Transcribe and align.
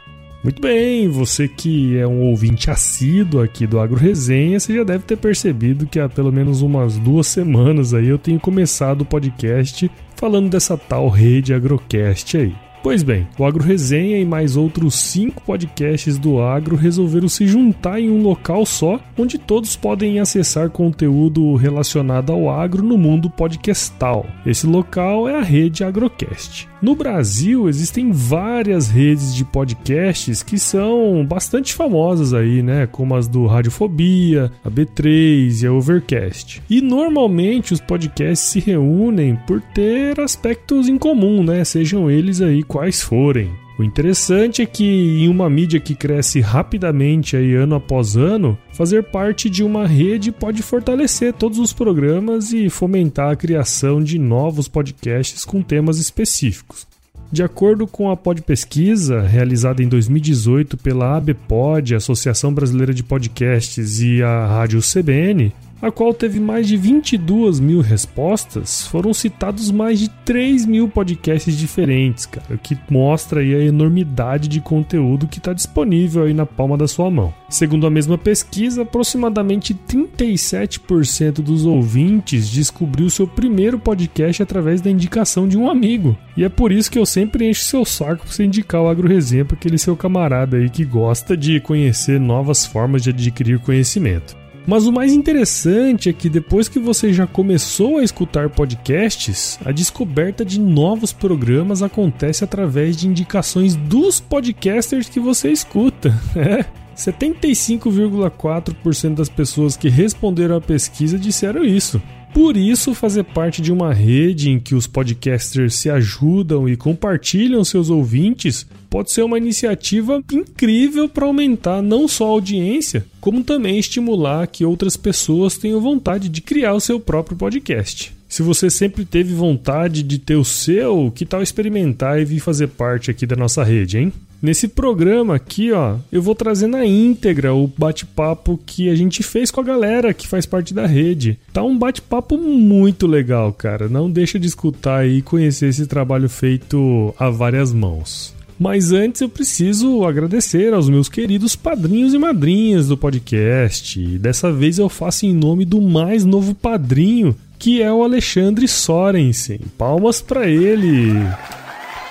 Muito 0.45 0.61
bem, 0.61 1.09
você 1.09 1.49
que 1.49 1.97
é 1.97 2.07
um 2.07 2.21
ouvinte 2.21 2.71
assíduo 2.71 3.41
aqui 3.41 3.67
do 3.67 3.81
Agro 3.81 3.97
Resenha, 3.97 4.61
você 4.61 4.75
já 4.77 4.85
deve 4.85 5.05
ter 5.05 5.17
percebido 5.17 5.87
que 5.87 5.99
há 5.99 6.07
pelo 6.07 6.31
menos 6.31 6.61
umas 6.61 6.99
duas 6.99 7.27
semanas 7.27 7.95
aí 7.95 8.09
eu 8.09 8.19
tenho 8.19 8.39
começado 8.39 9.01
o 9.01 9.05
podcast 9.07 9.91
falando 10.15 10.51
dessa 10.51 10.77
tal 10.77 11.09
rede 11.09 11.55
Agrocast 11.55 12.37
aí. 12.37 12.55
Pois 12.83 13.03
bem, 13.03 13.27
o 13.39 13.47
Agro 13.47 13.65
Resenha 13.65 14.19
e 14.19 14.27
mais 14.27 14.55
outros 14.55 14.95
cinco 14.97 15.43
podcasts 15.43 16.19
do 16.19 16.39
agro 16.39 16.77
resolveram 16.77 17.31
se 17.31 17.47
juntar 17.47 17.99
em 17.99 18.11
um 18.11 18.21
local 18.23 18.67
só, 18.67 19.01
onde 19.17 19.39
todos 19.39 19.75
podem 19.75 20.21
acessar 20.21 20.69
conteúdo 20.69 21.55
relacionado 21.55 22.31
ao 22.31 22.51
agro 22.51 22.83
no 22.83 22.99
mundo 22.99 23.31
podcastal. 23.31 24.27
Esse 24.45 24.67
local 24.67 25.27
é 25.27 25.39
a 25.39 25.43
rede 25.43 25.83
Agrocast. 25.83 26.69
No 26.85 26.95
Brasil 26.95 27.67
existem 27.67 28.13
várias 28.13 28.91
redes 28.91 29.35
de 29.35 29.43
podcasts 29.43 30.43
que 30.43 30.59
são 30.59 31.25
bastante 31.27 31.73
famosas 31.73 32.35
aí, 32.35 32.63
né? 32.63 32.87
Como 32.87 33.15
as 33.15 33.27
do 33.27 33.47
Radiofobia, 33.47 34.53
a 34.63 34.71
B3 34.71 35.63
e 35.63 35.67
a 35.67 35.73
Overcast. 35.73 36.63
E 36.69 36.83
normalmente 36.83 37.73
os 37.73 37.81
podcasts 37.81 38.51
se 38.51 38.61
reúnem 38.61 39.35
por 39.47 39.63
ter 39.63 40.21
aspectos 40.21 40.87
em 40.87 40.99
comum, 40.99 41.43
né? 41.43 41.65
Sejam 41.65 42.11
eles 42.11 42.43
aí 42.43 42.63
quais 42.63 43.03
forem. 43.03 43.64
O 43.77 43.83
interessante 43.83 44.63
é 44.63 44.67
que 44.67 44.85
em 44.85 45.29
uma 45.29 45.51
mídia 45.51 45.81
que 45.81 45.97
cresce 45.97 46.41
rapidamente 46.41 47.37
aí 47.37 47.55
ano 47.55 47.75
após 47.75 48.17
ano, 48.17 48.57
fazer 48.73 49.03
parte 49.03 49.51
de 49.51 49.65
uma 49.65 49.85
rede 49.87 50.31
pode 50.31 50.63
fortalecer 50.63 51.33
todos 51.33 51.59
os 51.59 51.73
programas 51.73 52.53
e 52.53 52.71
fomentar 52.71 53.33
a 53.33 53.37
criação 53.37 54.01
de 54.01 54.17
novos 54.17 54.69
podcasts 54.69 55.45
com 55.45 55.61
temas 55.61 55.99
específicos. 55.99 56.87
De 57.33 57.43
acordo 57.43 57.85
com 57.85 58.09
a 58.09 58.17
Pod 58.17 58.43
Pesquisa, 58.43 59.21
realizada 59.21 59.83
em 59.83 59.89
2018 59.89 60.77
pela 60.77 61.17
ABPOD, 61.17 61.97
Associação 61.97 62.55
Brasileira 62.55 62.95
de 62.95 63.03
Podcasts, 63.03 64.01
e 64.01 64.23
a 64.23 64.47
Rádio 64.47 64.81
CBN, 64.81 65.53
a 65.85 65.93
qual 65.93 66.15
teve 66.15 66.41
mais 66.41 66.67
de 66.67 66.79
22 66.79 67.61
mil 67.61 67.83
respostas, 67.83 68.87
foram 68.87 69.13
citados 69.13 69.71
mais 69.71 70.01
de 70.01 70.09
3 70.09 70.65
mil 70.65 70.89
podcasts 70.89 71.55
diferentes, 71.55 72.25
cara, 72.25 72.55
o 72.55 72.59
que 72.59 72.75
mostra 72.89 73.41
aí 73.41 73.55
a 73.55 73.63
enormidade 73.63 74.49
de 74.49 74.63
conteúdo 74.63 75.29
que 75.29 75.37
está 75.37 75.53
disponível 75.53 76.25
aí 76.25 76.33
na 76.33 76.47
palma 76.47 76.79
da 76.79 76.89
sua 76.89 77.11
mão. 77.11 77.35
Segundo 77.51 77.87
a 77.87 77.91
mesma 77.91 78.17
pesquisa, 78.17 78.81
aproximadamente 78.81 79.75
37% 79.75 81.43
dos 81.43 81.67
ouvintes 81.67 82.49
descobriu 82.49 83.11
seu 83.11 83.27
primeiro 83.27 83.79
podcast 83.79 84.43
através 84.43 84.81
da 84.81 84.91
indicação 84.91 85.47
de 85.47 85.59
um 85.59 85.69
amigo. 85.69 86.17
E 86.35 86.45
é 86.45 86.49
por 86.49 86.73
isso 86.73 86.91
que 86.91 86.99
eu 86.99 87.05
sempre 87.05 87.47
encho 87.47 87.63
seu 87.63 87.85
saco 87.85 88.25
para 88.25 88.33
você 88.33 88.45
indicar 88.45 88.81
o 88.81 88.89
Agro 88.89 89.07
Resenha 89.07 89.45
para 89.45 89.57
aquele 89.57 89.77
seu 89.77 89.95
camarada 89.95 90.57
aí 90.57 90.71
que 90.71 90.83
gosta 90.83 91.37
de 91.37 91.61
conhecer 91.61 92.19
novas 92.19 92.65
formas 92.65 93.03
de 93.03 93.11
adquirir 93.11 93.59
conhecimento. 93.59 94.44
Mas 94.67 94.87
o 94.87 94.93
mais 94.93 95.13
interessante 95.13 96.09
é 96.09 96.13
que 96.13 96.31
depois 96.31 96.69
que 96.69 96.79
você 96.79 97.13
já 97.13 97.27
começou 97.27 97.99
a 97.99 98.05
escutar 98.05 98.49
podcasts, 98.49 99.59
a 99.65 99.71
descoberta 99.71 100.45
de 100.45 100.59
novos 100.59 101.13
programas 101.13 101.83
acontece 101.83 102.43
através 102.45 102.97
de 102.97 103.07
indicações 103.07 103.77
dos 103.77 104.21
podcasters 104.21 105.09
que 105.09 105.21
você 105.21 105.51
escuta. 105.51 106.15
É. 106.37 106.65
75,4% 106.97 109.15
das 109.15 109.29
pessoas 109.29 109.77
que 109.77 109.89
responderam 109.89 110.57
à 110.57 110.61
pesquisa 110.61 111.19
disseram 111.19 111.65
isso. 111.65 112.01
Por 112.35 112.57
isso, 112.57 112.95
fazer 112.95 113.23
parte 113.23 113.63
de 113.63 113.73
uma 113.73 113.95
rede 113.95 114.51
em 114.51 114.59
que 114.59 114.75
os 114.75 114.89
podcasters 114.89 115.77
se 115.77 115.89
ajudam 115.89 116.69
e 116.69 116.77
compartilham 116.77 117.65
seus 117.65 117.91
ouvintes 117.91 118.67
pode 118.91 119.13
ser 119.13 119.23
uma 119.23 119.39
iniciativa 119.39 120.21
incrível 120.33 121.09
para 121.09 121.27
aumentar 121.27 121.81
não 121.81 122.09
só 122.09 122.27
a 122.27 122.31
audiência, 122.31 123.07
como 123.21 123.45
também 123.45 123.79
estimular 123.79 124.49
que 124.49 124.65
outras 124.65 124.97
pessoas 124.97 125.57
tenham 125.57 125.81
vontade 125.81 126.29
de 126.29 126.41
criar 126.41 126.75
o 126.75 126.81
seu 126.81 126.99
próprio 126.99 127.37
podcast. 127.37 128.13
Se 128.29 128.43
você 128.43 128.69
sempre 128.69 129.05
teve 129.05 129.33
vontade 129.33 130.03
de 130.03 130.19
ter 130.19 130.35
o 130.35 130.45
seu, 130.45 131.13
que 131.15 131.25
tal 131.25 131.41
experimentar 131.41 132.21
e 132.21 132.25
vir 132.25 132.41
fazer 132.41 132.67
parte 132.67 133.13
aqui 133.13 133.25
da 133.27 133.37
nossa 133.37 133.63
rede, 133.63 133.99
hein? 133.99 134.13
Nesse 134.45 134.69
programa 134.69 135.37
aqui, 135.37 135.73
ó, 135.73 135.97
eu 136.13 136.21
vou 136.21 136.35
trazer 136.35 136.67
na 136.67 136.85
íntegra 136.85 137.55
o 137.55 137.67
bate-papo 137.67 138.61
que 138.67 138.91
a 138.91 138.95
gente 138.95 139.23
fez 139.23 139.51
com 139.51 139.59
a 139.59 139.65
galera 139.65 140.13
que 140.13 140.29
faz 140.29 140.45
parte 140.45 140.75
da 140.75 140.85
rede. 140.85 141.39
Tá 141.51 141.63
um 141.63 141.79
bate-papo 141.79 142.37
muito 142.37 143.07
legal, 143.07 143.55
cara. 143.55 143.89
Não 143.89 144.11
deixa 144.11 144.39
de 144.39 144.47
escutar 144.47 145.09
e 145.09 145.23
conhecer 145.23 145.69
esse 145.69 145.87
trabalho 145.87 146.29
feito 146.29 147.15
a 147.19 147.31
várias 147.31 147.73
mãos. 147.73 148.35
Mas 148.61 148.93
antes 148.93 149.23
eu 149.23 149.31
preciso 149.31 150.05
agradecer 150.05 150.75
aos 150.75 150.91
meus 150.91 151.09
queridos 151.09 151.57
padrinhos 151.57 152.13
e 152.13 152.19
madrinhas 152.19 152.89
do 152.89 152.99
podcast. 152.99 153.99
Dessa 154.19 154.53
vez 154.53 154.79
eu 154.79 154.91
faço 154.91 155.25
em 155.25 155.33
nome 155.33 155.65
do 155.65 155.81
mais 155.81 156.23
novo 156.23 156.55
padrinho, 156.55 157.35
que 157.59 157.81
é 157.81 157.91
o 157.91 158.05
Alexandre 158.05 158.69
Sorensen. 158.69 159.61
Palmas 159.79 160.21
para 160.21 160.47
ele. 160.47 161.15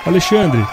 Alexandre, 0.03 0.65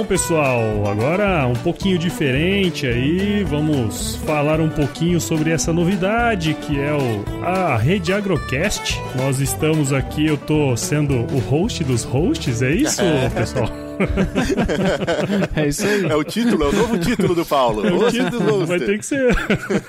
Pessoal, 0.05 0.59
agora 0.87 1.47
um 1.47 1.53
pouquinho 1.53 1.97
diferente 1.97 2.85
aí, 2.85 3.43
vamos 3.43 4.15
falar 4.17 4.59
um 4.59 4.69
pouquinho 4.69 5.19
sobre 5.19 5.51
essa 5.51 5.73
novidade 5.73 6.53
que 6.53 6.79
é 6.79 6.93
o, 6.93 7.43
a 7.43 7.77
Rede 7.77 8.13
Agrocast. 8.13 8.99
Nós 9.15 9.39
estamos 9.39 9.91
aqui, 9.91 10.27
eu 10.27 10.37
tô 10.37 10.75
sendo 10.77 11.13
o 11.33 11.39
host 11.39 11.83
dos 11.83 12.03
hosts, 12.03 12.61
é 12.61 12.71
isso, 12.71 13.01
é. 13.01 13.29
pessoal? 13.29 13.69
é 15.55 15.67
isso 15.67 15.85
aí. 15.85 16.05
É 16.05 16.15
o 16.15 16.23
título, 16.23 16.63
é 16.65 16.67
o 16.67 16.71
novo 16.73 16.99
título 16.99 17.33
do 17.33 17.45
Paulo. 17.45 17.87
É 17.87 17.91
o 17.91 18.11
título, 18.11 18.65
vai 18.65 18.79
ter 18.79 18.99
que 18.99 19.05
ser 19.05 19.35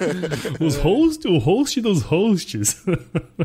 os 0.60 0.76
host, 0.76 1.28
o 1.28 1.38
host 1.38 1.80
dos 1.80 2.02
hosts. 2.02 2.82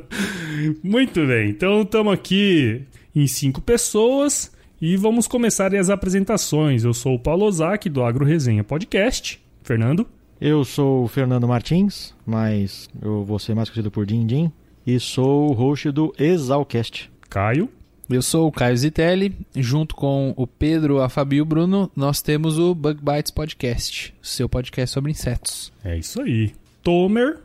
Muito 0.81 1.25
bem, 1.25 1.49
então 1.49 1.81
estamos 1.81 2.13
aqui 2.13 2.83
em 3.15 3.27
cinco 3.27 3.59
pessoas. 3.59 4.52
E 4.85 4.97
vamos 4.97 5.29
começar 5.29 5.73
as 5.73 5.89
apresentações. 5.89 6.83
Eu 6.83 6.93
sou 6.93 7.15
o 7.15 7.19
Paulo 7.19 7.45
Ozaki, 7.45 7.89
do 7.89 8.03
Agro 8.03 8.25
Resenha 8.25 8.65
Podcast. 8.65 9.41
Fernando? 9.63 10.05
Eu 10.41 10.65
sou 10.65 11.05
o 11.05 11.07
Fernando 11.07 11.47
Martins, 11.47 12.13
mas 12.25 12.89
eu 13.01 13.23
vou 13.23 13.39
ser 13.39 13.55
mais 13.55 13.69
conhecido 13.69 13.89
por 13.89 14.05
Din 14.05 14.27
Din. 14.27 14.51
E 14.85 14.99
sou 14.99 15.49
o 15.49 15.53
host 15.53 15.89
do 15.89 16.13
Exalcast. 16.19 17.09
Caio? 17.29 17.69
Eu 18.09 18.21
sou 18.21 18.45
o 18.45 18.51
Caio 18.51 18.75
Zitelli, 18.75 19.33
junto 19.55 19.95
com 19.95 20.33
o 20.35 20.45
Pedro, 20.45 20.99
a 20.99 21.07
Fabi 21.07 21.37
e 21.37 21.41
o 21.41 21.45
Bruno, 21.45 21.89
nós 21.95 22.21
temos 22.21 22.59
o 22.59 22.75
Bug 22.75 22.99
Bites 23.01 23.31
Podcast, 23.31 24.13
seu 24.21 24.49
podcast 24.49 24.93
sobre 24.93 25.11
insetos. 25.11 25.71
É 25.81 25.97
isso 25.97 26.21
aí. 26.21 26.51
Tomer? 26.83 27.39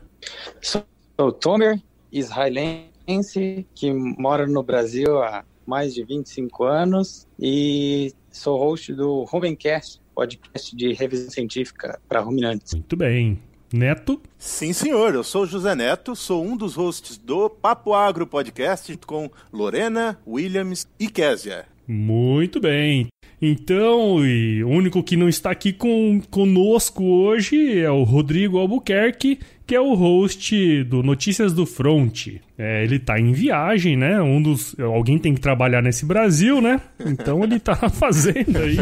Sou 0.61 0.83
o 1.17 1.31
Tomer, 1.31 1.79
israelense, 2.11 3.65
que 3.73 3.93
mora 3.93 4.45
no 4.45 4.61
Brasil 4.61 5.23
há 5.23 5.45
mais 5.69 5.93
de 5.93 6.03
25 6.03 6.63
anos 6.63 7.27
e 7.39 8.11
sou 8.31 8.57
host 8.57 8.91
do 8.91 9.23
Rumencast, 9.23 10.01
podcast 10.15 10.75
de 10.75 10.93
revisão 10.93 11.29
científica 11.29 11.99
para 12.09 12.19
ruminantes. 12.19 12.73
Muito 12.73 12.97
bem. 12.97 13.39
Neto? 13.71 14.19
Sim, 14.35 14.73
senhor. 14.73 15.13
Eu 15.13 15.23
sou 15.23 15.45
José 15.45 15.75
Neto, 15.75 16.15
sou 16.15 16.43
um 16.43 16.57
dos 16.57 16.73
hosts 16.73 17.19
do 17.19 17.47
Papo 17.51 17.93
Agro 17.93 18.25
Podcast 18.25 18.97
com 19.05 19.29
Lorena, 19.53 20.19
Williams 20.25 20.87
e 20.99 21.07
Késia. 21.07 21.67
Muito 21.91 22.59
bem. 22.59 23.07
Então, 23.41 24.23
e 24.23 24.63
o 24.63 24.69
único 24.69 25.01
que 25.01 25.17
não 25.17 25.27
está 25.27 25.49
aqui 25.49 25.73
com, 25.73 26.21
conosco 26.29 27.03
hoje 27.03 27.79
é 27.79 27.89
o 27.89 28.03
Rodrigo 28.03 28.59
Albuquerque, 28.59 29.39
que 29.65 29.73
é 29.73 29.81
o 29.81 29.95
host 29.95 30.83
do 30.83 31.01
Notícias 31.01 31.51
do 31.51 31.65
Front. 31.65 32.27
É, 32.57 32.83
ele 32.83 32.99
tá 32.99 33.19
em 33.19 33.31
viagem, 33.31 33.97
né? 33.97 34.21
Um 34.21 34.39
dos. 34.39 34.77
Alguém 34.79 35.17
tem 35.17 35.33
que 35.33 35.41
trabalhar 35.41 35.81
nesse 35.81 36.05
Brasil, 36.05 36.61
né? 36.61 36.79
Então 37.03 37.43
ele 37.43 37.59
tá 37.59 37.75
fazendo 37.89 38.57
aí 38.57 38.77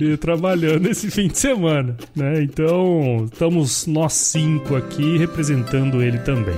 e 0.00 0.16
trabalhando 0.18 0.86
esse 0.86 1.10
fim 1.10 1.28
de 1.28 1.38
semana, 1.38 1.96
né? 2.14 2.42
Então, 2.42 3.26
estamos 3.32 3.86
nós 3.86 4.12
cinco 4.12 4.76
aqui 4.76 5.16
representando 5.16 6.02
ele 6.02 6.18
também. 6.18 6.56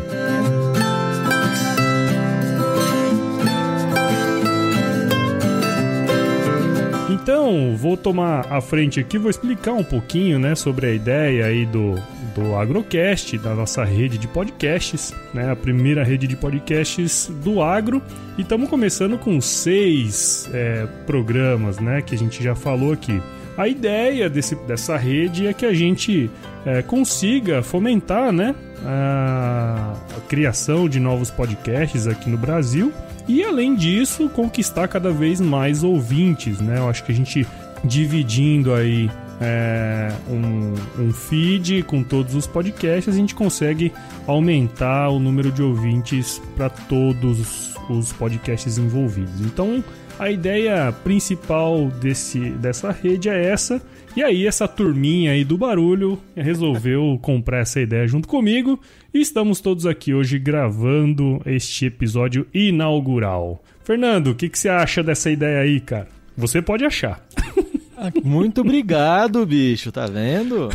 Então, 7.26 7.76
vou 7.76 7.96
tomar 7.96 8.46
a 8.52 8.60
frente 8.60 9.00
aqui, 9.00 9.18
vou 9.18 9.28
explicar 9.28 9.72
um 9.72 9.82
pouquinho, 9.82 10.38
né, 10.38 10.54
sobre 10.54 10.86
a 10.86 10.92
ideia 10.92 11.46
aí 11.46 11.66
do, 11.66 11.96
do 12.36 12.54
Agrocast, 12.54 13.36
da 13.38 13.52
nossa 13.52 13.82
rede 13.82 14.16
de 14.16 14.28
podcasts, 14.28 15.12
né, 15.34 15.50
a 15.50 15.56
primeira 15.56 16.04
rede 16.04 16.28
de 16.28 16.36
podcasts 16.36 17.28
do 17.42 17.60
agro. 17.60 18.00
E 18.38 18.42
estamos 18.42 18.70
começando 18.70 19.18
com 19.18 19.40
seis 19.40 20.48
é, 20.54 20.86
programas, 21.04 21.80
né, 21.80 22.00
que 22.00 22.14
a 22.14 22.18
gente 22.18 22.40
já 22.44 22.54
falou 22.54 22.92
aqui. 22.92 23.20
A 23.56 23.68
ideia 23.68 24.28
desse, 24.28 24.54
dessa 24.54 24.96
rede 24.96 25.46
é 25.46 25.52
que 25.52 25.64
a 25.64 25.72
gente 25.72 26.30
é, 26.64 26.82
consiga 26.82 27.62
fomentar, 27.62 28.32
né, 28.32 28.54
a, 28.84 29.94
a 30.16 30.20
criação 30.28 30.88
de 30.88 31.00
novos 31.00 31.30
podcasts 31.30 32.06
aqui 32.06 32.28
no 32.28 32.36
Brasil 32.36 32.92
e 33.28 33.42
além 33.42 33.74
disso, 33.74 34.28
conquistar 34.28 34.86
cada 34.86 35.10
vez 35.10 35.40
mais 35.40 35.82
ouvintes, 35.82 36.60
né? 36.60 36.78
Eu 36.78 36.88
acho 36.88 37.02
que 37.04 37.10
a 37.10 37.14
gente 37.14 37.46
dividindo 37.82 38.72
aí 38.72 39.10
é, 39.40 40.12
um, 40.28 40.74
um, 40.98 41.12
feed 41.12 41.82
com 41.82 42.02
todos 42.02 42.34
os 42.34 42.46
podcasts, 42.46 43.12
a 43.12 43.16
gente 43.16 43.34
consegue 43.34 43.92
aumentar 44.26 45.08
o 45.08 45.18
número 45.18 45.50
de 45.50 45.62
ouvintes 45.62 46.40
para 46.56 46.70
todos 46.70 47.74
os 47.90 48.12
podcasts 48.12 48.78
envolvidos. 48.78 49.40
Então, 49.40 49.82
a 50.18 50.30
ideia 50.30 50.92
principal 51.04 51.88
desse, 51.88 52.50
dessa 52.50 52.90
rede 52.90 53.28
é 53.28 53.46
essa. 53.46 53.80
E 54.16 54.22
aí, 54.22 54.46
essa 54.46 54.66
turminha 54.66 55.32
aí 55.32 55.44
do 55.44 55.58
barulho 55.58 56.18
resolveu 56.34 57.18
comprar 57.20 57.58
essa 57.58 57.80
ideia 57.80 58.06
junto 58.06 58.26
comigo. 58.26 58.80
E 59.12 59.20
estamos 59.20 59.60
todos 59.60 59.84
aqui 59.84 60.14
hoje 60.14 60.38
gravando 60.38 61.40
este 61.44 61.86
episódio 61.86 62.46
inaugural. 62.52 63.62
Fernando, 63.84 64.28
o 64.28 64.34
que, 64.34 64.48
que 64.48 64.58
você 64.58 64.70
acha 64.70 65.02
dessa 65.02 65.30
ideia 65.30 65.60
aí, 65.60 65.80
cara? 65.80 66.08
Você 66.36 66.62
pode 66.62 66.84
achar. 66.84 67.24
Muito 68.24 68.60
obrigado, 68.62 69.44
bicho, 69.44 69.92
tá 69.92 70.06
vendo? 70.06 70.68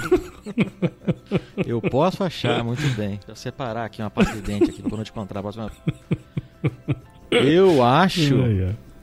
Eu 1.66 1.80
posso 1.80 2.24
achar, 2.24 2.64
muito 2.64 2.82
bem. 2.96 3.10
Deixa 3.10 3.30
eu 3.30 3.36
separar 3.36 3.86
aqui 3.86 4.02
uma 4.02 4.10
pasta 4.10 4.34
de 4.34 4.42
dente 4.42 4.72
aqui 4.72 4.82
pra 4.82 4.98
não 4.98 5.04
te 5.04 5.12
encontrar 5.12 5.40
a 5.40 5.44
próxima. 5.44 5.72
Eu 7.30 7.84
acho 7.84 8.34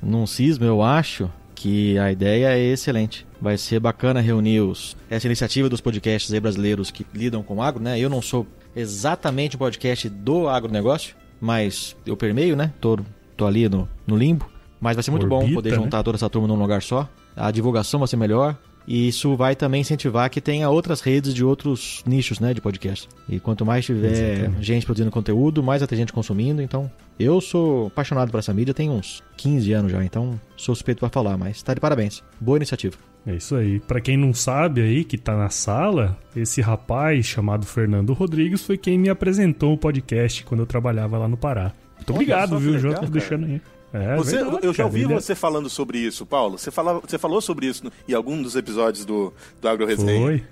num 0.02 0.26
cisma, 0.26 0.67
eu 0.67 0.83
acho 0.83 1.31
que 1.55 1.99
a 1.99 2.12
ideia 2.12 2.57
é 2.57 2.59
excelente. 2.59 3.26
Vai 3.40 3.59
ser 3.59 3.81
bacana 3.81 4.21
reunir 4.21 4.61
os, 4.61 4.97
essa 5.11 5.26
iniciativa 5.26 5.69
dos 5.69 5.81
podcasts 5.81 6.33
aí 6.33 6.40
brasileiros 6.40 6.90
que 6.90 7.07
lidam 7.12 7.43
com 7.43 7.62
agro, 7.62 7.83
né? 7.83 7.99
Eu 7.99 8.09
não 8.09 8.23
sou 8.23 8.47
exatamente 8.75 9.57
um 9.57 9.59
podcast 9.59 10.09
do 10.09 10.49
agronegócio, 10.49 11.17
mas 11.40 11.97
eu 12.07 12.17
permeio, 12.17 12.57
né? 12.57 12.73
Tô, 12.81 12.99
tô 13.37 13.47
ali 13.47 13.69
no, 13.69 13.88
no 14.07 14.17
limbo. 14.17 14.49
Mas 14.81 14.95
vai 14.95 15.02
ser 15.02 15.11
muito 15.11 15.25
Orbita, 15.25 15.47
bom 15.47 15.55
poder 15.55 15.71
né? 15.71 15.76
juntar 15.76 16.02
toda 16.02 16.17
essa 16.17 16.31
turma 16.31 16.47
num 16.47 16.55
lugar 16.55 16.83
só. 16.83 17.09
A 17.35 17.50
divulgação 17.50 17.99
vai 17.99 18.07
ser 18.09 18.17
melhor. 18.17 18.57
E 18.90 19.07
isso 19.07 19.37
vai 19.37 19.54
também 19.54 19.83
incentivar 19.83 20.30
que 20.30 20.40
tenha 20.40 20.71
outras 20.71 21.02
redes 21.02 21.35
de 21.35 21.45
outros 21.45 22.02
nichos, 22.07 22.40
né, 22.40 22.54
de 22.54 22.61
podcast. 22.62 23.07
E 23.28 23.38
quanto 23.38 23.66
mais 23.66 23.85
tiver 23.85 24.38
Exatamente. 24.38 24.64
gente 24.64 24.87
produzindo 24.87 25.11
conteúdo, 25.11 25.62
mais 25.62 25.83
vai 25.83 25.87
ter 25.87 25.97
gente 25.97 26.11
consumindo. 26.11 26.62
Então, 26.62 26.90
eu 27.21 27.38
sou 27.38 27.88
apaixonado 27.88 28.30
por 28.30 28.38
essa 28.38 28.54
mídia, 28.54 28.73
tem 28.73 28.88
uns 28.88 29.23
15 29.37 29.73
anos 29.75 29.92
já, 29.92 30.02
então 30.02 30.40
sou 30.57 30.75
suspeito 30.75 31.00
pra 31.00 31.11
falar, 31.11 31.37
mas 31.37 31.62
tá 31.62 31.75
de 31.75 31.80
parabéns. 31.80 32.23
Boa 32.40 32.57
iniciativa. 32.57 32.97
É 33.26 33.35
isso 33.35 33.57
aí. 33.57 33.78
Pra 33.80 34.00
quem 34.00 34.16
não 34.16 34.33
sabe 34.33 34.80
aí, 34.80 35.04
que 35.04 35.18
tá 35.18 35.37
na 35.37 35.50
sala, 35.50 36.16
esse 36.35 36.62
rapaz 36.62 37.26
chamado 37.26 37.66
Fernando 37.66 38.14
Rodrigues 38.14 38.64
foi 38.64 38.78
quem 38.78 38.97
me 38.99 39.11
apresentou 39.11 39.75
o 39.75 39.78
podcast 39.78 40.45
quando 40.45 40.61
eu 40.61 40.66
trabalhava 40.66 41.18
lá 41.18 41.28
no 41.28 41.37
Pará. 41.37 41.75
Muito 41.97 42.11
Olha 42.11 42.16
obrigado, 42.16 42.59
viu? 42.59 42.73
legal, 42.73 42.95
tô 42.95 43.00
cara. 43.00 43.11
deixando 43.12 43.45
aí. 43.45 43.61
É, 43.92 44.16
Você- 44.16 44.37
verdade, 44.37 44.66
eu 44.66 44.73
já 44.73 44.85
cara. 44.85 44.87
ouvi 44.88 45.04
é- 45.04 45.07
você 45.14 45.35
falando 45.35 45.68
sobre 45.71 45.99
isso, 45.99 46.26
Paulo. 46.26 46.59
Você, 46.59 46.71
falava, 46.71 47.00
você 47.00 47.16
falou 47.18 47.40
sobre 47.40 47.66
isso 47.66 47.85
no- 47.85 47.92
em 48.09 48.12
algum 48.12 48.40
dos 48.42 48.54
episódios 48.57 49.04
do, 49.04 49.33
do 49.61 49.68
Agro 49.68 49.87
Resenha. 49.87 50.21
Foi. 50.21 50.42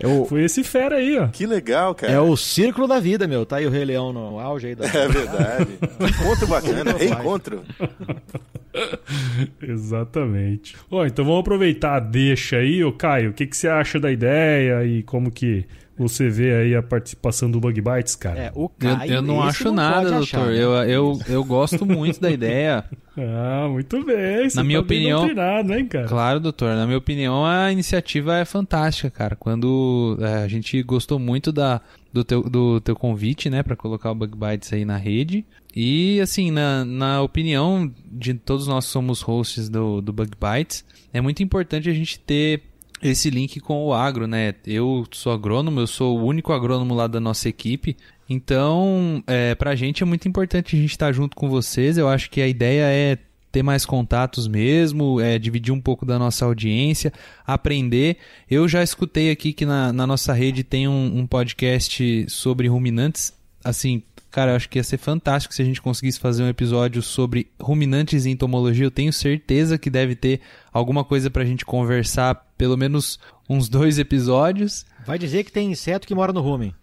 É 0.00 0.06
o, 0.06 0.24
Foi 0.24 0.42
esse 0.42 0.64
fera 0.64 0.96
aí, 0.96 1.16
ó. 1.16 1.28
Que 1.28 1.46
legal, 1.46 1.94
cara. 1.94 2.12
é 2.12 2.18
o 2.18 2.36
círculo 2.36 2.88
da 2.88 2.98
vida, 2.98 3.28
meu. 3.28 3.46
Tá 3.46 3.56
aí 3.58 3.66
o 3.66 3.70
Rei 3.70 3.84
Leão 3.84 4.12
no 4.12 4.40
auge 4.40 4.66
aí 4.68 4.74
da. 4.74 4.84
É 4.92 5.06
verdade. 5.06 5.78
Encontro 6.00 6.46
bacana, 6.48 6.92
reencontro. 6.98 7.62
Exatamente. 9.62 10.76
Ó, 10.90 11.04
então 11.06 11.24
vamos 11.24 11.40
aproveitar 11.40 11.96
a 11.96 12.00
deixa 12.00 12.56
aí, 12.56 12.82
ô 12.84 12.92
Caio. 12.92 13.30
O 13.30 13.32
que, 13.32 13.46
que 13.46 13.56
você 13.56 13.68
acha 13.68 13.98
da 14.00 14.10
ideia 14.10 14.84
e 14.84 15.02
como 15.02 15.30
que 15.30 15.64
você 16.00 16.28
vê 16.28 16.54
aí 16.54 16.74
a 16.74 16.82
participação 16.82 17.50
do 17.50 17.60
Bug 17.60 17.80
Bites, 17.80 18.14
cara? 18.16 18.38
É, 18.40 18.52
o 18.54 18.62
Eu, 18.64 18.68
Caio, 18.96 19.12
eu 19.12 19.22
não 19.22 19.42
acho 19.42 19.64
pode 19.64 19.76
nada, 19.76 20.00
doutor. 20.10 20.22
achar, 20.22 20.46
né? 20.46 20.56
Eu, 20.56 20.70
eu, 20.84 21.18
eu 21.28 21.44
gosto 21.44 21.84
muito 21.86 22.20
da 22.20 22.30
ideia. 22.30 22.84
Ah, 23.22 23.68
muito 23.68 24.02
bem. 24.02 24.48
Você 24.48 24.56
Na 24.56 24.64
minha 24.64 24.80
tá 24.80 24.86
bem 24.88 24.98
opinião- 24.98 25.18
doutrinado, 25.20 25.74
hein, 25.74 25.84
cara? 25.86 26.06
Claro, 26.06 26.40
doutor. 26.40 26.74
Na 26.74 26.86
minha 26.86 26.96
opinião, 26.96 27.44
a 27.44 27.70
iniciativa 27.70 28.38
é 28.38 28.46
fantástica, 28.46 29.10
cara. 29.10 29.36
Quando 29.36 30.16
é, 30.20 30.36
a 30.44 30.48
gente 30.48 30.80
gostou 30.84 31.18
muito 31.18 31.52
da, 31.52 31.82
do, 32.10 32.24
teu, 32.24 32.40
do 32.48 32.80
teu 32.80 32.96
convite, 32.96 33.50
né, 33.50 33.62
para 33.62 33.76
colocar 33.76 34.10
o 34.12 34.14
Bug 34.14 34.34
Bites 34.38 34.72
aí 34.72 34.86
na 34.86 34.96
rede. 34.96 35.44
E, 35.76 36.18
assim, 36.20 36.50
na, 36.50 36.82
na 36.84 37.20
opinião 37.20 37.92
de 38.10 38.32
todos 38.32 38.66
nós 38.66 38.86
que 38.86 38.92
somos 38.92 39.20
hosts 39.20 39.68
do, 39.68 40.00
do 40.00 40.14
Bug 40.14 40.30
Bites, 40.40 40.82
é 41.12 41.20
muito 41.20 41.42
importante 41.42 41.90
a 41.90 41.92
gente 41.92 42.18
ter 42.20 42.62
esse 43.02 43.30
link 43.30 43.60
com 43.60 43.84
o 43.84 43.94
agro, 43.94 44.26
né? 44.26 44.54
Eu 44.66 45.06
sou 45.10 45.32
agrônomo, 45.32 45.80
eu 45.80 45.86
sou 45.86 46.18
o 46.18 46.24
único 46.24 46.52
agrônomo 46.52 46.94
lá 46.94 47.06
da 47.06 47.20
nossa 47.20 47.48
equipe. 47.48 47.96
Então, 48.28 49.22
é, 49.26 49.54
pra 49.54 49.74
gente 49.74 50.02
é 50.02 50.06
muito 50.06 50.28
importante 50.28 50.76
a 50.76 50.78
gente 50.78 50.90
estar 50.90 51.12
junto 51.12 51.36
com 51.36 51.48
vocês. 51.48 51.98
Eu 51.98 52.08
acho 52.08 52.30
que 52.30 52.40
a 52.40 52.46
ideia 52.46 52.84
é 52.84 53.18
ter 53.50 53.62
mais 53.62 53.84
contatos 53.84 54.46
mesmo, 54.46 55.20
é, 55.20 55.38
dividir 55.38 55.72
um 55.72 55.80
pouco 55.80 56.06
da 56.06 56.18
nossa 56.18 56.44
audiência, 56.44 57.12
aprender. 57.46 58.16
Eu 58.48 58.68
já 58.68 58.82
escutei 58.82 59.30
aqui 59.30 59.52
que 59.52 59.66
na, 59.66 59.92
na 59.92 60.06
nossa 60.06 60.32
rede 60.32 60.62
tem 60.62 60.86
um, 60.86 61.18
um 61.18 61.26
podcast 61.26 62.26
sobre 62.28 62.68
ruminantes. 62.68 63.32
Assim, 63.62 64.02
cara, 64.30 64.52
eu 64.52 64.56
acho 64.56 64.68
que 64.68 64.78
ia 64.78 64.84
ser 64.84 64.98
fantástico 64.98 65.54
se 65.54 65.62
a 65.62 65.64
gente 65.64 65.82
conseguisse 65.82 66.20
fazer 66.20 66.42
um 66.42 66.48
episódio 66.48 67.02
sobre 67.02 67.50
ruminantes 67.60 68.24
e 68.24 68.30
entomologia. 68.30 68.86
Eu 68.86 68.90
tenho 68.90 69.12
certeza 69.12 69.78
que 69.78 69.90
deve 69.90 70.14
ter 70.14 70.40
alguma 70.72 71.04
coisa 71.04 71.30
pra 71.30 71.44
gente 71.44 71.64
conversar, 71.64 72.34
pelo 72.56 72.76
menos 72.76 73.18
uns 73.48 73.68
dois 73.68 73.98
episódios. 73.98 74.86
Vai 75.04 75.18
dizer 75.18 75.44
que 75.44 75.52
tem 75.52 75.70
inseto 75.70 76.06
que 76.06 76.14
mora 76.14 76.32
no 76.32 76.40
rumen. 76.40 76.74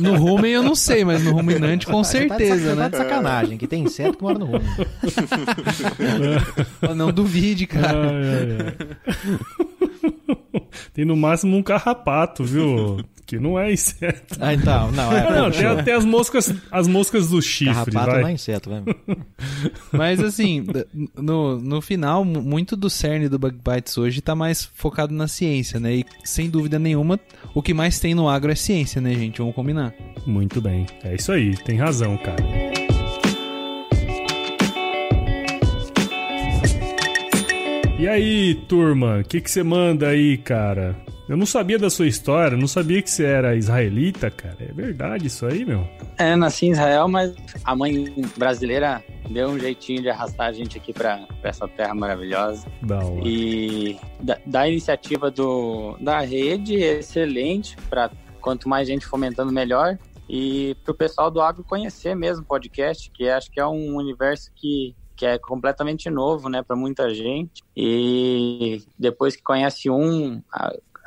No 0.00 0.16
rumen 0.16 0.52
eu 0.52 0.62
não 0.62 0.74
sei, 0.74 1.04
mas 1.04 1.22
no 1.22 1.32
ruminante 1.32 1.86
com 1.86 2.00
tá 2.00 2.00
de 2.00 2.08
certeza, 2.08 2.70
você 2.70 2.74
né? 2.74 2.82
Tá 2.82 2.88
de 2.88 2.96
sacanagem, 2.96 3.58
que 3.58 3.66
tem 3.66 3.82
inseto 3.82 4.16
que 4.16 4.22
mora 4.22 4.38
no 4.38 4.46
rumen. 4.46 4.62
Não 6.96 7.12
duvide, 7.12 7.66
cara. 7.66 8.10
Ai, 8.10 8.24
ai, 8.32 8.56
ai. 8.66 10.10
Tem 10.94 11.04
no 11.04 11.16
máximo 11.16 11.56
um 11.56 11.62
carrapato, 11.62 12.42
viu? 12.42 13.04
Que 13.26 13.38
não 13.38 13.58
é 13.58 13.72
inseto. 13.72 14.36
Ah, 14.38 14.52
então, 14.52 14.92
não, 14.92 15.10
é. 15.16 15.30
Não, 15.34 15.50
tem 15.50 15.64
até 15.64 15.94
as 15.94 16.04
moscas, 16.04 16.54
as 16.70 16.86
moscas 16.86 17.28
do 17.30 17.40
chifre, 17.40 17.72
Carrapato 17.92 18.10
vai. 18.12 18.20
não 18.20 18.28
é 18.28 18.32
inseto, 18.32 18.68
vai. 18.70 18.82
Mas 19.92 20.20
assim, 20.20 20.64
no, 21.16 21.58
no 21.58 21.80
final, 21.80 22.22
mu- 22.24 22.42
muito 22.42 22.76
do 22.76 22.90
cerne 22.90 23.28
do 23.28 23.38
Bug 23.38 23.56
Bites 23.66 23.96
hoje 23.96 24.20
tá 24.20 24.34
mais 24.34 24.64
focado 24.74 25.14
na 25.14 25.26
ciência, 25.26 25.80
né? 25.80 25.94
E 25.96 26.06
sem 26.22 26.50
dúvida 26.50 26.78
nenhuma, 26.78 27.18
o 27.54 27.62
que 27.62 27.72
mais 27.72 27.98
tem 27.98 28.14
no 28.14 28.28
agro 28.28 28.52
é 28.52 28.54
ciência, 28.54 29.00
né, 29.00 29.14
gente? 29.14 29.38
Vamos 29.38 29.54
combinar. 29.54 29.94
Muito 30.26 30.60
bem. 30.60 30.84
É 31.02 31.14
isso 31.14 31.32
aí, 31.32 31.56
tem 31.56 31.76
razão, 31.78 32.18
cara. 32.18 32.44
E 37.98 38.08
aí, 38.08 38.54
turma, 38.68 39.20
o 39.20 39.24
que 39.24 39.40
que 39.40 39.50
você 39.50 39.62
manda 39.62 40.08
aí, 40.08 40.36
cara? 40.36 40.96
Eu 41.26 41.38
não 41.38 41.46
sabia 41.46 41.78
da 41.78 41.88
sua 41.88 42.06
história, 42.06 42.56
não 42.56 42.68
sabia 42.68 43.00
que 43.00 43.10
você 43.10 43.24
era 43.24 43.56
israelita, 43.56 44.30
cara. 44.30 44.58
É 44.60 44.72
verdade 44.72 45.26
isso 45.26 45.46
aí, 45.46 45.64
meu? 45.64 45.88
É, 46.18 46.36
nasci 46.36 46.66
em 46.66 46.72
Israel, 46.72 47.08
mas 47.08 47.34
a 47.64 47.74
mãe 47.74 48.14
brasileira 48.36 49.02
deu 49.30 49.48
um 49.48 49.58
jeitinho 49.58 50.02
de 50.02 50.10
arrastar 50.10 50.48
a 50.48 50.52
gente 50.52 50.76
aqui 50.76 50.92
para 50.92 51.26
essa 51.42 51.66
terra 51.66 51.94
maravilhosa. 51.94 52.66
Da 52.82 52.98
hora. 52.98 53.22
E 53.24 53.98
da, 54.20 54.38
da 54.44 54.68
iniciativa 54.68 55.30
do, 55.30 55.96
da 55.98 56.20
rede, 56.20 56.74
excelente, 56.74 57.74
para 57.88 58.10
quanto 58.40 58.68
mais 58.68 58.86
gente 58.86 59.06
fomentando, 59.06 59.50
melhor. 59.50 59.98
E 60.28 60.76
para 60.84 60.92
o 60.92 60.94
pessoal 60.94 61.30
do 61.30 61.40
agro 61.40 61.64
conhecer 61.64 62.14
mesmo 62.14 62.42
o 62.42 62.46
podcast, 62.46 63.10
que 63.10 63.28
acho 63.30 63.50
que 63.50 63.58
é 63.58 63.66
um 63.66 63.96
universo 63.96 64.50
que, 64.54 64.94
que 65.16 65.24
é 65.24 65.38
completamente 65.38 66.10
novo 66.10 66.50
né, 66.50 66.62
para 66.62 66.76
muita 66.76 67.14
gente. 67.14 67.62
E 67.74 68.82
depois 68.98 69.34
que 69.34 69.42
conhece 69.42 69.88
um, 69.88 70.42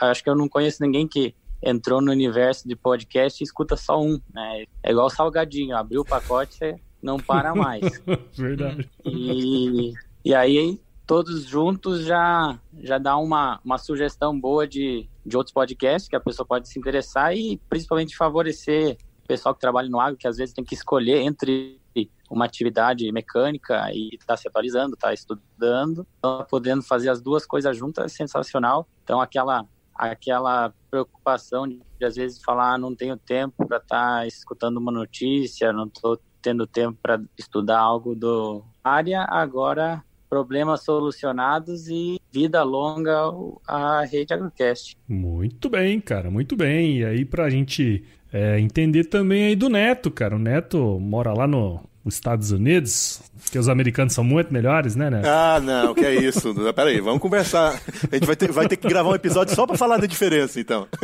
acho 0.02 0.24
que 0.24 0.30
eu 0.30 0.36
não 0.36 0.48
conheço 0.48 0.82
ninguém 0.82 1.08
que 1.08 1.34
entrou 1.62 2.02
no 2.02 2.12
universo 2.12 2.68
de 2.68 2.76
podcast 2.76 3.42
e 3.42 3.46
escuta 3.46 3.76
só 3.76 4.02
um. 4.02 4.20
Né? 4.34 4.66
É 4.84 4.92
igual 4.92 5.10
salgadinho, 5.10 5.76
abriu 5.76 6.02
o 6.02 6.06
pacote, 6.06 6.56
você 6.56 6.76
não 7.02 7.18
para 7.18 7.56
mais. 7.56 7.82
Verdade. 8.38 8.90
E, 9.06 9.94
e 10.24 10.36
aí, 10.36 10.80
todos 11.06 11.46
juntos 11.46 12.04
já, 12.04 12.60
já 12.82 12.98
dá 12.98 13.18
uma, 13.18 13.60
uma 13.64 13.78
sugestão 13.78 14.40
boa 14.40 14.68
de, 14.68 15.10
de 15.26 15.38
outros 15.38 15.54
podcasts 15.54 16.10
que 16.10 16.16
a 16.16 16.20
pessoa 16.20 16.46
pode 16.46 16.70
se 16.70 16.78
interessar 16.78 17.36
e 17.36 17.58
principalmente 17.70 18.16
favorecer 18.16 18.98
o 19.24 19.28
pessoal 19.28 19.54
que 19.54 19.62
trabalha 19.62 19.90
no 19.90 20.00
agro, 20.00 20.18
que 20.18 20.28
às 20.28 20.38
vezes 20.38 20.54
tem 20.54 20.64
que 20.64 20.76
escolher 20.76 21.22
entre 21.22 21.80
uma 22.30 22.46
atividade 22.46 23.10
mecânica 23.12 23.90
e 23.94 24.10
estar 24.14 24.38
se 24.38 24.48
atualizando, 24.48 24.94
estar 24.94 25.14
estudando. 25.14 26.06
Então, 26.20 26.46
podendo 26.50 26.84
fazer 26.84 27.10
as 27.10 27.22
duas 27.22 27.46
coisas 27.46 27.76
juntas 27.76 28.06
é 28.06 28.08
sensacional. 28.10 28.88
Então, 29.04 29.22
aquela 29.22 29.66
aquela 29.98 30.74
preocupação 30.90 31.68
de, 31.68 31.80
de 32.00 32.06
às 32.06 32.16
vezes 32.16 32.42
falar 32.44 32.74
"Ah, 32.74 32.78
não 32.78 32.96
tenho 32.96 33.18
tempo 33.18 33.68
para 33.68 33.78
estar 33.78 34.28
escutando 34.28 34.78
uma 34.78 34.92
notícia, 34.92 35.74
não 35.74 35.86
estou 35.86 36.20
tendo 36.42 36.66
tempo 36.66 36.98
para 37.02 37.22
estudar 37.38 37.80
algo 37.80 38.16
do 38.16 38.64
área, 38.84 39.26
agora 39.30 40.04
problemas 40.30 40.84
solucionados 40.84 41.88
e 41.88 42.20
vida 42.32 42.64
longa 42.64 43.32
a 43.68 44.04
rede 44.04 44.34
Agrocast. 44.34 44.96
Muito 45.08 45.70
bem, 45.70 46.00
cara, 46.00 46.30
muito 46.30 46.56
bem. 46.56 47.00
E 47.00 47.06
aí, 47.06 47.26
pra 47.26 47.50
gente 47.50 48.04
é, 48.32 48.60
entender 48.60 49.06
também 49.06 49.46
aí 49.46 49.56
do 49.56 49.70
Neto, 49.70 50.12
cara. 50.12 50.36
O 50.36 50.40
Neto 50.40 51.00
mora 51.00 51.34
lá 51.34 51.48
no, 51.48 51.82
nos 52.08 52.16
Estados 52.16 52.52
Unidos, 52.52 53.20
que 53.52 53.60
os 53.60 53.68
americanos 53.68 54.14
são 54.14 54.24
muito 54.24 54.52
melhores, 54.52 54.96
né, 54.96 55.10
Neto? 55.10 55.26
Ah, 55.28 55.60
não, 55.62 55.94
que 55.94 56.06
é 56.06 56.16
isso. 56.16 56.54
Pera 56.74 56.90
aí, 56.90 57.02
vamos 57.02 57.22
conversar. 57.22 57.80
A 58.10 58.16
gente 58.16 58.26
vai 58.26 58.36
ter, 58.36 58.50
vai 58.52 58.68
ter 58.68 58.78
que 58.78 58.88
gravar 58.88 59.10
um 59.10 59.16
episódio 59.16 59.54
só 59.54 59.68
pra 59.68 59.78
falar 59.78 59.98
da 59.98 60.08
diferença, 60.08 60.60
então. 60.60 60.88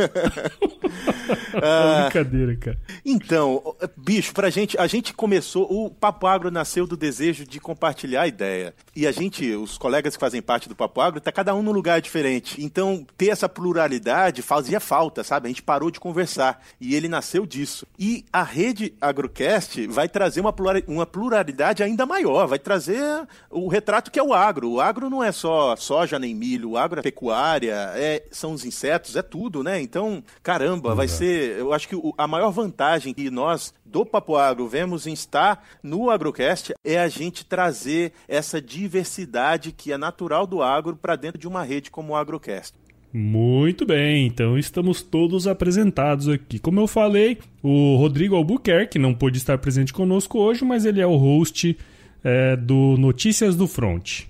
Ah, 1.62 2.04
Brincadeira, 2.10 2.56
cara. 2.58 2.78
Então, 3.06 3.76
bicho, 3.96 4.34
pra 4.34 4.50
gente, 4.50 4.78
a 4.78 4.88
gente 4.88 5.14
começou, 5.14 5.68
o 5.72 5.90
Papo 5.90 6.26
Agro 6.28 6.50
nasceu 6.52 6.86
do 6.88 6.98
desejo 6.98 7.46
de 7.46 7.60
compartilhar 7.60 8.24
a 8.24 8.28
ideia. 8.28 8.74
E 8.96 9.06
a 9.08 9.12
gente, 9.12 9.50
os 9.56 9.78
colegas 9.78 10.16
que 10.16 10.20
fazem 10.20 10.42
parte 10.42 10.68
do 10.68 10.76
Papo 10.76 11.00
Agro, 11.00 11.22
tá 11.22 11.32
cada 11.32 11.54
um 11.56 11.62
num 11.64 11.72
lugar 11.72 12.02
diferente. 12.02 12.64
Então, 12.64 13.06
ter 13.18 13.30
essa 13.30 13.48
pluralidade 13.48 14.42
fazia 14.42 14.80
falta, 14.80 15.24
sabe? 15.24 15.46
A 15.48 15.50
gente 15.50 15.62
parou 15.64 15.90
de 15.92 16.00
conversar. 16.00 16.60
E 16.82 16.96
ele 16.96 17.08
nasceu 17.08 17.46
disso. 17.46 17.86
E 17.98 18.26
a 18.34 18.44
rede 18.44 18.94
Agrocast 19.00 19.86
vai 19.88 20.10
trazer 20.10 20.42
uma, 20.42 20.52
plurali- 20.52 20.84
uma 20.94 21.06
pluralidade 21.06 21.84
ainda 21.84 22.06
maior, 22.06 22.48
vai 22.48 22.60
trazer 22.60 23.02
o 23.50 23.68
retrato 23.68 24.12
que 24.12 24.20
é 24.20 24.24
o 24.24 24.34
agro. 24.34 24.72
O 24.72 24.82
agro 24.82 25.10
não 25.10 25.24
é 25.24 25.32
só 25.32 25.76
soja 25.76 26.20
nem 26.20 26.34
milho, 26.34 26.72
o 26.72 26.78
agro 26.78 27.00
é 27.00 27.04
pecuária, 27.04 27.76
é, 27.96 28.24
são 28.32 28.54
os 28.54 28.66
insetos, 28.66 29.16
é 29.16 29.22
tudo, 29.22 29.64
né? 29.64 29.82
Então, 29.82 30.24
caramba, 30.42 30.90
uhum. 30.90 30.96
vai 30.96 31.08
ser. 31.08 31.58
Eu 31.58 31.74
acho 31.74 31.88
que 31.88 31.96
a 32.18 32.28
maior 32.28 32.52
vantagem 32.52 33.14
que 33.14 33.30
nós 33.30 33.74
do 33.86 34.06
Papo 34.06 34.36
Agro 34.36 34.68
vemos 34.68 35.06
em 35.06 35.14
estar 35.14 35.64
no 35.84 36.10
Agrocast 36.10 36.74
é 36.84 37.00
a 37.00 37.08
gente 37.08 37.46
trazer 37.46 38.12
essa 38.28 38.60
diversidade 38.60 39.72
que 39.72 39.92
é 39.92 39.98
natural 39.98 40.48
do 40.48 40.64
agro 40.64 40.96
para 40.96 41.16
dentro 41.16 41.40
de 41.40 41.48
uma 41.48 41.64
rede 41.64 41.92
como 41.92 42.14
o 42.14 42.16
Agrocast. 42.16 42.74
Muito 43.16 43.86
bem, 43.86 44.26
então 44.26 44.58
estamos 44.58 45.04
todos 45.04 45.46
apresentados 45.46 46.28
aqui. 46.28 46.58
Como 46.58 46.80
eu 46.80 46.88
falei, 46.88 47.38
o 47.62 47.96
Rodrigo 47.96 48.36
Albuquerque 48.36 48.98
não 48.98 49.14
pôde 49.14 49.38
estar 49.38 49.60
presente 49.60 49.94
conosco 49.94 50.40
hoje, 50.40 50.66
mas 50.66 50.84
ele 50.84 51.00
é 51.00 51.06
o 51.06 51.16
host 51.16 51.78
é, 52.24 52.56
do 52.56 52.98
Notícias 52.98 53.56
do 53.56 53.68
Front. 53.68 54.24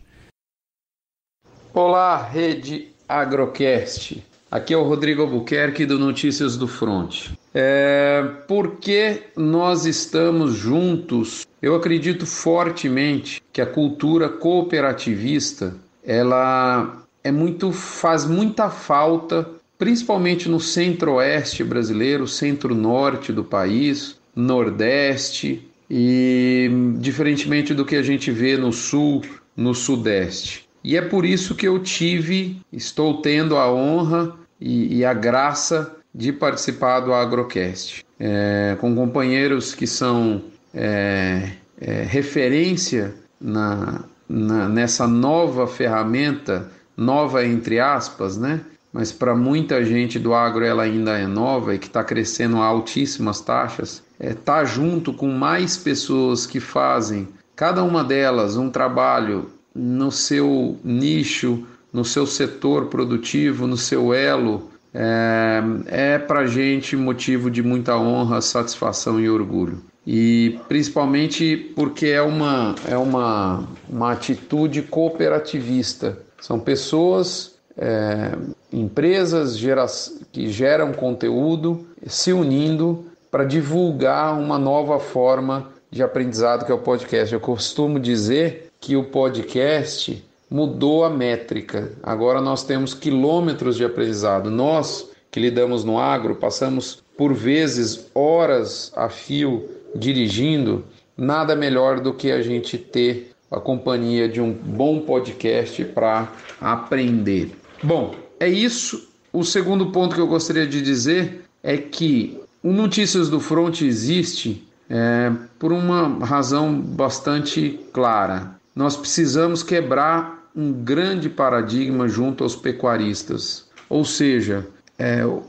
Olá, 1.74 2.22
rede 2.22 2.90
Agrocast. 3.08 4.22
Aqui 4.52 4.74
é 4.74 4.78
o 4.78 4.84
Rodrigo 4.84 5.22
Albuquerque 5.22 5.86
do 5.86 5.98
Notícias 5.98 6.58
do 6.58 6.68
Front. 6.68 7.30
É, 7.54 8.22
por 8.50 8.76
que 8.80 9.22
nós 9.38 9.86
estamos 9.86 10.56
juntos? 10.56 11.48
Eu 11.62 11.74
acredito 11.74 12.26
fortemente 12.26 13.42
que 13.54 13.62
a 13.62 13.66
cultura 13.66 14.28
cooperativista 14.28 15.74
ela 16.04 17.03
é 17.24 17.32
muito 17.32 17.72
faz 17.72 18.26
muita 18.26 18.70
falta, 18.70 19.50
principalmente 19.78 20.50
no 20.50 20.60
centro-oeste 20.60 21.64
brasileiro, 21.64 22.28
centro-norte 22.28 23.32
do 23.32 23.44
país, 23.44 24.18
nordeste 24.36 25.68
e 25.90 26.70
diferentemente 26.98 27.74
do 27.74 27.86
que 27.86 27.96
a 27.96 28.04
gente 28.04 28.32
vê 28.32 28.58
no 28.58 28.74
sul, 28.74 29.22
no 29.56 29.74
sudeste. 29.74 30.68
E 30.84 30.98
é 30.98 31.02
por 31.02 31.24
isso 31.24 31.56
que 31.56 31.68
eu 31.68 31.80
tive, 31.80 32.60
estou 32.72 33.22
tendo 33.22 33.58
a 33.58 33.72
honra 33.72 34.36
e, 34.60 34.98
e 34.98 35.06
a 35.06 35.14
graça 35.14 35.96
de 36.14 36.32
participar 36.34 37.00
do 37.00 37.14
Agrocast, 37.14 38.06
é, 38.20 38.76
com 38.80 38.94
companheiros 38.94 39.74
que 39.74 39.88
são 39.88 40.44
é, 40.74 41.52
é, 41.80 42.04
referência 42.04 43.16
na, 43.40 44.04
na, 44.28 44.68
nessa 44.68 45.08
nova 45.08 45.68
ferramenta 45.68 46.70
nova 46.96 47.46
entre 47.46 47.80
aspas, 47.80 48.38
né? 48.38 48.62
Mas 48.92 49.12
para 49.12 49.36
muita 49.36 49.84
gente 49.84 50.20
do 50.20 50.34
agro 50.34 50.64
ela 50.64 50.84
ainda 50.84 51.18
é 51.18 51.26
nova 51.26 51.74
e 51.74 51.80
que 51.80 51.88
está 51.88 52.04
crescendo 52.04 52.58
a 52.58 52.66
altíssimas 52.66 53.42
taxas. 53.42 54.04
É 54.20 54.34
tá 54.34 54.64
junto 54.64 55.12
com 55.12 55.30
mais 55.30 55.76
pessoas 55.76 56.46
que 56.46 56.60
fazem 56.60 57.28
cada 57.56 57.84
uma 57.84 58.04
delas 58.04 58.56
um 58.56 58.70
trabalho 58.70 59.50
no 59.76 60.12
seu 60.12 60.78
nicho, 60.84 61.66
no 61.92 62.06
seu 62.06 62.28
setor 62.28 62.86
produtivo, 62.86 63.66
no 63.66 63.78
seu 63.78 64.14
elo, 64.14 64.70
é, 64.94 65.64
é 65.88 66.20
para 66.20 66.46
gente 66.46 66.96
motivo 66.96 67.50
de 67.50 67.64
muita 67.64 67.98
honra, 67.98 68.42
satisfação 68.42 69.20
e 69.20 69.30
orgulho. 69.30 69.82
E 70.06 70.60
principalmente 70.68 71.56
porque 71.76 72.08
é 72.08 72.22
uma, 72.22 72.76
é 72.90 72.98
uma, 72.98 73.64
uma 73.90 74.12
atitude 74.12 74.82
cooperativista 74.82 76.18
são 76.44 76.60
pessoas, 76.60 77.54
é, 77.78 78.34
empresas 78.70 79.58
gera, 79.58 79.86
que 80.30 80.50
geram 80.50 80.92
conteúdo 80.92 81.88
se 82.06 82.34
unindo 82.34 83.06
para 83.32 83.46
divulgar 83.46 84.38
uma 84.38 84.60
nova 84.60 85.00
forma 85.00 85.70
de 85.90 86.04
aprendizado 86.04 86.66
que 86.66 86.72
é 86.74 86.76
o 86.76 86.80
podcast. 86.80 87.34
Eu 87.34 87.40
costumo 87.40 87.98
dizer 87.98 88.70
que 88.82 88.98
o 88.98 89.06
podcast 89.06 90.22
mudou 90.52 91.06
a 91.06 91.10
métrica. 91.10 91.94
Agora 92.04 92.42
nós 92.42 92.66
temos 92.66 92.94
quilômetros 92.94 93.78
de 93.78 93.86
aprendizado. 93.86 94.52
Nós 94.52 95.10
que 95.32 95.40
lidamos 95.40 95.86
no 95.86 95.98
agro 95.98 96.36
passamos 96.36 97.02
por 97.18 97.34
vezes 97.34 98.08
horas 98.14 98.92
a 98.98 99.08
fio 99.08 99.70
dirigindo. 99.96 100.86
Nada 101.18 101.56
melhor 101.56 102.00
do 102.00 102.14
que 102.14 102.32
a 102.32 102.42
gente 102.42 102.78
ter 102.78 103.32
a 103.52 103.60
companhia 103.60 104.28
de 104.28 104.42
um 104.42 104.52
bom 104.52 105.02
podcast 105.02 105.86
para 105.86 106.32
aprender. 106.60 107.52
Bom, 107.84 108.16
é 108.40 108.48
isso. 108.48 109.10
O 109.32 109.44
segundo 109.44 109.92
ponto 109.92 110.16
que 110.16 110.22
eu 110.22 110.28
gostaria 110.28 110.66
de 110.66 110.82
dizer 110.82 111.46
é 111.62 111.78
que 111.78 112.40
o 112.64 112.72
Notícias 112.72 113.30
do 113.30 113.40
Front 113.40 113.82
existe 113.82 114.68
é, 114.90 115.32
por 115.60 115.72
uma 115.72 116.26
razão 116.26 116.80
bastante 116.80 117.80
clara. 117.92 118.56
Nós 118.76 118.98
precisamos 118.98 119.62
quebrar 119.62 120.50
um 120.56 120.72
grande 120.72 121.30
paradigma 121.30 122.08
junto 122.08 122.44
aos 122.44 122.56
pecuaristas, 122.56 123.68
ou 123.90 124.06
seja, 124.06 124.68
é, 124.98 125.26
o, 125.26 125.44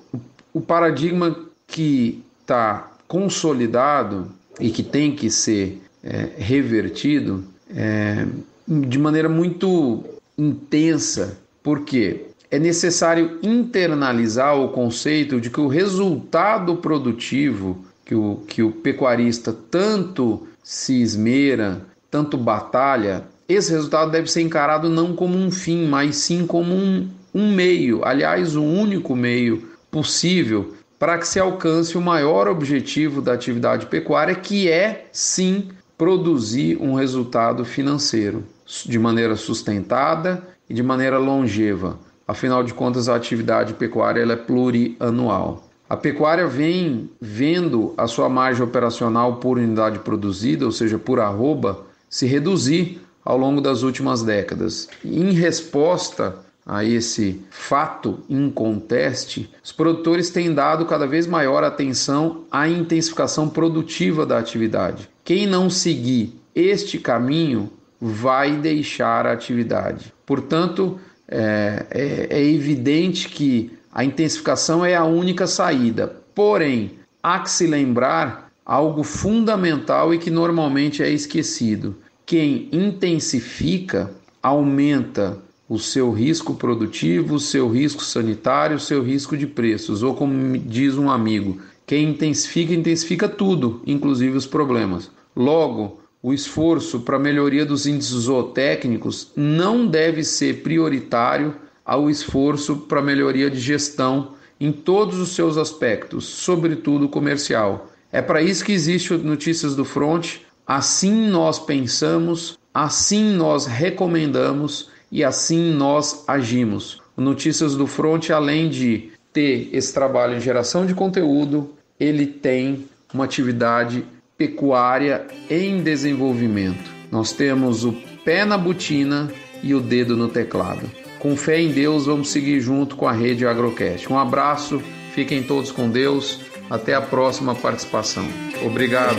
o 0.52 0.61
paradigma 0.61 1.37
que 1.66 2.22
está 2.40 2.93
consolidado 3.06 4.30
e 4.60 4.70
que 4.70 4.82
tem 4.82 5.14
que 5.14 5.30
ser 5.30 5.80
é, 6.02 6.30
revertido 6.36 7.44
é, 7.74 8.26
de 8.66 8.98
maneira 8.98 9.28
muito 9.28 10.04
intensa, 10.36 11.38
porque 11.62 12.26
é 12.50 12.58
necessário 12.58 13.38
internalizar 13.42 14.56
o 14.58 14.68
conceito 14.68 15.40
de 15.40 15.50
que 15.50 15.60
o 15.60 15.68
resultado 15.68 16.76
produtivo 16.76 17.84
que 18.04 18.14
o, 18.14 18.42
que 18.46 18.62
o 18.62 18.70
pecuarista 18.70 19.52
tanto 19.70 20.46
se 20.62 21.00
esmera, 21.00 21.80
tanto 22.10 22.36
batalha, 22.36 23.24
esse 23.48 23.72
resultado 23.72 24.10
deve 24.10 24.30
ser 24.30 24.42
encarado 24.42 24.88
não 24.88 25.14
como 25.14 25.36
um 25.36 25.50
fim, 25.50 25.86
mas 25.86 26.16
sim 26.16 26.46
como 26.46 26.74
um, 26.74 27.08
um 27.34 27.52
meio, 27.52 28.04
aliás, 28.04 28.56
o 28.56 28.62
único 28.62 29.16
meio 29.16 29.68
possível 29.90 30.74
para 30.98 31.18
que 31.18 31.26
se 31.26 31.38
alcance 31.38 31.96
o 31.98 32.00
maior 32.00 32.48
objetivo 32.48 33.20
da 33.20 33.33
atividade 33.33 33.87
pecuária, 33.87 34.35
que 34.35 34.68
é 34.70 35.07
sim 35.12 35.68
produzir 35.96 36.76
um 36.80 36.94
resultado 36.94 37.64
financeiro 37.64 38.44
de 38.87 38.98
maneira 38.98 39.37
sustentada 39.37 40.42
e 40.68 40.74
de 40.74 40.83
maneira 40.83 41.18
longeva. 41.18 41.98
Afinal 42.26 42.64
de 42.64 42.72
contas, 42.72 43.09
a 43.09 43.14
atividade 43.14 43.74
pecuária 43.74 44.20
ela 44.20 44.33
é 44.33 44.37
plurianual. 44.37 45.68
A 45.88 45.96
pecuária 45.96 46.46
vem 46.46 47.11
vendo 47.20 47.92
a 47.96 48.07
sua 48.07 48.28
margem 48.28 48.64
operacional 48.64 49.37
por 49.37 49.59
unidade 49.59 49.98
produzida, 49.98 50.64
ou 50.64 50.72
seja, 50.72 50.98
por 50.98 51.20
arroba, 51.20 51.83
se 52.09 52.26
reduzir 52.26 53.00
ao 53.22 53.37
longo 53.37 53.61
das 53.61 53.83
últimas 53.83 54.22
décadas. 54.22 54.88
Em 55.04 55.33
resposta 55.33 56.43
a 56.66 56.85
esse 56.85 57.42
fato 57.50 58.20
inconteste, 58.29 59.50
os 59.62 59.70
produtores 59.70 60.31
têm 60.31 60.55
dado 60.55 60.87
cada 60.87 61.07
vez 61.07 61.27
maior 61.27 61.62
atenção 61.62 62.44
à 62.50 62.68
intensificação 62.68 63.48
produtiva 63.48 64.24
da 64.24 64.38
atividade. 64.38 65.09
Quem 65.22 65.46
não 65.46 65.68
seguir 65.68 66.40
este 66.55 66.98
caminho 66.98 67.70
vai 68.00 68.57
deixar 68.57 69.27
a 69.27 69.33
atividade. 69.33 70.12
Portanto, 70.24 70.98
é, 71.29 71.87
é, 71.90 72.27
é 72.31 72.44
evidente 72.44 73.29
que 73.29 73.77
a 73.92 74.05
intensificação 74.05 74.85
é 74.85 74.94
a 74.94 75.05
única 75.05 75.46
saída. 75.46 76.16
Porém, 76.35 76.98
há 77.22 77.40
que 77.40 77.50
se 77.50 77.66
lembrar 77.66 78.50
algo 78.64 79.03
fundamental 79.03 80.14
e 80.14 80.18
que 80.18 80.31
normalmente 80.31 81.03
é 81.03 81.11
esquecido. 81.11 81.96
Quem 82.27 82.68
intensifica 82.72 84.11
aumenta 84.42 85.38
o 85.68 85.79
seu 85.79 86.12
risco 86.12 86.55
produtivo, 86.55 87.37
o 87.37 87.40
seu 87.40 87.68
risco 87.68 88.05
sanitário, 88.05 88.77
o 88.77 88.81
seu 88.81 89.03
risco 89.03 89.37
de 89.37 89.46
preços, 89.46 90.03
ou 90.03 90.14
como 90.14 90.59
diz 90.59 90.96
um 90.96 91.11
amigo, 91.11 91.59
quem 91.87 92.11
intensifica, 92.11 92.72
intensifica 92.74 93.29
tudo, 93.29 93.83
inclusive 93.87 94.37
os 94.37 94.46
problemas. 94.46 95.11
Logo, 95.35 96.00
o 96.22 96.33
esforço 96.33 97.00
para 97.00 97.18
melhoria 97.18 97.66
dos 97.66 97.87
índices 97.87 98.22
zootécnicos 98.22 99.31
não 99.37 99.87
deve 99.87 100.24
ser 100.24 100.62
prioritário 100.62 101.55
ao 101.85 102.09
esforço 102.09 102.77
para 102.77 103.03
melhoria 103.03 103.50
de 103.50 103.61
gestão 103.61 104.33
em 104.59 104.72
todos 104.72 105.18
os 105.18 105.35
seus 105.35 105.59
aspectos, 105.59 106.24
sobretudo 106.24 107.09
comercial. 107.09 107.90
É 108.11 108.22
para 108.22 108.40
isso 108.40 108.64
que 108.64 108.72
existe 108.72 109.12
o 109.12 109.18
Notícias 109.18 109.77
do 109.77 109.85
Front. 109.85 110.37
Assim 110.66 111.29
nós 111.29 111.59
pensamos, 111.59 112.59
assim 112.72 113.35
nós 113.35 113.66
recomendamos 113.66 114.88
e 115.14 115.22
assim 115.22 115.72
nós 115.72 116.24
agimos. 116.27 117.00
O 117.16 117.20
Notícias 117.20 117.77
do 117.77 117.87
Front, 117.87 118.31
além 118.31 118.68
de 118.68 119.12
ter 119.33 119.70
esse 119.72 119.94
trabalho 119.94 120.37
em 120.37 120.40
geração 120.40 120.85
de 120.85 120.92
conteúdo, 120.92 121.70
ele 122.00 122.27
tem 122.27 122.87
uma 123.12 123.24
atividade 123.24 124.05
pecuária 124.37 125.24
em 125.48 125.81
desenvolvimento. 125.81 126.90
Nós 127.12 127.31
temos 127.31 127.85
o 127.85 127.92
pé 128.24 128.44
na 128.44 128.59
botina 128.59 129.31
e 129.62 129.72
o 129.72 129.81
dedo 129.81 130.16
no 130.16 130.29
teclado. 130.29 130.90
Com 131.20 131.37
fé 131.37 131.61
em 131.61 131.70
Deus, 131.70 132.07
vamos 132.07 132.31
seguir 132.31 132.59
junto 132.61 132.96
com 132.96 133.07
a 133.07 133.12
rede 133.12 133.46
Agrocast. 133.46 134.12
Um 134.12 134.18
abraço, 134.18 134.83
fiquem 135.14 135.44
todos 135.44 135.70
com 135.70 135.88
Deus. 135.88 136.40
Até 136.68 136.92
a 136.92 137.00
próxima 137.00 137.55
participação. 137.55 138.27
Obrigado. 138.64 139.18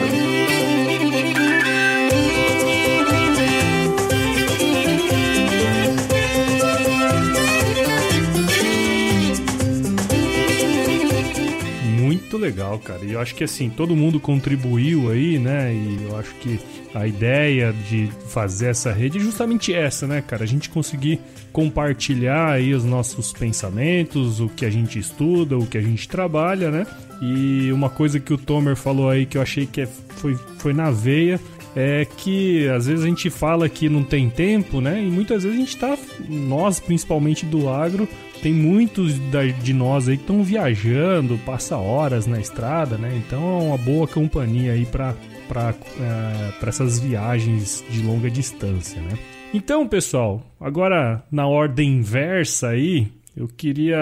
Muito 12.35 12.37
legal, 12.37 12.77
cara. 12.79 13.03
E 13.03 13.13
eu 13.13 13.19
acho 13.19 13.33
que 13.33 13.43
assim, 13.43 13.69
todo 13.69 13.95
mundo 13.95 14.19
contribuiu 14.19 15.09
aí, 15.09 15.39
né? 15.39 15.73
E 15.73 16.03
eu 16.03 16.17
acho 16.17 16.33
que 16.35 16.59
a 16.93 17.07
ideia 17.07 17.73
de 17.89 18.09
fazer 18.27 18.67
essa 18.67 18.91
rede 18.91 19.17
é 19.17 19.21
justamente 19.21 19.73
essa, 19.73 20.05
né, 20.05 20.21
cara? 20.21 20.43
A 20.43 20.47
gente 20.47 20.69
conseguir 20.69 21.19
compartilhar 21.51 22.51
aí 22.51 22.73
os 22.73 22.83
nossos 22.83 23.31
pensamentos, 23.31 24.39
o 24.39 24.49
que 24.49 24.65
a 24.65 24.69
gente 24.69 24.99
estuda, 24.99 25.57
o 25.57 25.65
que 25.65 25.77
a 25.77 25.81
gente 25.81 26.07
trabalha, 26.07 26.69
né? 26.69 26.85
E 27.21 27.71
uma 27.71 27.89
coisa 27.89 28.19
que 28.19 28.33
o 28.33 28.37
Tomer 28.37 28.75
falou 28.75 29.09
aí 29.09 29.25
que 29.25 29.37
eu 29.37 29.41
achei 29.41 29.65
que 29.65 29.81
é, 29.81 29.87
foi, 29.87 30.35
foi 30.57 30.73
na 30.73 30.91
veia 30.91 31.39
é 31.75 32.05
que 32.05 32.67
às 32.69 32.87
vezes 32.87 33.03
a 33.03 33.07
gente 33.07 33.29
fala 33.29 33.67
que 33.67 33.89
não 33.89 34.03
tem 34.03 34.29
tempo, 34.29 34.79
né? 34.79 35.01
E 35.03 35.09
muitas 35.09 35.43
vezes 35.43 35.57
a 35.57 35.61
gente 35.61 35.77
tá, 35.77 35.97
nós 36.29 36.79
principalmente 36.79 37.45
do 37.45 37.67
agro, 37.67 38.07
tem 38.41 38.53
muitos 38.53 39.13
de 39.61 39.73
nós 39.73 40.07
aí 40.07 40.17
que 40.17 40.23
estão 40.23 40.43
viajando, 40.43 41.37
passa 41.45 41.77
horas 41.77 42.25
na 42.25 42.39
estrada, 42.39 42.97
né? 42.97 43.21
Então 43.25 43.41
é 43.41 43.63
uma 43.63 43.77
boa 43.77 44.07
companhia 44.07 44.73
aí 44.73 44.85
para 44.85 45.13
para 45.47 45.75
é, 45.99 46.67
essas 46.67 46.99
viagens 46.99 47.83
de 47.89 48.01
longa 48.01 48.31
distância, 48.31 48.99
né? 49.01 49.17
Então, 49.53 49.87
pessoal, 49.87 50.41
agora 50.59 51.23
na 51.31 51.47
ordem 51.47 51.97
inversa 51.97 52.69
aí, 52.69 53.07
eu 53.35 53.47
queria 53.47 53.97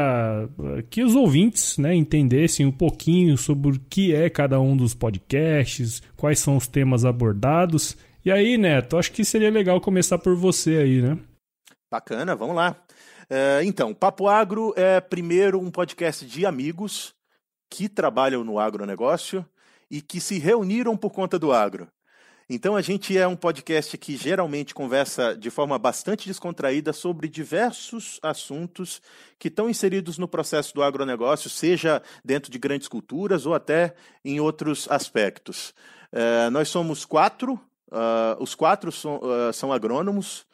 eh, 0.78 0.84
que 0.90 1.04
os 1.04 1.16
ouvintes 1.16 1.78
né, 1.78 1.96
entendessem 1.96 2.66
um 2.66 2.72
pouquinho 2.72 3.36
sobre 3.38 3.72
o 3.72 3.80
que 3.80 4.14
é 4.14 4.30
cada 4.30 4.60
um 4.60 4.78
dos 4.78 4.94
podcasts, 4.94 6.02
quais 6.16 6.40
são 6.40 6.56
os 6.56 6.68
temas 6.68 7.04
abordados. 7.04 7.98
E 8.24 8.32
aí, 8.32 8.58
Neto, 8.58 8.98
acho 8.98 9.12
que 9.12 9.26
seria 9.26 9.50
legal 9.50 9.82
começar 9.82 10.20
por 10.20 10.36
você 10.36 10.78
aí, 10.78 11.02
né? 11.02 11.18
Bacana, 11.92 12.36
vamos 12.36 12.56
lá. 12.56 12.76
É, 13.30 13.64
então, 13.64 13.94
Papo 13.94 14.28
Agro 14.28 14.74
é 14.78 15.02
primeiro 15.02 15.60
um 15.60 15.72
podcast 15.72 16.26
de 16.26 16.46
amigos 16.46 17.14
que 17.70 17.90
trabalham 17.90 18.44
no 18.44 18.60
agronegócio 18.60 19.44
e 19.90 20.02
que 20.02 20.20
se 20.20 20.38
reuniram 20.38 20.96
por 20.96 21.12
conta 21.12 21.40
do 21.40 21.52
agro. 21.52 21.88
Então 22.50 22.76
a 22.76 22.82
gente 22.82 23.18
é 23.18 23.26
um 23.26 23.36
podcast 23.36 23.98
que 23.98 24.18
geralmente 24.18 24.74
conversa 24.74 25.36
de 25.36 25.50
forma 25.50 25.80
bastante 25.80 26.28
descontraída 26.28 26.92
sobre 26.92 27.30
diversos 27.30 28.20
assuntos 28.22 29.02
que 29.40 29.48
estão 29.48 29.70
inseridos 29.70 30.18
no 30.18 30.28
processo 30.28 30.74
do 30.74 30.84
agronegócio, 30.84 31.50
seja 31.50 32.02
dentro 32.24 32.52
de 32.52 32.60
grandes 32.60 32.88
culturas 32.88 33.46
ou 33.46 33.54
até 33.54 33.94
em 34.26 34.40
outros 34.40 34.88
aspectos. 34.90 35.74
Uh, 36.12 36.52
nós 36.52 36.68
somos 36.68 37.06
quatro, 37.06 37.54
uh, 37.88 38.42
os 38.42 38.54
quatro 38.56 38.92
são, 38.92 39.18
uh, 39.18 39.54
são 39.54 39.72
agrônomos, 39.72 40.46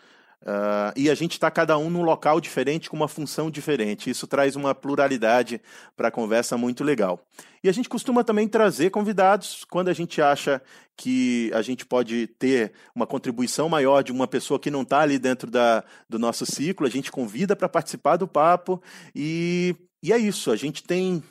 Uh, 0.41 0.95
e 0.95 1.09
a 1.09 1.15
gente 1.15 1.33
está 1.33 1.51
cada 1.51 1.77
um 1.77 1.89
num 1.89 2.01
local 2.01 2.39
diferente, 2.39 2.89
com 2.89 2.95
uma 2.95 3.07
função 3.07 3.51
diferente. 3.51 4.09
Isso 4.09 4.25
traz 4.25 4.55
uma 4.55 4.73
pluralidade 4.73 5.61
para 5.97 6.07
a 6.07 6.11
conversa 6.11 6.57
muito 6.57 6.83
legal. 6.83 7.19
E 7.63 7.67
a 7.67 7.71
gente 7.73 7.89
costuma 7.89 8.23
também 8.23 8.47
trazer 8.47 8.89
convidados 8.89 9.65
quando 9.69 9.89
a 9.89 9.93
gente 9.93 10.21
acha 10.21 10.61
que 10.95 11.51
a 11.53 11.61
gente 11.61 11.85
pode 11.85 12.27
ter 12.39 12.71
uma 12.95 13.05
contribuição 13.05 13.67
maior 13.67 14.01
de 14.01 14.11
uma 14.11 14.27
pessoa 14.27 14.59
que 14.59 14.71
não 14.71 14.83
está 14.83 15.01
ali 15.01 15.19
dentro 15.19 15.51
da, 15.51 15.83
do 16.07 16.17
nosso 16.17 16.45
ciclo. 16.45 16.87
A 16.87 16.89
gente 16.89 17.11
convida 17.11 17.55
para 17.55 17.67
participar 17.67 18.15
do 18.15 18.27
papo. 18.27 18.81
E, 19.13 19.75
e 20.01 20.13
é 20.13 20.17
isso. 20.17 20.51
A 20.51 20.55
gente 20.55 20.83
tem 20.83 21.21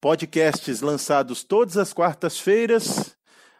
podcasts 0.00 0.80
lançados 0.82 1.42
todas 1.42 1.78
as 1.78 1.94
quartas-feiras. 1.94 3.17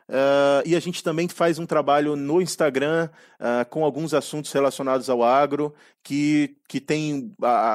Uh, 0.09 0.65
e 0.65 0.75
a 0.75 0.81
gente 0.81 1.03
também 1.03 1.29
faz 1.29 1.59
um 1.59 1.67
trabalho 1.67 2.17
no 2.17 2.41
Instagram 2.41 3.11
uh, 3.39 3.69
com 3.69 3.85
alguns 3.85 4.15
assuntos 4.15 4.51
relacionados 4.53 5.11
ao 5.11 5.23
agro, 5.23 5.75
que, 6.03 6.57
que 6.67 6.81
tem 6.81 7.33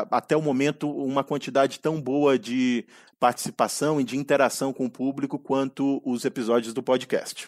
até 0.09 0.35
o 0.35 0.41
momento 0.41 0.89
uma 0.89 1.23
quantidade 1.23 1.79
tão 1.79 2.01
boa 2.01 2.39
de 2.39 2.85
participação 3.19 4.01
e 4.01 4.03
de 4.03 4.17
interação 4.17 4.73
com 4.73 4.85
o 4.85 4.89
público 4.89 5.37
quanto 5.37 6.01
os 6.03 6.25
episódios 6.25 6.73
do 6.73 6.81
podcast. 6.81 7.47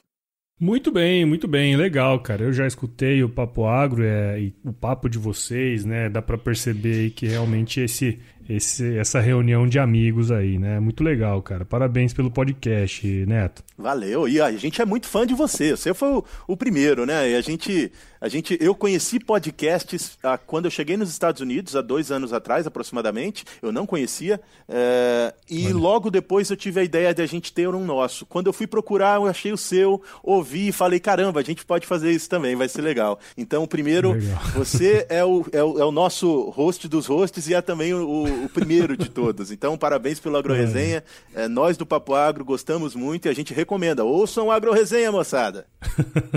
Muito 0.57 0.89
bem, 0.89 1.25
muito 1.25 1.49
bem, 1.49 1.75
legal, 1.75 2.17
cara. 2.21 2.43
Eu 2.43 2.53
já 2.53 2.65
escutei 2.65 3.21
o 3.21 3.27
Papo 3.27 3.65
Agro 3.65 4.03
é, 4.03 4.39
e 4.39 4.55
o 4.63 4.71
papo 4.71 5.09
de 5.09 5.17
vocês, 5.17 5.83
né? 5.83 6.09
Dá 6.09 6.21
para 6.21 6.37
perceber 6.37 7.09
que 7.09 7.27
realmente 7.27 7.81
esse 7.81 8.21
esse, 8.47 8.97
essa 8.97 9.19
reunião 9.19 9.67
de 9.67 9.79
amigos 9.79 10.31
aí, 10.31 10.57
né? 10.59 10.79
Muito 10.79 11.03
legal, 11.03 11.41
cara. 11.41 11.65
Parabéns 11.65 12.13
pelo 12.13 12.29
podcast, 12.29 13.07
Neto. 13.25 13.63
Valeu. 13.77 14.27
E 14.27 14.39
a 14.39 14.51
gente 14.51 14.81
é 14.81 14.85
muito 14.85 15.07
fã 15.07 15.25
de 15.25 15.33
você. 15.33 15.71
Você 15.71 15.93
foi 15.93 16.09
o, 16.09 16.25
o 16.47 16.55
primeiro, 16.55 17.05
né? 17.05 17.31
E 17.31 17.35
a 17.35 17.41
gente, 17.41 17.91
a 18.21 18.27
gente, 18.27 18.57
eu 18.61 18.75
conheci 18.75 19.19
podcasts 19.19 20.17
ah, 20.23 20.37
quando 20.37 20.65
eu 20.65 20.71
cheguei 20.71 20.95
nos 20.95 21.09
Estados 21.09 21.41
Unidos 21.41 21.75
há 21.75 21.81
dois 21.81 22.11
anos 22.11 22.33
atrás, 22.33 22.67
aproximadamente. 22.67 23.43
Eu 23.61 23.71
não 23.71 23.85
conhecia. 23.85 24.39
É, 24.69 25.33
e 25.49 25.65
Olha. 25.65 25.75
logo 25.75 26.11
depois 26.11 26.49
eu 26.49 26.55
tive 26.55 26.79
a 26.79 26.83
ideia 26.83 27.13
de 27.13 27.21
a 27.21 27.25
gente 27.25 27.51
ter 27.51 27.67
um 27.67 27.83
nosso. 27.83 28.25
Quando 28.27 28.47
eu 28.47 28.53
fui 28.53 28.67
procurar, 28.67 29.17
eu 29.17 29.25
achei 29.25 29.51
o 29.51 29.57
seu, 29.57 30.01
ouvi 30.23 30.67
e 30.67 30.71
falei, 30.71 30.99
caramba, 30.99 31.39
a 31.39 31.43
gente 31.43 31.65
pode 31.65 31.87
fazer 31.87 32.11
isso 32.11 32.29
também, 32.29 32.55
vai 32.55 32.69
ser 32.69 32.83
legal. 32.83 33.19
Então, 33.35 33.65
primeiro, 33.65 34.13
legal. 34.13 34.39
você 34.53 35.05
é 35.09 35.25
o, 35.25 35.45
é 35.51 35.63
o, 35.63 35.79
é 35.79 35.85
o 35.85 35.91
nosso 35.91 36.49
host 36.51 36.87
dos 36.87 37.07
hosts 37.07 37.47
e 37.47 37.53
é 37.53 37.61
também 37.61 37.93
o 37.93 38.34
o 38.43 38.49
primeiro 38.49 38.97
de 38.97 39.09
todos. 39.09 39.51
Então, 39.51 39.77
parabéns 39.77 40.19
pelo 40.19 40.37
AgroResenha. 40.37 41.03
É. 41.33 41.43
é, 41.43 41.47
nós 41.47 41.77
do 41.77 41.85
Papo 41.85 42.13
Agro 42.13 42.43
gostamos 42.43 42.95
muito 42.95 43.27
e 43.27 43.29
a 43.29 43.33
gente 43.33 43.53
recomenda. 43.53 44.03
Ouçam 44.03 44.47
o 44.47 44.51
AgroResenha, 44.51 45.11
moçada. 45.11 45.65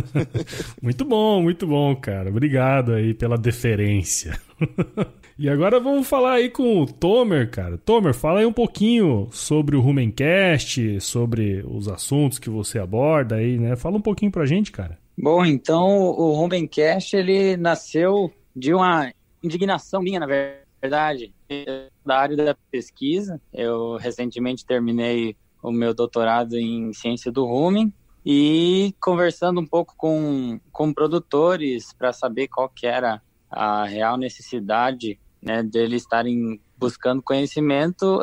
muito 0.82 1.04
bom, 1.04 1.42
muito 1.42 1.66
bom, 1.66 1.94
cara. 1.96 2.30
Obrigado 2.30 2.92
aí 2.92 3.14
pela 3.14 3.36
deferência. 3.36 4.38
E 5.40 5.48
agora 5.48 5.78
vamos 5.78 6.08
falar 6.08 6.32
aí 6.32 6.50
com 6.50 6.82
o 6.82 6.84
Tomer, 6.84 7.48
cara. 7.48 7.78
Tomer, 7.78 8.12
fala 8.12 8.40
aí 8.40 8.44
um 8.44 8.52
pouquinho 8.52 9.28
sobre 9.30 9.76
o 9.76 9.80
Rumencast, 9.80 11.00
sobre 11.00 11.64
os 11.64 11.86
assuntos 11.86 12.40
que 12.40 12.50
você 12.50 12.80
aborda 12.80 13.36
aí, 13.36 13.56
né? 13.56 13.76
Fala 13.76 13.96
um 13.96 14.00
pouquinho 14.00 14.32
pra 14.32 14.46
gente, 14.46 14.72
cara. 14.72 14.98
Bom, 15.16 15.44
então 15.44 15.86
o 15.86 16.32
Rumencast, 16.32 17.16
ele 17.16 17.56
nasceu 17.56 18.32
de 18.54 18.74
uma 18.74 19.12
indignação 19.40 20.02
minha, 20.02 20.18
na 20.18 20.26
verdade 20.26 20.67
da 20.80 22.18
área 22.18 22.36
da 22.36 22.56
pesquisa. 22.70 23.40
Eu 23.52 23.96
recentemente 23.96 24.64
terminei 24.64 25.36
o 25.62 25.72
meu 25.72 25.92
doutorado 25.92 26.56
em 26.56 26.92
ciência 26.92 27.32
do 27.32 27.44
rumen 27.44 27.92
e 28.24 28.94
conversando 29.00 29.60
um 29.60 29.66
pouco 29.66 29.94
com, 29.96 30.60
com 30.70 30.92
produtores 30.92 31.92
para 31.92 32.12
saber 32.12 32.48
qual 32.48 32.68
que 32.68 32.86
era 32.86 33.22
a 33.50 33.84
real 33.84 34.16
necessidade 34.16 35.18
né, 35.42 35.62
deles 35.62 36.02
estarem 36.02 36.60
buscando 36.76 37.22
conhecimento, 37.22 38.22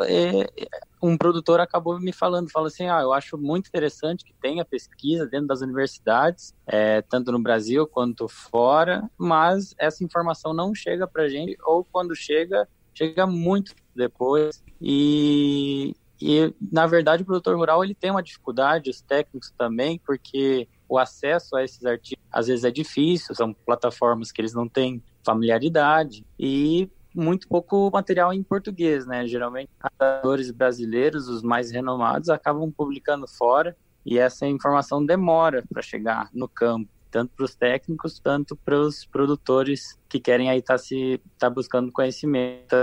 um 1.06 1.16
produtor 1.16 1.60
acabou 1.60 2.00
me 2.00 2.12
falando, 2.12 2.50
falou 2.50 2.66
assim, 2.66 2.88
ah, 2.88 3.00
eu 3.00 3.12
acho 3.12 3.38
muito 3.38 3.68
interessante 3.68 4.24
que 4.24 4.34
tenha 4.40 4.64
pesquisa 4.64 5.26
dentro 5.26 5.46
das 5.46 5.60
universidades, 5.60 6.54
é, 6.66 7.02
tanto 7.02 7.30
no 7.30 7.38
Brasil 7.38 7.86
quanto 7.86 8.28
fora, 8.28 9.08
mas 9.16 9.74
essa 9.78 10.02
informação 10.02 10.52
não 10.52 10.74
chega 10.74 11.06
para 11.06 11.28
gente, 11.28 11.56
ou 11.64 11.84
quando 11.84 12.14
chega, 12.14 12.68
chega 12.94 13.26
muito 13.26 13.74
depois. 13.94 14.62
E, 14.80 15.94
e 16.20 16.52
na 16.72 16.86
verdade 16.86 17.22
o 17.22 17.26
produtor 17.26 17.56
rural 17.56 17.84
ele 17.84 17.94
tem 17.94 18.10
uma 18.10 18.22
dificuldade, 18.22 18.90
os 18.90 19.00
técnicos 19.00 19.52
também, 19.56 20.00
porque 20.04 20.68
o 20.88 20.98
acesso 20.98 21.56
a 21.56 21.64
esses 21.64 21.84
artigos 21.84 22.24
às 22.30 22.48
vezes 22.48 22.64
é 22.64 22.70
difícil, 22.70 23.34
são 23.34 23.52
plataformas 23.52 24.30
que 24.32 24.40
eles 24.40 24.52
não 24.52 24.68
têm 24.68 25.02
familiaridade 25.24 26.24
e 26.38 26.88
muito 27.16 27.48
pouco 27.48 27.90
material 27.92 28.32
em 28.32 28.42
português, 28.42 29.06
né? 29.06 29.26
Geralmente, 29.26 29.70
autores 30.00 30.50
brasileiros, 30.50 31.28
os 31.28 31.42
mais 31.42 31.70
renomados, 31.70 32.28
acabam 32.28 32.70
publicando 32.70 33.26
fora 33.26 33.76
e 34.04 34.18
essa 34.18 34.46
informação 34.46 35.04
demora 35.04 35.64
para 35.68 35.82
chegar 35.82 36.28
no 36.32 36.48
campo 36.48 36.88
tanto 37.10 37.32
para 37.34 37.44
os 37.44 37.54
técnicos, 37.54 38.20
tanto 38.20 38.54
para 38.56 38.78
os 38.78 39.06
produtores 39.06 39.98
que 40.06 40.20
querem 40.20 40.50
aí 40.50 40.58
estar 40.58 40.74
tá 40.74 40.78
se 40.78 41.20
tá 41.38 41.48
buscando 41.48 41.90
conhecimento. 41.90 42.76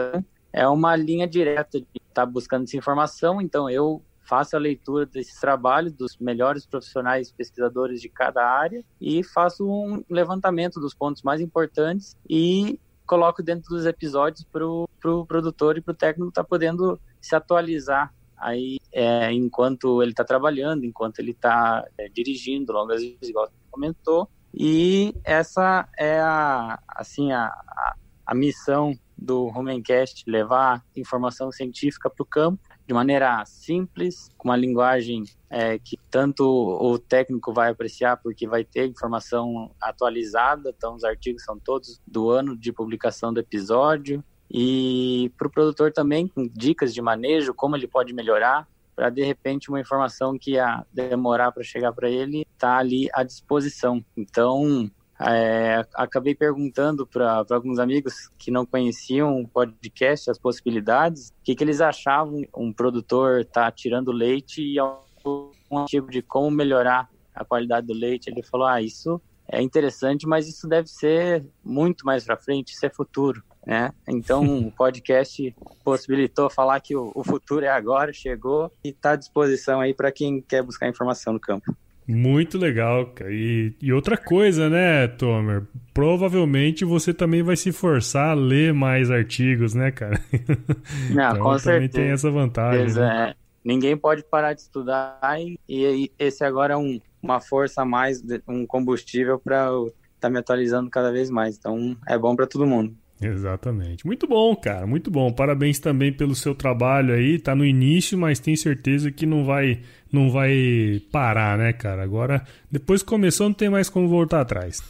É 0.51 0.67
uma 0.67 0.95
linha 0.95 1.27
direta 1.27 1.79
de 1.79 1.85
estar 1.93 2.25
tá 2.25 2.25
buscando 2.25 2.63
essa 2.63 2.75
informação, 2.75 3.39
então 3.39 3.69
eu 3.69 4.01
faço 4.23 4.55
a 4.55 4.59
leitura 4.59 5.05
desses 5.05 5.39
trabalhos 5.39 5.93
dos 5.93 6.17
melhores 6.17 6.65
profissionais 6.65 7.31
pesquisadores 7.31 8.01
de 8.01 8.09
cada 8.09 8.43
área 8.43 8.83
e 8.99 9.23
faço 9.23 9.67
um 9.67 10.03
levantamento 10.09 10.79
dos 10.79 10.95
pontos 10.95 11.21
mais 11.21 11.41
importantes 11.41 12.17
e 12.27 12.79
coloco 13.05 13.43
dentro 13.43 13.69
dos 13.69 13.85
episódios 13.85 14.43
para 14.45 14.65
o 14.65 14.87
pro 14.99 15.25
produtor 15.25 15.77
e 15.77 15.81
para 15.81 15.91
o 15.91 15.95
técnico 15.95 16.29
estar 16.29 16.43
tá 16.43 16.47
podendo 16.47 16.99
se 17.21 17.35
atualizar 17.35 18.13
aí 18.37 18.79
é, 18.91 19.31
enquanto 19.31 20.01
ele 20.01 20.11
está 20.11 20.23
trabalhando, 20.23 20.85
enquanto 20.85 21.19
ele 21.19 21.31
está 21.31 21.85
é, 21.97 22.09
dirigindo 22.09 22.73
longas 22.73 23.01
igual 23.21 23.49
comentou. 23.71 24.29
E 24.53 25.15
essa 25.23 25.87
é 25.97 26.19
a, 26.19 26.79
assim, 26.89 27.31
a, 27.31 27.45
a, 27.45 27.95
a 28.25 28.35
missão 28.35 28.93
do 29.17 29.47
Rumencast, 29.47 30.23
levar 30.27 30.83
informação 30.95 31.51
científica 31.51 32.09
para 32.09 32.21
o 32.23 32.25
campo 32.25 32.61
de 32.87 32.93
maneira 32.93 33.43
simples, 33.45 34.29
com 34.37 34.49
uma 34.49 34.57
linguagem 34.57 35.23
é, 35.49 35.79
que 35.79 35.97
tanto 36.11 36.43
o 36.43 36.99
técnico 36.99 37.53
vai 37.53 37.71
apreciar, 37.71 38.17
porque 38.17 38.47
vai 38.47 38.63
ter 38.63 38.87
informação 38.87 39.71
atualizada, 39.81 40.73
então 40.75 40.95
os 40.95 41.03
artigos 41.03 41.43
são 41.43 41.57
todos 41.57 42.01
do 42.05 42.29
ano 42.29 42.57
de 42.57 42.71
publicação 42.73 43.33
do 43.33 43.39
episódio, 43.39 44.23
e 44.51 45.31
para 45.37 45.47
o 45.47 45.51
produtor 45.51 45.91
também 45.91 46.27
com 46.27 46.47
dicas 46.47 46.93
de 46.93 47.01
manejo, 47.01 47.53
como 47.53 47.75
ele 47.75 47.87
pode 47.87 48.13
melhorar, 48.13 48.67
para 48.95 49.09
de 49.09 49.23
repente 49.23 49.69
uma 49.69 49.79
informação 49.79 50.37
que 50.37 50.51
ia 50.51 50.85
demorar 50.93 51.51
para 51.51 51.63
chegar 51.63 51.91
para 51.93 52.09
ele 52.09 52.45
tá 52.57 52.77
ali 52.77 53.09
à 53.13 53.23
disposição. 53.23 54.03
Então, 54.15 54.89
é, 55.19 55.85
acabei 55.93 56.33
perguntando 56.33 57.05
para 57.05 57.45
alguns 57.51 57.79
amigos 57.79 58.29
que 58.37 58.51
não 58.51 58.65
conheciam 58.65 59.41
o 59.41 59.47
podcast, 59.47 60.29
as 60.29 60.37
possibilidades, 60.37 61.29
o 61.29 61.43
que, 61.43 61.55
que 61.55 61.63
eles 61.63 61.81
achavam 61.81 62.43
um 62.55 62.73
produtor 62.73 63.45
tá 63.45 63.71
tirando 63.71 64.11
leite 64.11 64.61
e 64.61 64.81
um 64.81 65.85
tipo 65.85 66.09
de 66.09 66.21
como 66.21 66.49
melhorar 66.51 67.09
a 67.33 67.45
qualidade 67.45 67.87
do 67.87 67.93
leite. 67.93 68.29
Ele 68.29 68.43
falou: 68.43 68.67
Ah, 68.67 68.81
isso 68.81 69.21
é 69.47 69.61
interessante, 69.61 70.27
mas 70.27 70.47
isso 70.47 70.67
deve 70.67 70.87
ser 70.87 71.45
muito 71.63 72.05
mais 72.05 72.25
para 72.25 72.37
frente, 72.37 72.73
isso 72.73 72.85
é 72.85 72.89
futuro. 72.89 73.43
Né? 73.65 73.93
Então, 74.07 74.43
o 74.67 74.71
podcast 74.71 75.55
possibilitou 75.83 76.49
falar 76.49 76.79
que 76.81 76.95
o, 76.95 77.11
o 77.15 77.23
futuro 77.23 77.63
é 77.63 77.69
agora, 77.69 78.11
chegou 78.11 78.71
e 78.83 78.89
está 78.89 79.11
à 79.11 79.15
disposição 79.15 79.79
aí 79.79 79.93
para 79.93 80.11
quem 80.11 80.41
quer 80.41 80.63
buscar 80.63 80.89
informação 80.89 81.33
no 81.33 81.39
campo. 81.39 81.75
Muito 82.07 82.57
legal, 82.57 83.07
cara. 83.07 83.31
E, 83.31 83.73
e, 83.81 83.93
outra 83.93 84.17
coisa, 84.17 84.69
né, 84.69 85.07
Tomer? 85.07 85.63
Provavelmente 85.93 86.83
você 86.83 87.13
também 87.13 87.41
vai 87.41 87.55
se 87.55 87.71
forçar 87.71 88.31
a 88.31 88.33
ler 88.33 88.73
mais 88.73 89.09
artigos, 89.09 89.73
né, 89.73 89.91
cara? 89.91 90.19
Não, 91.13 91.31
então, 91.31 91.43
com 91.43 91.57
também 91.57 91.89
tem 91.89 92.09
essa 92.09 92.29
vantagem. 92.29 92.93
Né? 92.93 93.29
É. 93.29 93.35
Ninguém 93.63 93.95
pode 93.95 94.23
parar 94.23 94.53
de 94.53 94.61
estudar 94.61 95.19
e, 95.39 95.57
e 95.69 96.11
esse 96.19 96.43
agora 96.43 96.73
é 96.73 96.77
um, 96.77 96.99
uma 97.21 97.39
força 97.39 97.83
a 97.83 97.85
mais, 97.85 98.21
um 98.47 98.65
combustível 98.65 99.39
para 99.39 99.67
estar 99.67 99.93
tá 100.19 100.29
me 100.29 100.37
atualizando 100.37 100.89
cada 100.89 101.11
vez 101.11 101.29
mais. 101.29 101.57
Então 101.57 101.95
é 102.05 102.17
bom 102.17 102.35
para 102.35 102.45
todo 102.45 102.67
mundo. 102.67 102.93
Exatamente. 103.21 104.05
Muito 104.05 104.27
bom, 104.27 104.55
cara, 104.55 104.85
muito 104.85 105.09
bom. 105.09 105.31
Parabéns 105.31 105.79
também 105.79 106.11
pelo 106.11 106.35
seu 106.35 106.53
trabalho 106.53 107.13
aí. 107.13 107.39
Tá 107.39 107.55
no 107.55 107.65
início, 107.65 108.17
mas 108.17 108.39
tenho 108.39 108.57
certeza 108.57 109.11
que 109.11 109.25
não 109.25 109.45
vai 109.45 109.81
não 110.11 110.29
vai 110.29 111.01
parar, 111.11 111.57
né, 111.57 111.73
cara? 111.73 112.03
Agora, 112.03 112.43
depois 112.69 113.01
que 113.01 113.09
começou, 113.09 113.47
não 113.47 113.53
tem 113.53 113.69
mais 113.69 113.89
como 113.89 114.07
voltar 114.07 114.41
atrás. 114.41 114.81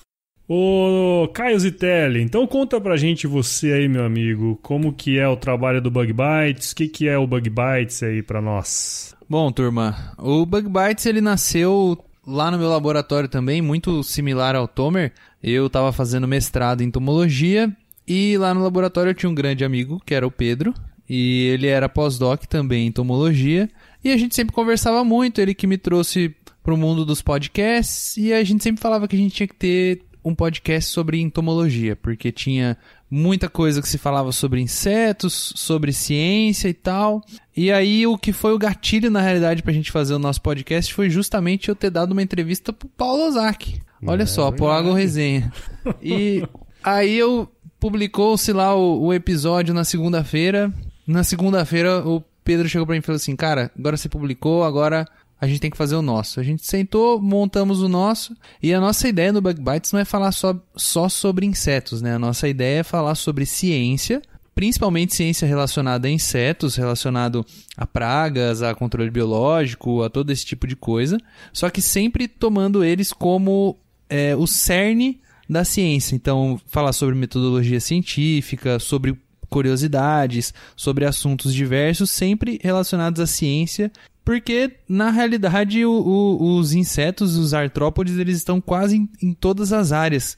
Ô, 0.46 1.30
Caio 1.34 1.58
Zitelli, 1.58 2.22
então 2.22 2.46
conta 2.46 2.80
pra 2.82 2.98
gente 2.98 3.26
você 3.26 3.72
aí, 3.72 3.88
meu 3.88 4.04
amigo, 4.04 4.60
como 4.62 4.92
que 4.92 5.18
é 5.18 5.26
o 5.26 5.38
trabalho 5.38 5.82
do 5.82 5.90
Bug 5.90 6.14
Bites, 6.14 6.72
o 6.72 6.76
que 6.76 6.90
que 6.90 7.08
é 7.08 7.18
o 7.18 7.26
Bug 7.26 7.50
Bites 7.50 8.04
aí 8.04 8.22
pra 8.22 8.42
nós? 8.42 9.16
Bom, 9.30 9.50
turma, 9.54 10.14
o 10.18 10.46
Bug 10.46 10.68
Bites 10.68 11.06
ele 11.06 11.22
nasceu 11.22 11.98
lá 12.28 12.52
no 12.52 12.58
meu 12.58 12.68
laboratório 12.68 13.30
também, 13.30 13.62
muito 13.62 14.04
similar 14.04 14.54
ao 14.54 14.68
Tomer. 14.68 15.14
Eu 15.42 15.68
estava 15.68 15.94
fazendo 15.94 16.28
mestrado 16.28 16.82
em 16.82 16.88
entomologia 16.88 17.74
e 18.08 18.38
lá 18.38 18.54
no 18.54 18.64
laboratório 18.64 19.12
eu 19.12 19.16
tinha 19.16 19.30
um 19.30 19.36
grande 19.36 19.64
amigo, 19.64 20.02
que 20.06 20.14
era 20.14 20.26
o 20.26 20.32
Pedro, 20.32 20.74
e 21.10 21.48
ele 21.54 21.68
era 21.68 21.90
pós-doc 21.90 22.46
também 22.46 22.86
em 22.86 22.88
entomologia, 22.88 23.70
e 24.04 24.12
a 24.12 24.18
gente 24.18 24.36
sempre 24.36 24.54
conversava 24.54 25.04
muito, 25.04 25.40
ele 25.40 25.54
que 25.54 25.68
me 25.68 25.78
trouxe 25.78 26.36
para 26.64 26.74
o 26.74 26.78
mundo 26.78 27.06
dos 27.06 27.22
podcasts, 27.22 28.18
e 28.18 28.34
a 28.34 28.44
gente 28.44 28.64
sempre 28.64 28.82
falava 28.82 29.08
que 29.08 29.16
a 29.16 29.20
gente 29.20 29.36
tinha 29.36 29.48
que 29.48 29.56
ter 29.56 30.02
um 30.24 30.34
podcast 30.34 30.90
sobre 30.90 31.20
entomologia, 31.20 31.96
porque 31.96 32.32
tinha 32.32 32.78
muita 33.12 33.50
coisa 33.50 33.82
que 33.82 33.88
se 33.88 33.98
falava 33.98 34.32
sobre 34.32 34.62
insetos, 34.62 35.54
sobre 35.56 35.92
ciência 35.92 36.70
e 36.70 36.74
tal. 36.74 37.22
E 37.56 37.72
aí 37.72 38.08
o 38.08 38.18
que 38.18 38.32
foi 38.32 38.54
o 38.54 38.58
gatilho 38.58 39.12
na 39.12 39.22
realidade 39.22 39.62
para 39.62 39.72
a 39.72 39.74
gente 39.74 39.92
fazer 39.92 40.14
o 40.14 40.20
nosso 40.20 40.42
podcast 40.42 40.94
foi 40.94 41.10
justamente 41.10 41.70
eu 41.70 41.76
ter 41.76 41.90
dado 41.90 42.14
uma 42.14 42.24
entrevista 42.24 42.72
pro 42.72 42.88
Paulo 42.88 43.28
Ozaki. 43.28 43.82
Olha 44.06 44.24
é, 44.24 44.26
só, 44.26 44.52
Polago 44.52 44.94
Resenha. 44.94 45.52
E 46.02 46.44
aí 46.84 47.16
eu 47.16 47.52
publicou-se 47.84 48.54
lá 48.54 48.74
o, 48.74 49.08
o, 49.08 49.14
episódio 49.14 49.74
na 49.74 49.84
segunda-feira. 49.84 50.74
Na 51.06 51.22
segunda-feira, 51.22 52.00
o 52.08 52.24
Pedro 52.42 52.70
chegou 52.70 52.86
para 52.86 52.94
mim 52.94 53.00
e 53.00 53.02
falou 53.02 53.18
assim: 53.18 53.36
Cara, 53.36 53.70
agora 53.78 53.98
você 53.98 54.08
publicou, 54.08 54.64
agora 54.64 55.06
a 55.40 55.46
gente 55.46 55.60
tem 55.60 55.70
que 55.70 55.76
fazer 55.76 55.98
o 55.98 56.02
nosso. 56.02 56.40
A 56.40 56.44
gente 56.44 56.66
sentou, 56.66 57.22
montamos 57.22 57.82
o 57.82 57.90
nosso. 57.90 58.38
E 58.62 58.74
a 58.74 58.80
nossa 58.80 59.06
ideia 59.10 59.34
no 59.34 59.42
Bug 59.42 59.60
Bites 59.62 59.92
não 59.92 60.00
é 60.00 60.06
falar 60.06 60.32
só, 60.32 60.58
só 60.74 61.10
sobre 61.10 61.46
insetos, 61.46 62.02
né? 62.02 62.16
A 62.16 62.20
nossa 62.20 62.48
ideia 62.48 62.80
é 62.80 62.84
falar 62.84 63.16
sobre 63.16 63.46
ciência 63.46 64.22
principalmente 64.56 65.16
ciência 65.16 65.48
relacionada 65.48 66.08
a 66.08 66.12
insetos, 66.12 66.76
relacionado 66.76 67.44
a 67.76 67.88
pragas, 67.88 68.62
a 68.62 68.76
controle 68.76 69.10
biológico, 69.10 70.04
a 70.04 70.12
todo 70.12 70.30
esse 70.30 70.46
tipo 70.46 70.68
de 70.68 70.76
coisa, 70.76 71.18
só 71.52 71.72
que 71.72 71.82
sempre 71.82 72.28
tomando 72.28 72.84
eles 72.84 73.12
como 73.12 73.76
é, 74.08 74.36
o 74.36 74.46
cerne 74.46 75.20
da 75.50 75.64
ciência. 75.64 76.16
Então, 76.16 76.60
falar 76.68 76.94
sobre 76.94 77.16
metodologia 77.16 77.80
científica, 77.80 78.80
sobre 78.80 79.18
curiosidades, 79.50 80.54
sobre 80.76 81.06
assuntos 81.06 81.54
diversos, 81.54 82.10
sempre 82.10 82.60
relacionados 82.64 83.22
à 83.22 83.28
ciência, 83.28 83.92
porque 84.26 84.72
na 84.88 85.12
realidade 85.12 85.86
o, 85.86 85.92
o, 85.92 86.58
os 86.58 86.74
insetos, 86.74 87.36
os 87.36 87.54
artrópodes, 87.54 88.18
eles 88.18 88.38
estão 88.38 88.60
quase 88.60 88.98
em, 88.98 89.10
em, 89.22 89.34
todas 89.34 89.72
as 89.72 89.92
áreas. 89.92 90.36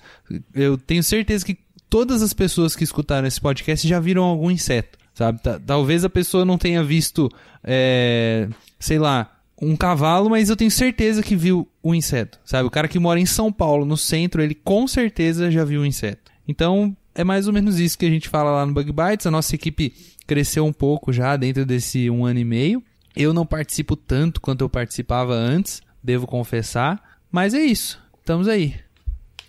Eu 0.53 0.77
tenho 0.77 1.03
certeza 1.03 1.45
que 1.45 1.57
todas 1.89 2.21
as 2.21 2.33
pessoas 2.33 2.75
que 2.75 2.83
escutaram 2.83 3.27
esse 3.27 3.39
podcast 3.39 3.87
já 3.87 3.99
viram 3.99 4.23
algum 4.23 4.51
inseto, 4.51 4.97
sabe? 5.13 5.39
Talvez 5.65 6.03
a 6.03 6.09
pessoa 6.09 6.43
não 6.43 6.57
tenha 6.57 6.83
visto, 6.83 7.31
é, 7.63 8.49
sei 8.79 8.99
lá, 8.99 9.34
um 9.61 9.75
cavalo, 9.75 10.29
mas 10.29 10.49
eu 10.49 10.55
tenho 10.55 10.71
certeza 10.71 11.23
que 11.23 11.35
viu 11.35 11.67
um 11.83 11.95
inseto, 11.95 12.39
sabe? 12.43 12.67
O 12.67 12.71
cara 12.71 12.87
que 12.87 12.99
mora 12.99 13.19
em 13.19 13.25
São 13.25 13.51
Paulo, 13.51 13.85
no 13.85 13.95
centro, 13.95 14.41
ele 14.41 14.55
com 14.55 14.87
certeza 14.87 15.49
já 15.49 15.63
viu 15.63 15.81
um 15.81 15.85
inseto. 15.85 16.31
Então, 16.47 16.95
é 17.13 17.23
mais 17.23 17.47
ou 17.47 17.53
menos 17.53 17.79
isso 17.79 17.97
que 17.97 18.05
a 18.05 18.09
gente 18.09 18.27
fala 18.27 18.51
lá 18.51 18.65
no 18.65 18.73
Bug 18.73 18.91
Bites. 18.91 19.25
A 19.25 19.31
nossa 19.31 19.55
equipe 19.55 19.93
cresceu 20.27 20.65
um 20.65 20.73
pouco 20.73 21.13
já 21.13 21.35
dentro 21.37 21.65
desse 21.65 22.09
um 22.09 22.25
ano 22.25 22.39
e 22.39 22.45
meio. 22.45 22.83
Eu 23.15 23.33
não 23.33 23.45
participo 23.45 23.95
tanto 23.95 24.41
quanto 24.41 24.61
eu 24.61 24.69
participava 24.69 25.33
antes, 25.33 25.81
devo 26.03 26.27
confessar. 26.27 27.01
Mas 27.31 27.53
é 27.53 27.61
isso, 27.61 27.99
estamos 28.19 28.47
aí. 28.47 28.75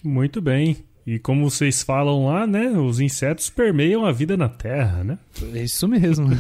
Muito 0.05 0.41
bem. 0.41 0.77
E 1.07 1.21
como 1.21 1.49
vocês 1.49 1.85
falam 1.85 2.27
lá, 2.27 2.49
né? 2.49 2.69
Os 2.71 2.99
insetos 2.99 3.49
permeiam 3.49 4.05
a 4.05 4.11
vida 4.11 4.37
na 4.37 4.49
Terra, 4.49 5.05
né? 5.05 5.17
É 5.55 5.63
isso 5.63 5.87
mesmo. 5.87 6.27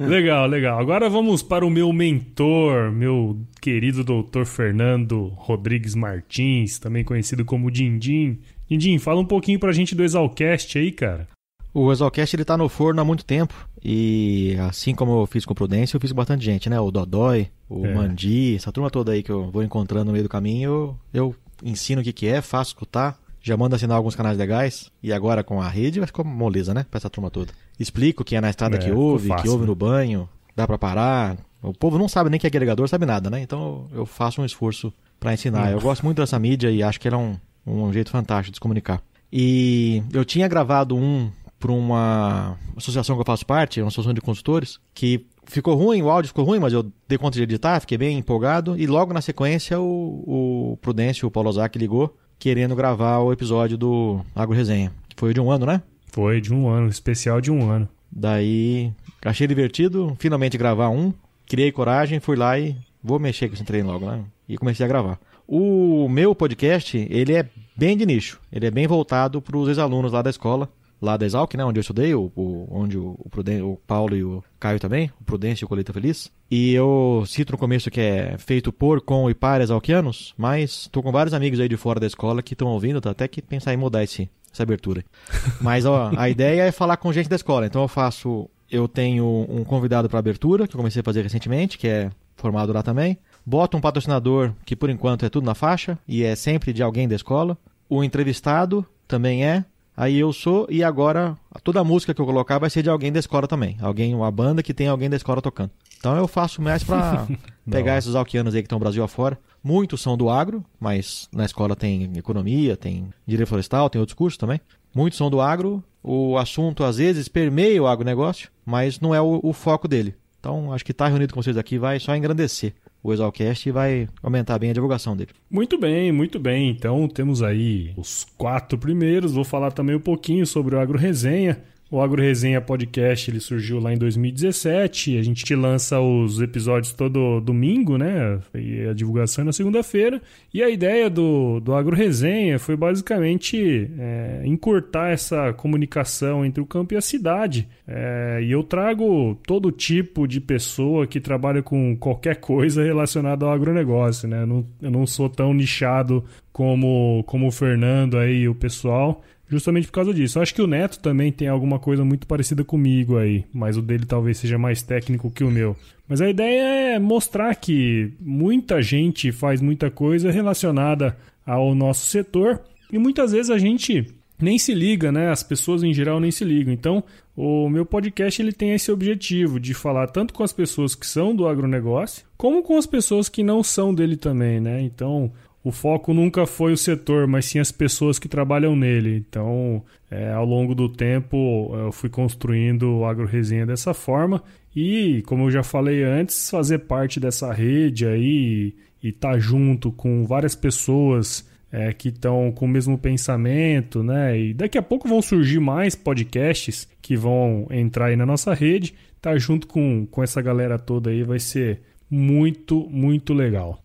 legal, 0.00 0.48
legal. 0.48 0.80
Agora 0.80 1.08
vamos 1.08 1.44
para 1.44 1.64
o 1.64 1.70
meu 1.70 1.92
mentor, 1.92 2.90
meu 2.90 3.38
querido 3.60 4.02
doutor 4.02 4.46
Fernando 4.46 5.32
Rodrigues 5.36 5.94
Martins, 5.94 6.80
também 6.80 7.04
conhecido 7.04 7.44
como 7.44 7.70
Dindim. 7.70 8.40
Dindim, 8.68 8.98
fala 8.98 9.20
um 9.20 9.24
pouquinho 9.24 9.60
pra 9.60 9.70
gente 9.70 9.94
do 9.94 10.02
Exalcast 10.02 10.76
aí, 10.76 10.90
cara. 10.90 11.28
O 11.72 11.92
Exalcast 11.92 12.34
ele 12.34 12.44
tá 12.44 12.56
no 12.56 12.68
forno 12.68 13.00
há 13.00 13.04
muito 13.04 13.24
tempo 13.24 13.54
e 13.82 14.56
assim 14.68 14.92
como 14.92 15.22
eu 15.22 15.26
fiz 15.26 15.44
com 15.44 15.52
o 15.52 15.56
Prudência, 15.56 15.96
eu 15.96 16.00
fiz 16.00 16.10
com 16.10 16.16
bastante 16.16 16.44
gente, 16.44 16.68
né? 16.68 16.80
O 16.80 16.90
Dodói, 16.90 17.46
o 17.68 17.86
é. 17.86 17.94
Mandi, 17.94 18.56
essa 18.56 18.72
turma 18.72 18.90
toda 18.90 19.12
aí 19.12 19.22
que 19.22 19.30
eu 19.30 19.52
vou 19.52 19.62
encontrando 19.62 20.06
no 20.06 20.12
meio 20.12 20.24
do 20.24 20.28
caminho, 20.28 20.98
eu 21.14 21.34
ensino 21.62 22.00
o 22.00 22.04
que, 22.04 22.12
que 22.12 22.26
é, 22.26 22.40
faço 22.40 22.70
escutar, 22.70 23.18
já 23.40 23.56
manda 23.56 23.76
assinar 23.76 23.96
alguns 23.96 24.14
canais 24.14 24.38
legais, 24.38 24.90
e 25.02 25.12
agora 25.12 25.42
com 25.42 25.60
a 25.60 25.68
rede 25.68 25.98
vai 25.98 26.06
ficar 26.06 26.24
moleza, 26.24 26.72
né? 26.72 26.86
Pra 26.90 26.98
essa 26.98 27.10
turma 27.10 27.30
toda. 27.30 27.52
Explico 27.78 28.24
que 28.24 28.36
é 28.36 28.40
na 28.40 28.50
estrada 28.50 28.76
é, 28.76 28.78
que 28.78 28.90
ouve, 28.90 29.28
fácil, 29.28 29.42
que 29.42 29.48
ouve 29.48 29.66
no 29.66 29.74
banho, 29.74 30.28
dá 30.54 30.66
para 30.66 30.78
parar. 30.78 31.36
O 31.62 31.72
povo 31.72 31.98
não 31.98 32.08
sabe 32.08 32.30
nem 32.30 32.38
que 32.38 32.46
é 32.46 32.48
agregador, 32.48 32.88
sabe 32.88 33.06
nada, 33.06 33.30
né? 33.30 33.40
Então 33.40 33.86
eu 33.92 34.04
faço 34.04 34.40
um 34.40 34.44
esforço 34.44 34.92
para 35.18 35.32
ensinar. 35.32 35.70
Eu 35.70 35.80
gosto 35.80 36.04
muito 36.04 36.18
dessa 36.20 36.38
mídia 36.38 36.70
e 36.70 36.82
acho 36.82 37.00
que 37.00 37.08
ela 37.08 37.16
é 37.16 37.20
um, 37.20 37.38
um 37.66 37.92
jeito 37.92 38.10
fantástico 38.10 38.52
de 38.52 38.56
se 38.56 38.60
comunicar. 38.60 39.00
E 39.32 40.02
eu 40.12 40.24
tinha 40.24 40.46
gravado 40.46 40.96
um 40.96 41.30
para 41.58 41.72
uma 41.72 42.58
associação 42.76 43.14
que 43.14 43.20
eu 43.20 43.26
faço 43.26 43.46
parte, 43.46 43.80
uma 43.80 43.86
associação 43.86 44.12
de 44.12 44.20
consultores, 44.20 44.80
que 44.92 45.24
ficou 45.44 45.74
ruim, 45.74 46.02
o 46.02 46.10
áudio 46.10 46.28
ficou 46.28 46.44
ruim, 46.44 46.58
mas 46.58 46.72
eu 46.72 46.90
dei 47.08 47.18
conta 47.18 47.36
de 47.36 47.42
editar, 47.42 47.80
fiquei 47.80 47.98
bem 47.98 48.18
empolgado. 48.18 48.78
E 48.78 48.86
logo 48.86 49.12
na 49.12 49.20
sequência 49.20 49.80
o, 49.80 50.72
o 50.72 50.78
Prudêncio, 50.80 51.26
o 51.26 51.30
Paulo 51.30 51.48
Ozaki 51.48 51.78
ligou, 51.78 52.16
querendo 52.38 52.74
gravar 52.74 53.18
o 53.18 53.32
episódio 53.32 53.76
do 53.76 54.20
Agro 54.34 54.56
Resenha. 54.56 54.92
Foi 55.16 55.32
de 55.34 55.40
um 55.40 55.50
ano, 55.50 55.66
né? 55.66 55.82
Foi 56.06 56.40
de 56.40 56.52
um 56.52 56.68
ano, 56.68 56.88
especial 56.88 57.40
de 57.40 57.50
um 57.50 57.70
ano. 57.70 57.88
Daí 58.10 58.92
achei 59.24 59.46
divertido, 59.46 60.16
finalmente 60.18 60.58
gravar 60.58 60.88
um. 60.88 61.12
Criei 61.46 61.72
coragem, 61.72 62.20
fui 62.20 62.36
lá 62.36 62.58
e 62.58 62.76
vou 63.02 63.18
mexer 63.18 63.48
com 63.48 63.54
esse 63.54 63.64
treino 63.64 63.90
logo, 63.90 64.06
né? 64.06 64.22
E 64.48 64.56
comecei 64.56 64.84
a 64.84 64.88
gravar. 64.88 65.18
O 65.46 66.08
meu 66.08 66.34
podcast, 66.34 66.96
ele 67.10 67.34
é 67.34 67.48
bem 67.76 67.96
de 67.96 68.06
nicho. 68.06 68.40
Ele 68.50 68.66
é 68.66 68.70
bem 68.70 68.86
voltado 68.86 69.40
para 69.40 69.56
os 69.56 69.68
ex-alunos 69.68 70.12
lá 70.12 70.22
da 70.22 70.30
escola 70.30 70.68
lá 71.02 71.16
da 71.16 71.26
Exalc, 71.26 71.52
né, 71.56 71.64
onde 71.64 71.78
eu 71.78 71.82
estudei, 71.82 72.14
o, 72.14 72.30
o 72.36 72.68
onde 72.70 72.96
o, 72.96 73.16
o, 73.18 73.28
Pruden 73.28 73.60
o 73.62 73.76
Paulo 73.86 74.14
e 74.14 74.22
o 74.22 74.42
Caio 74.60 74.78
também, 74.78 75.10
o 75.20 75.24
Prudêncio 75.24 75.64
e 75.64 75.66
o 75.66 75.68
Colheita 75.68 75.92
Feliz. 75.92 76.30
E 76.48 76.72
eu 76.72 77.24
cito 77.26 77.52
no 77.52 77.58
começo 77.58 77.90
que 77.90 78.00
é 78.00 78.36
feito 78.38 78.72
por, 78.72 79.00
com 79.00 79.28
e 79.28 79.34
para 79.34 79.64
exalquianos, 79.64 80.32
mas 80.38 80.88
tô 80.92 81.02
com 81.02 81.10
vários 81.10 81.34
amigos 81.34 81.58
aí 81.58 81.68
de 81.68 81.76
fora 81.76 81.98
da 81.98 82.06
escola 82.06 82.40
que 82.40 82.54
estão 82.54 82.68
ouvindo, 82.68 83.00
tá 83.00 83.10
até 83.10 83.26
que 83.26 83.42
pensar 83.42 83.74
em 83.74 83.76
mudar 83.76 84.04
esse, 84.04 84.30
essa 84.52 84.62
abertura. 84.62 85.04
Mas 85.60 85.84
ó, 85.84 86.12
a 86.16 86.28
ideia 86.28 86.62
é 86.62 86.70
falar 86.70 86.96
com 86.98 87.12
gente 87.12 87.28
da 87.28 87.36
escola, 87.36 87.66
então 87.66 87.82
eu 87.82 87.88
faço, 87.88 88.48
eu 88.70 88.86
tenho 88.86 89.46
um 89.48 89.64
convidado 89.64 90.08
para 90.08 90.20
abertura, 90.20 90.68
que 90.68 90.76
eu 90.76 90.78
comecei 90.78 91.00
a 91.00 91.04
fazer 91.04 91.22
recentemente, 91.22 91.76
que 91.76 91.88
é 91.88 92.10
formado 92.36 92.72
lá 92.72 92.82
também. 92.82 93.18
Boto 93.44 93.76
um 93.76 93.80
patrocinador, 93.80 94.52
que 94.64 94.76
por 94.76 94.88
enquanto 94.88 95.24
é 95.24 95.28
tudo 95.28 95.44
na 95.44 95.54
faixa, 95.54 95.98
e 96.06 96.22
é 96.22 96.36
sempre 96.36 96.72
de 96.72 96.82
alguém 96.82 97.08
da 97.08 97.16
escola. 97.16 97.58
O 97.88 98.04
entrevistado 98.04 98.86
também 99.08 99.44
é, 99.44 99.64
Aí 99.96 100.18
eu 100.18 100.32
sou, 100.32 100.66
e 100.70 100.82
agora 100.82 101.36
toda 101.62 101.80
a 101.80 101.84
música 101.84 102.14
que 102.14 102.20
eu 102.20 102.26
colocar 102.26 102.58
vai 102.58 102.70
ser 102.70 102.82
de 102.82 102.88
alguém 102.88 103.12
da 103.12 103.18
escola 103.18 103.46
também. 103.46 103.76
Alguém, 103.80 104.14
uma 104.14 104.30
banda 104.30 104.62
que 104.62 104.72
tem 104.72 104.88
alguém 104.88 105.10
da 105.10 105.16
escola 105.16 105.42
tocando. 105.42 105.70
Então 105.98 106.16
eu 106.16 106.26
faço 106.26 106.62
mais 106.62 106.82
pra 106.82 107.26
pegar 107.70 107.98
esses 107.98 108.14
alquianos 108.14 108.54
aí 108.54 108.62
que 108.62 108.66
estão 108.66 108.78
no 108.78 108.84
Brasil 108.84 109.04
afora. 109.04 109.38
Muitos 109.62 110.00
são 110.00 110.16
do 110.16 110.30
agro, 110.30 110.64
mas 110.80 111.28
na 111.32 111.44
escola 111.44 111.76
tem 111.76 112.10
economia, 112.16 112.76
tem 112.76 113.10
direito 113.26 113.48
florestal, 113.48 113.90
tem 113.90 114.00
outros 114.00 114.16
cursos 114.16 114.38
também. 114.38 114.60
Muitos 114.94 115.18
são 115.18 115.30
do 115.30 115.40
agro, 115.40 115.82
o 116.02 116.36
assunto 116.36 116.84
às 116.84 116.96
vezes 116.96 117.28
permeia 117.28 117.82
o 117.82 117.86
agronegócio, 117.86 118.50
mas 118.64 118.98
não 118.98 119.14
é 119.14 119.20
o, 119.20 119.40
o 119.42 119.52
foco 119.52 119.86
dele. 119.86 120.14
Então 120.40 120.72
acho 120.72 120.84
que 120.84 120.90
estar 120.90 121.04
tá 121.04 121.08
reunido 121.10 121.34
com 121.34 121.42
vocês 121.42 121.56
aqui 121.56 121.78
vai 121.78 122.00
só 122.00 122.16
engrandecer 122.16 122.74
o 123.02 123.12
Exalcast 123.12 123.70
vai 123.70 124.08
aumentar 124.22 124.58
bem 124.58 124.70
a 124.70 124.74
divulgação 124.74 125.16
dele. 125.16 125.30
Muito 125.50 125.76
bem, 125.78 126.12
muito 126.12 126.38
bem. 126.38 126.70
Então 126.70 127.08
temos 127.08 127.42
aí 127.42 127.92
os 127.96 128.26
quatro 128.36 128.78
primeiros. 128.78 129.32
Vou 129.32 129.44
falar 129.44 129.72
também 129.72 129.96
um 129.96 130.00
pouquinho 130.00 130.46
sobre 130.46 130.76
o 130.76 130.80
Agro 130.80 130.98
Resenha. 130.98 131.60
O 131.92 132.00
Agro 132.00 132.22
Resenha 132.22 132.58
Podcast 132.58 133.30
ele 133.30 133.38
surgiu 133.38 133.78
lá 133.78 133.92
em 133.92 133.98
2017. 133.98 135.18
A 135.18 135.22
gente 135.22 135.54
lança 135.54 136.00
os 136.00 136.40
episódios 136.40 136.94
todo 136.94 137.38
domingo, 137.38 137.98
né? 137.98 138.40
E 138.54 138.88
a 138.88 138.94
divulgação 138.94 139.42
é 139.42 139.44
na 139.44 139.52
segunda-feira. 139.52 140.18
E 140.54 140.62
a 140.62 140.70
ideia 140.70 141.10
do, 141.10 141.60
do 141.60 141.74
Agro 141.74 141.94
Resenha 141.94 142.58
foi 142.58 142.76
basicamente 142.78 143.90
é, 143.98 144.40
encurtar 144.46 145.10
essa 145.10 145.52
comunicação 145.52 146.46
entre 146.46 146.62
o 146.62 146.66
campo 146.66 146.94
e 146.94 146.96
a 146.96 147.02
cidade. 147.02 147.68
É, 147.86 148.40
e 148.42 148.50
eu 148.50 148.62
trago 148.62 149.38
todo 149.46 149.70
tipo 149.70 150.26
de 150.26 150.40
pessoa 150.40 151.06
que 151.06 151.20
trabalha 151.20 151.62
com 151.62 151.94
qualquer 151.94 152.36
coisa 152.36 152.82
relacionada 152.82 153.44
ao 153.44 153.52
agronegócio, 153.52 154.26
né? 154.26 154.44
Eu 154.44 154.46
não, 154.46 154.66
eu 154.80 154.90
não 154.90 155.06
sou 155.06 155.28
tão 155.28 155.52
nichado 155.52 156.24
como, 156.54 157.22
como 157.26 157.48
o 157.48 157.52
Fernando 157.52 158.16
aí, 158.16 158.48
o 158.48 158.54
pessoal 158.54 159.22
justamente 159.52 159.86
por 159.86 159.92
causa 159.92 160.14
disso. 160.14 160.40
Acho 160.40 160.54
que 160.54 160.62
o 160.62 160.66
Neto 160.66 160.98
também 160.98 161.30
tem 161.30 161.46
alguma 161.46 161.78
coisa 161.78 162.02
muito 162.02 162.26
parecida 162.26 162.64
comigo 162.64 163.18
aí, 163.18 163.44
mas 163.52 163.76
o 163.76 163.82
dele 163.82 164.06
talvez 164.06 164.38
seja 164.38 164.56
mais 164.56 164.82
técnico 164.82 165.30
que 165.30 165.44
o 165.44 165.50
meu. 165.50 165.76
Mas 166.08 166.22
a 166.22 166.30
ideia 166.30 166.94
é 166.94 166.98
mostrar 166.98 167.54
que 167.54 168.12
muita 168.18 168.80
gente 168.80 169.30
faz 169.30 169.60
muita 169.60 169.90
coisa 169.90 170.30
relacionada 170.30 171.16
ao 171.44 171.74
nosso 171.74 172.06
setor 172.06 172.62
e 172.90 172.98
muitas 172.98 173.32
vezes 173.32 173.50
a 173.50 173.58
gente 173.58 174.06
nem 174.40 174.58
se 174.58 174.72
liga, 174.72 175.12
né? 175.12 175.30
As 175.30 175.42
pessoas 175.42 175.82
em 175.82 175.92
geral 175.92 176.18
nem 176.18 176.30
se 176.30 176.44
ligam. 176.44 176.72
Então, 176.72 177.04
o 177.36 177.68
meu 177.68 177.84
podcast 177.84 178.40
ele 178.40 178.52
tem 178.52 178.72
esse 178.72 178.90
objetivo 178.90 179.60
de 179.60 179.74
falar 179.74 180.06
tanto 180.06 180.32
com 180.32 180.42
as 180.42 180.52
pessoas 180.52 180.94
que 180.94 181.06
são 181.06 181.36
do 181.36 181.46
agronegócio, 181.46 182.24
como 182.38 182.62
com 182.62 182.78
as 182.78 182.86
pessoas 182.86 183.28
que 183.28 183.42
não 183.42 183.62
são 183.62 183.94
dele 183.94 184.16
também, 184.16 184.60
né? 184.60 184.80
Então, 184.80 185.30
o 185.64 185.70
foco 185.70 186.12
nunca 186.12 186.44
foi 186.44 186.72
o 186.72 186.76
setor, 186.76 187.26
mas 187.28 187.44
sim 187.46 187.60
as 187.60 187.70
pessoas 187.70 188.18
que 188.18 188.28
trabalham 188.28 188.74
nele. 188.74 189.16
Então, 189.16 189.82
é, 190.10 190.32
ao 190.32 190.44
longo 190.44 190.74
do 190.74 190.88
tempo, 190.88 191.70
eu 191.74 191.92
fui 191.92 192.10
construindo 192.10 192.98
o 192.98 193.04
AgroResenha 193.04 193.64
dessa 193.64 193.94
forma. 193.94 194.42
E, 194.74 195.22
como 195.26 195.44
eu 195.44 195.50
já 195.50 195.62
falei 195.62 196.02
antes, 196.02 196.50
fazer 196.50 196.80
parte 196.80 197.20
dessa 197.20 197.52
rede 197.52 198.06
aí 198.06 198.74
e 199.02 199.08
estar 199.08 199.32
tá 199.32 199.38
junto 199.38 199.92
com 199.92 200.26
várias 200.26 200.56
pessoas 200.56 201.48
é, 201.70 201.92
que 201.92 202.08
estão 202.08 202.50
com 202.52 202.64
o 202.64 202.68
mesmo 202.68 202.98
pensamento, 202.98 204.02
né? 204.02 204.38
E 204.38 204.54
daqui 204.54 204.76
a 204.76 204.82
pouco 204.82 205.08
vão 205.08 205.22
surgir 205.22 205.60
mais 205.60 205.94
podcasts 205.94 206.88
que 207.00 207.16
vão 207.16 207.66
entrar 207.70 208.06
aí 208.06 208.16
na 208.16 208.26
nossa 208.26 208.52
rede. 208.52 208.94
Tá 209.20 209.38
junto 209.38 209.66
com, 209.66 210.06
com 210.06 210.22
essa 210.22 210.42
galera 210.42 210.78
toda 210.78 211.10
aí 211.10 211.22
vai 211.22 211.38
ser 211.38 211.80
muito, 212.10 212.88
muito 212.90 213.32
legal. 213.32 213.81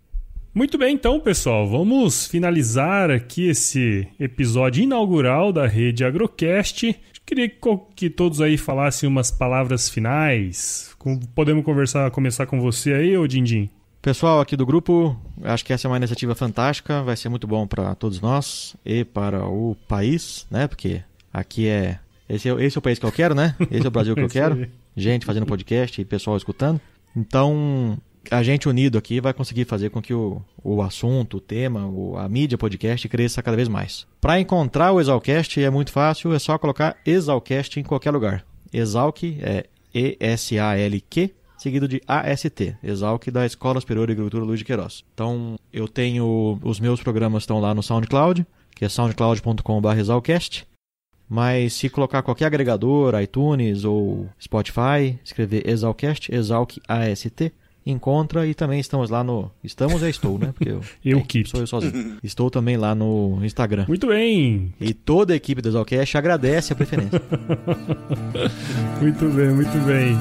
Muito 0.58 0.76
bem, 0.76 0.96
então, 0.96 1.20
pessoal, 1.20 1.68
vamos 1.68 2.26
finalizar 2.26 3.12
aqui 3.12 3.48
esse 3.48 4.08
episódio 4.20 4.82
inaugural 4.82 5.54
da 5.54 5.68
rede 5.68 6.04
Agrocast. 6.04 7.00
Queria 7.24 7.48
que 7.96 8.10
todos 8.10 8.42
aí 8.42 8.58
falassem 8.58 9.08
umas 9.08 9.30
palavras 9.30 9.88
finais. 9.88 10.98
Podemos 11.36 11.64
conversar, 11.64 12.10
começar 12.10 12.48
com 12.48 12.60
você 12.60 12.92
aí, 12.92 13.16
ô 13.16 13.28
Dindim? 13.28 13.70
Pessoal 14.02 14.42
aqui 14.42 14.58
do 14.58 14.66
grupo, 14.66 15.16
acho 15.44 15.64
que 15.64 15.72
essa 15.72 15.88
é 15.88 15.92
uma 15.92 15.98
iniciativa 15.98 16.34
fantástica, 16.34 17.04
vai 17.04 17.16
ser 17.16 17.30
muito 17.30 17.46
bom 17.46 17.68
para 17.68 17.94
todos 17.94 18.20
nós 18.20 18.76
e 18.84 19.06
para 19.06 19.46
o 19.46 19.78
país, 19.88 20.48
né? 20.50 20.68
Porque 20.68 21.04
aqui 21.32 21.68
é 21.68 22.00
esse, 22.28 22.50
é 22.50 22.66
esse 22.66 22.76
é 22.76 22.80
o 22.80 22.82
país 22.82 22.98
que 22.98 23.06
eu 23.06 23.12
quero, 23.12 23.36
né? 23.36 23.56
Esse 23.70 23.86
é 23.86 23.90
o 23.90 23.92
Brasil 23.92 24.16
que 24.16 24.22
eu 24.22 24.28
quero. 24.30 24.68
Gente 24.96 25.24
fazendo 25.24 25.46
podcast 25.46 26.02
e 26.02 26.04
pessoal 26.04 26.36
escutando. 26.36 26.82
Então, 27.16 27.98
a 28.32 28.44
gente 28.44 28.68
unido 28.68 28.98
aqui 28.98 29.20
vai 29.20 29.34
conseguir 29.34 29.66
fazer 29.66 29.90
com 29.90 30.02
que 30.02 30.14
o, 30.14 30.42
o 30.64 30.82
assunto, 30.82 31.38
o 31.38 31.42
tema, 31.42 31.86
o, 31.88 32.18
a 32.18 32.28
mídia 32.28 32.58
podcast 32.58 33.08
cresça 33.08 33.42
cada 33.42 33.58
vez 33.58 33.68
mais. 33.68 34.08
Para 34.22 34.40
encontrar 34.40 34.92
o 34.92 35.00
Exalcast 35.00 35.62
é 35.62 35.70
muito 35.70 35.92
fácil, 35.92 36.34
é 36.34 36.40
só 36.40 36.58
colocar 36.58 36.98
Exalcast 37.06 37.80
em 37.80 37.84
qualquer 37.84 38.12
lugar. 38.12 38.46
Exalc 38.72 39.24
é 39.42 39.66
E-S-A-L-Q, 39.94 41.34
seguido 41.58 41.88
de 41.88 42.02
A-S-T, 42.08 42.78
Exalc 42.84 43.28
da 43.32 43.46
Escola 43.46 43.80
Superior 43.80 44.08
de 44.08 44.14
Agricultura 44.14 44.44
Luiz 44.44 44.60
de 44.60 44.66
Queiroz. 44.66 45.04
Então, 45.14 45.56
eu 45.74 45.88
tenho, 45.88 46.60
os 46.62 46.80
meus 46.80 47.02
programas 47.02 47.44
estão 47.44 47.60
lá 47.60 47.74
no 47.74 47.82
SoundCloud, 47.82 48.46
que 48.76 48.86
é 48.86 48.90
soundcloud.com.br 48.90 49.98
exalcast. 49.98 50.68
Mas 51.30 51.74
se 51.74 51.90
colocar 51.90 52.22
qualquer 52.22 52.46
agregador, 52.46 53.20
iTunes 53.22 53.84
ou 53.84 54.30
Spotify, 54.42 55.20
escrever 55.24 55.68
Exalcast, 55.68 56.34
Exalc 56.34 56.78
A-S-T, 56.88 57.52
encontra 57.92 58.46
e 58.46 58.54
também 58.54 58.80
estamos 58.80 59.10
lá 59.10 59.24
no. 59.24 59.52
Estamos, 59.64 60.02
eu 60.02 60.10
estou, 60.10 60.38
né? 60.38 60.54
Porque 60.54 60.70
eu, 60.70 60.82
eu 61.04 61.22
que 61.22 61.46
sou 61.46 61.60
eu 61.62 61.68
sozinho. 61.68 62.18
Estou 62.24 62.50
também 62.50 62.78
lá 62.78 62.94
no 62.94 63.40
Instagram. 63.44 63.86
Muito 63.88 64.08
bem. 64.08 64.74
E 64.80 64.94
toda 64.94 65.34
a 65.34 65.36
equipe 65.36 65.62
do 65.62 65.70
Exalcast 65.70 66.18
agradece 66.18 66.74
a 66.74 66.76
preferência. 66.76 67.22
muito 69.02 69.26
bem, 69.30 69.50
muito 69.52 69.78
bem. 69.86 70.18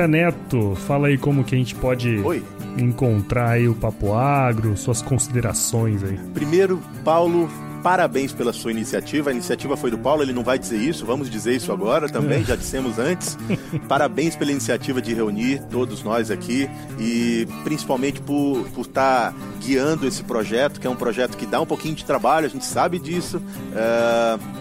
José 0.00 0.06
Neto, 0.06 0.74
fala 0.86 1.08
aí 1.08 1.18
como 1.18 1.44
que 1.44 1.54
a 1.54 1.58
gente 1.58 1.74
pode 1.74 2.20
Oi. 2.20 2.42
encontrar 2.78 3.50
aí 3.50 3.68
o 3.68 3.74
Papo 3.74 4.14
Agro, 4.14 4.74
suas 4.74 5.02
considerações 5.02 6.02
aí. 6.02 6.18
Primeiro, 6.32 6.80
Paulo, 7.04 7.50
parabéns 7.82 8.32
pela 8.32 8.50
sua 8.50 8.70
iniciativa. 8.70 9.28
A 9.28 9.32
iniciativa 9.34 9.76
foi 9.76 9.90
do 9.90 9.98
Paulo, 9.98 10.22
ele 10.22 10.32
não 10.32 10.42
vai 10.42 10.58
dizer 10.58 10.78
isso, 10.78 11.04
vamos 11.04 11.28
dizer 11.28 11.54
isso 11.54 11.70
agora 11.70 12.08
também, 12.08 12.42
já 12.42 12.56
dissemos 12.56 12.98
antes. 12.98 13.36
parabéns 13.86 14.34
pela 14.34 14.50
iniciativa 14.50 15.02
de 15.02 15.12
reunir 15.12 15.60
todos 15.70 16.02
nós 16.02 16.30
aqui 16.30 16.66
e 16.98 17.46
principalmente 17.62 18.22
por 18.22 18.60
estar 18.60 18.72
por 18.72 18.86
tá 18.86 19.34
guiando 19.60 20.06
esse 20.06 20.24
projeto, 20.24 20.80
que 20.80 20.86
é 20.86 20.90
um 20.90 20.96
projeto 20.96 21.36
que 21.36 21.44
dá 21.44 21.60
um 21.60 21.66
pouquinho 21.66 21.94
de 21.94 22.06
trabalho, 22.06 22.46
a 22.46 22.50
gente 22.50 22.64
sabe 22.64 22.98
disso. 22.98 23.36
Uh 23.36 24.59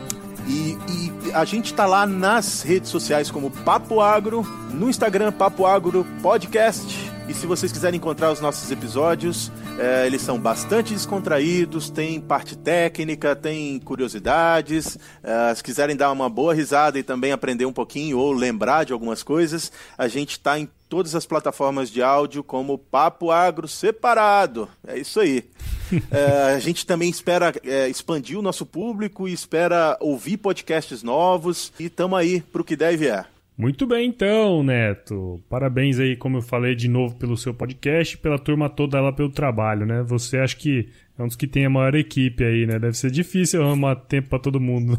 e, 0.49 0.77
e 0.89 1.31
a 1.31 1.45
gente 1.45 1.67
está 1.67 1.85
lá 1.85 2.07
nas 2.07 2.63
redes 2.63 2.89
sociais 2.89 3.29
como 3.29 3.51
Papo 3.51 4.01
Agro, 4.01 4.41
no 4.73 4.89
Instagram 4.89 5.31
Papo 5.31 5.65
Agro 5.65 6.05
Podcast. 6.23 7.09
E 7.27 7.33
se 7.35 7.45
vocês 7.45 7.71
quiserem 7.71 7.97
encontrar 7.97 8.31
os 8.31 8.41
nossos 8.41 8.71
episódios, 8.71 9.51
é, 9.77 10.07
eles 10.07 10.23
são 10.23 10.39
bastante 10.39 10.95
descontraídos, 10.95 11.91
tem 11.91 12.19
parte 12.19 12.57
técnica, 12.57 13.35
tem 13.35 13.77
curiosidades. 13.79 14.97
É, 15.21 15.53
se 15.53 15.63
quiserem 15.63 15.95
dar 15.95 16.11
uma 16.11 16.27
boa 16.27 16.55
risada 16.55 16.97
e 16.97 17.03
também 17.03 17.31
aprender 17.31 17.67
um 17.67 17.73
pouquinho 17.73 18.17
ou 18.17 18.31
lembrar 18.31 18.85
de 18.85 18.93
algumas 18.93 19.21
coisas, 19.21 19.71
a 19.95 20.07
gente 20.07 20.31
está 20.31 20.57
em 20.57 20.67
todas 20.89 21.13
as 21.13 21.25
plataformas 21.25 21.89
de 21.89 22.01
áudio 22.01 22.43
como 22.43 22.77
Papo 22.77 23.29
Agro 23.29 23.67
Separado. 23.67 24.67
É 24.85 24.97
isso 24.97 25.19
aí. 25.19 25.45
é, 26.11 26.55
a 26.55 26.59
gente 26.59 26.85
também 26.85 27.09
espera 27.09 27.53
é, 27.63 27.87
expandir 27.87 28.37
o 28.37 28.41
nosso 28.41 28.65
público 28.65 29.27
e 29.27 29.33
espera 29.33 29.95
ouvir 30.01 30.37
podcasts 30.37 31.03
novos 31.03 31.71
e 31.79 31.85
estamos 31.85 32.17
aí 32.17 32.41
para 32.41 32.61
o 32.61 32.65
que 32.65 32.75
deve 32.75 33.07
é. 33.07 33.23
Muito 33.55 33.85
bem, 33.85 34.07
então, 34.07 34.63
Neto. 34.63 35.41
Parabéns 35.49 35.99
aí, 35.99 36.15
como 36.15 36.37
eu 36.37 36.41
falei 36.41 36.75
de 36.75 36.87
novo, 36.87 37.17
pelo 37.17 37.35
seu 37.35 37.53
podcast 37.53 38.15
e 38.15 38.17
pela 38.17 38.39
turma 38.39 38.69
toda 38.69 39.01
lá 39.01 39.11
pelo 39.11 39.29
trabalho, 39.29 39.85
né? 39.85 40.01
Você 40.03 40.37
acha 40.37 40.55
que 40.55 40.87
é 41.17 41.21
um 41.21 41.27
dos 41.27 41.35
que 41.35 41.45
tem 41.45 41.65
a 41.65 41.69
maior 41.69 41.93
equipe 41.93 42.41
aí, 42.41 42.65
né? 42.65 42.79
Deve 42.79 42.95
ser 42.95 43.11
difícil 43.11 43.61
arrumar 43.61 43.97
tempo 43.97 44.29
para 44.29 44.39
todo 44.39 44.61
mundo. 44.61 44.97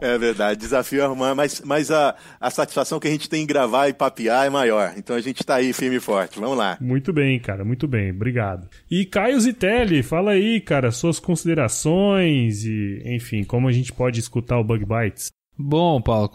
É 0.00 0.16
verdade, 0.16 0.60
desafio 0.60 1.04
arrumar, 1.04 1.34
mas, 1.34 1.60
mas 1.64 1.90
a, 1.90 2.14
a 2.40 2.50
satisfação 2.50 3.00
que 3.00 3.08
a 3.08 3.10
gente 3.10 3.28
tem 3.28 3.42
em 3.42 3.46
gravar 3.46 3.88
e 3.88 3.92
papear 3.92 4.46
é 4.46 4.50
maior. 4.50 4.94
Então 4.96 5.16
a 5.16 5.20
gente 5.20 5.40
está 5.40 5.56
aí 5.56 5.72
firme 5.72 5.96
e 5.96 6.00
forte. 6.00 6.38
Vamos 6.38 6.56
lá. 6.56 6.76
Muito 6.80 7.12
bem, 7.12 7.38
cara, 7.40 7.64
muito 7.64 7.88
bem, 7.88 8.10
obrigado. 8.10 8.68
E 8.90 9.04
Caio 9.04 9.40
Zitelli, 9.40 10.02
fala 10.02 10.32
aí, 10.32 10.60
cara, 10.60 10.90
suas 10.90 11.18
considerações 11.18 12.64
e, 12.64 13.02
enfim, 13.04 13.44
como 13.44 13.68
a 13.68 13.72
gente 13.72 13.92
pode 13.92 14.20
escutar 14.20 14.58
o 14.58 14.64
Bug 14.64 14.84
Bites. 14.84 15.30
Bom, 15.58 16.02
Paulo, 16.02 16.30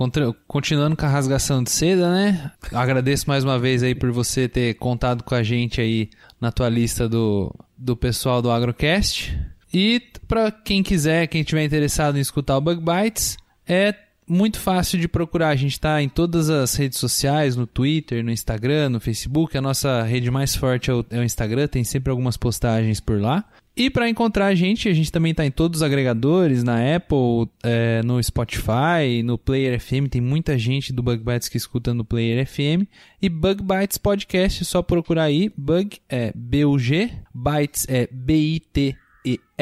continuando 0.48 0.98
com 0.98 1.06
a 1.06 1.10
rasgação 1.10 1.64
de 1.64 1.70
seda, 1.70 2.10
né? 2.10 2.52
Agradeço 2.74 3.30
mais 3.30 3.44
uma 3.44 3.60
vez 3.60 3.84
aí 3.84 3.94
por 3.94 4.12
você 4.12 4.50
ter 4.50 4.74
contado 4.76 5.24
com 5.24 5.36
a 5.36 5.44
gente 5.44 5.80
aí 5.80 6.10
na 6.40 6.52
tua 6.52 6.68
lista 6.68 7.08
do, 7.08 7.54
do 7.78 7.96
pessoal 7.96 8.42
do 8.42 8.50
Agrocast. 8.50 9.38
E 9.74 10.02
para 10.28 10.52
quem 10.52 10.84
quiser, 10.84 11.28
quem 11.28 11.44
tiver 11.44 11.64
interessado 11.64 12.18
em 12.18 12.22
escutar 12.22 12.58
o 12.58 12.62
Bug 12.62 12.82
Bites, 12.82 13.38
é 13.68 13.96
muito 14.28 14.60
fácil 14.60 14.98
de 15.00 15.08
procurar. 15.08 15.50
A 15.50 15.56
gente 15.56 15.74
está 15.74 16.02
em 16.02 16.08
todas 16.08 16.50
as 16.50 16.74
redes 16.76 16.98
sociais, 16.98 17.56
no 17.56 17.68
Twitter, 17.68 18.24
no 18.24 18.32
Instagram, 18.32 18.90
no 18.90 19.00
Facebook. 19.00 19.58
A 19.58 19.62
nossa 19.62 20.04
rede 20.04 20.32
mais 20.32 20.56
forte 20.56 20.90
é 20.90 20.94
o, 20.94 21.06
é 21.10 21.20
o 21.20 21.24
Instagram, 21.24 21.68
tem 21.68 21.84
sempre 21.84 22.12
algumas 22.12 22.38
postagens 22.38 23.00
por 23.00 23.20
lá. 23.20 23.46
E 23.76 23.90
para 23.90 24.10
encontrar 24.10 24.48
a 24.48 24.56
gente, 24.56 24.90
a 24.90 24.94
gente 24.94 25.12
também 25.12 25.32
está 25.32 25.46
em 25.46 25.52
todos 25.52 25.80
os 25.80 25.84
agregadores, 25.84 26.62
na 26.62 26.96
Apple, 26.96 27.50
é, 27.64 28.02
no 28.04 28.22
Spotify, 28.22 29.24
no 29.24 29.38
Player 29.38 29.80
FM. 29.80 30.10
Tem 30.10 30.22
muita 30.22 30.58
gente 30.58 30.92
do 30.92 31.02
Bug 31.02 31.24
Bites 31.24 31.48
que 31.48 31.58
escuta 31.58 31.94
no 31.94 32.04
Player 32.04 32.46
FM. 32.46 32.86
E 33.22 33.30
Bug 33.30 33.64
Bites 33.64 33.98
Podcast, 33.98 34.64
só 34.66 34.82
procurar 34.82 35.24
aí. 35.24 35.52
Bug 35.58 36.00
é 36.10 36.34
B-U-G, 36.36 37.12
Bytes 37.34 37.86
é 37.90 38.08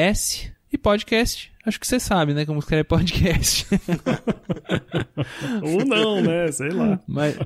B-I-T-E-S. 0.00 0.50
E 0.72 0.78
podcast, 0.78 1.50
acho 1.66 1.80
que 1.80 1.86
você 1.86 1.98
sabe, 1.98 2.32
né? 2.32 2.46
Como 2.46 2.60
escreve 2.60 2.84
podcast. 2.84 3.66
Ou 5.62 5.84
não, 5.84 6.22
né? 6.22 6.50
Sei 6.52 6.70
lá. 6.70 7.00
Mas, 7.08 7.36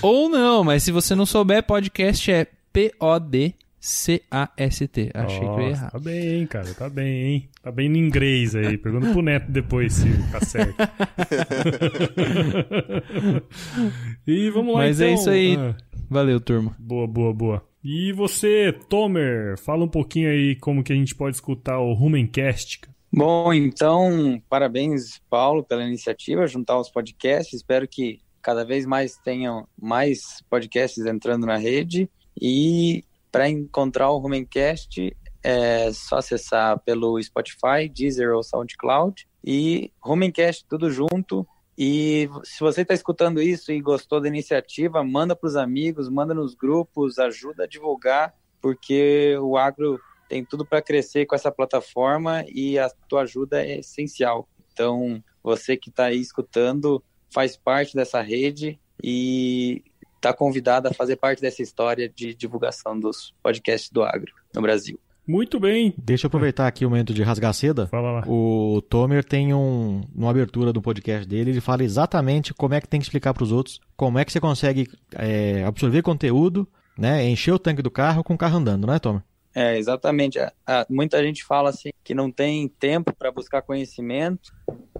ou 0.00 0.28
não, 0.28 0.62
mas 0.62 0.84
se 0.84 0.92
você 0.92 1.16
não 1.16 1.26
souber, 1.26 1.64
podcast 1.64 2.30
é 2.30 2.46
P-O-D. 2.72 3.54
C-A-S-T. 3.82 5.10
Achei 5.14 5.40
Nossa, 5.40 5.54
que 5.54 5.60
eu 5.60 5.64
ia 5.66 5.70
errar. 5.70 5.90
Tá 5.90 5.98
bem, 5.98 6.28
hein, 6.28 6.46
cara. 6.46 6.74
Tá 6.74 6.88
bem, 6.90 7.22
hein? 7.24 7.48
Tá 7.62 7.72
bem 7.72 7.88
no 7.88 7.96
inglês 7.96 8.54
aí. 8.54 8.76
Pergunta 8.76 9.10
pro 9.10 9.22
Neto 9.22 9.50
depois 9.50 9.94
se 9.94 10.06
tá 10.30 10.38
certo. 10.44 10.74
e 14.26 14.50
vamos 14.50 14.74
lá, 14.74 14.80
Mas 14.80 15.00
então. 15.00 15.10
é 15.10 15.14
isso 15.14 15.30
aí. 15.30 15.56
Ah, 15.56 15.74
Valeu, 16.10 16.38
turma. 16.40 16.76
boa, 16.78 17.06
boa, 17.06 17.32
boa. 17.32 17.69
E 17.82 18.12
você, 18.12 18.72
Tomer, 18.88 19.58
fala 19.58 19.84
um 19.84 19.88
pouquinho 19.88 20.30
aí 20.30 20.54
como 20.56 20.84
que 20.84 20.92
a 20.92 20.96
gente 20.96 21.14
pode 21.14 21.36
escutar 21.36 21.78
o 21.78 21.94
Rumencast. 21.94 22.82
Bom, 23.12 23.52
então, 23.52 24.40
parabéns, 24.48 25.20
Paulo, 25.28 25.64
pela 25.64 25.84
iniciativa, 25.84 26.46
juntar 26.46 26.78
os 26.78 26.90
podcasts. 26.90 27.54
Espero 27.54 27.88
que 27.88 28.20
cada 28.42 28.64
vez 28.64 28.86
mais 28.86 29.16
tenham 29.16 29.66
mais 29.80 30.42
podcasts 30.48 31.04
entrando 31.06 31.46
na 31.46 31.56
rede. 31.56 32.08
E 32.40 33.02
para 33.32 33.48
encontrar 33.48 34.10
o 34.10 34.18
Rumencast, 34.18 35.16
é 35.42 35.92
só 35.92 36.18
acessar 36.18 36.78
pelo 36.80 37.20
Spotify, 37.22 37.88
Deezer 37.92 38.34
ou 38.34 38.42
SoundCloud. 38.42 39.26
E 39.44 39.90
Rumencast, 40.02 40.66
tudo 40.68 40.90
junto. 40.90 41.46
E 41.82 42.28
se 42.44 42.60
você 42.60 42.82
está 42.82 42.92
escutando 42.92 43.40
isso 43.40 43.72
e 43.72 43.80
gostou 43.80 44.20
da 44.20 44.28
iniciativa, 44.28 45.02
manda 45.02 45.34
para 45.34 45.46
os 45.46 45.56
amigos, 45.56 46.10
manda 46.10 46.34
nos 46.34 46.54
grupos, 46.54 47.18
ajuda 47.18 47.64
a 47.64 47.66
divulgar, 47.66 48.34
porque 48.60 49.34
o 49.40 49.56
agro 49.56 49.98
tem 50.28 50.44
tudo 50.44 50.66
para 50.66 50.82
crescer 50.82 51.24
com 51.24 51.34
essa 51.34 51.50
plataforma 51.50 52.44
e 52.46 52.78
a 52.78 52.90
tua 53.08 53.22
ajuda 53.22 53.64
é 53.64 53.78
essencial. 53.78 54.46
Então, 54.70 55.24
você 55.42 55.74
que 55.74 55.88
está 55.88 56.04
aí 56.04 56.20
escutando 56.20 57.02
faz 57.32 57.56
parte 57.56 57.96
dessa 57.96 58.20
rede 58.20 58.78
e 59.02 59.82
está 60.16 60.34
convidado 60.34 60.86
a 60.86 60.92
fazer 60.92 61.16
parte 61.16 61.40
dessa 61.40 61.62
história 61.62 62.10
de 62.10 62.34
divulgação 62.34 63.00
dos 63.00 63.34
podcasts 63.42 63.90
do 63.90 64.02
agro 64.02 64.34
no 64.54 64.60
Brasil. 64.60 65.00
Muito 65.30 65.60
bem. 65.60 65.94
Deixa 65.96 66.26
eu 66.26 66.28
aproveitar 66.28 66.66
aqui 66.66 66.84
o 66.84 66.90
momento 66.90 67.14
de 67.14 67.22
rasgar 67.22 67.54
seda. 67.54 67.86
Fala 67.86 68.10
lá. 68.10 68.24
O 68.26 68.82
Tomer 68.88 69.22
tem 69.24 69.54
um, 69.54 70.02
uma 70.14 70.30
abertura 70.30 70.72
do 70.72 70.82
podcast 70.82 71.26
dele, 71.28 71.50
ele 71.52 71.60
fala 71.60 71.84
exatamente 71.84 72.52
como 72.52 72.74
é 72.74 72.80
que 72.80 72.88
tem 72.88 72.98
que 72.98 73.06
explicar 73.06 73.32
para 73.32 73.44
os 73.44 73.52
outros, 73.52 73.80
como 73.96 74.18
é 74.18 74.24
que 74.24 74.32
você 74.32 74.40
consegue 74.40 74.88
é, 75.14 75.62
absorver 75.64 76.02
conteúdo, 76.02 76.66
né, 76.98 77.24
encher 77.28 77.52
o 77.52 77.58
tanque 77.58 77.80
do 77.82 77.90
carro 77.90 78.24
com 78.24 78.34
o 78.34 78.38
carro 78.38 78.58
andando, 78.58 78.86
não 78.86 78.94
é, 78.94 78.98
Tomer? 78.98 79.22
É, 79.54 79.78
exatamente. 79.78 80.38
A- 80.38 80.52
a- 80.66 80.86
muita 80.90 81.22
gente 81.22 81.44
fala 81.44 81.70
assim 81.70 81.90
que 82.04 82.14
não 82.14 82.30
tem 82.30 82.66
tempo 82.68 83.12
para 83.16 83.30
buscar 83.32 83.62
conhecimento 83.62 84.52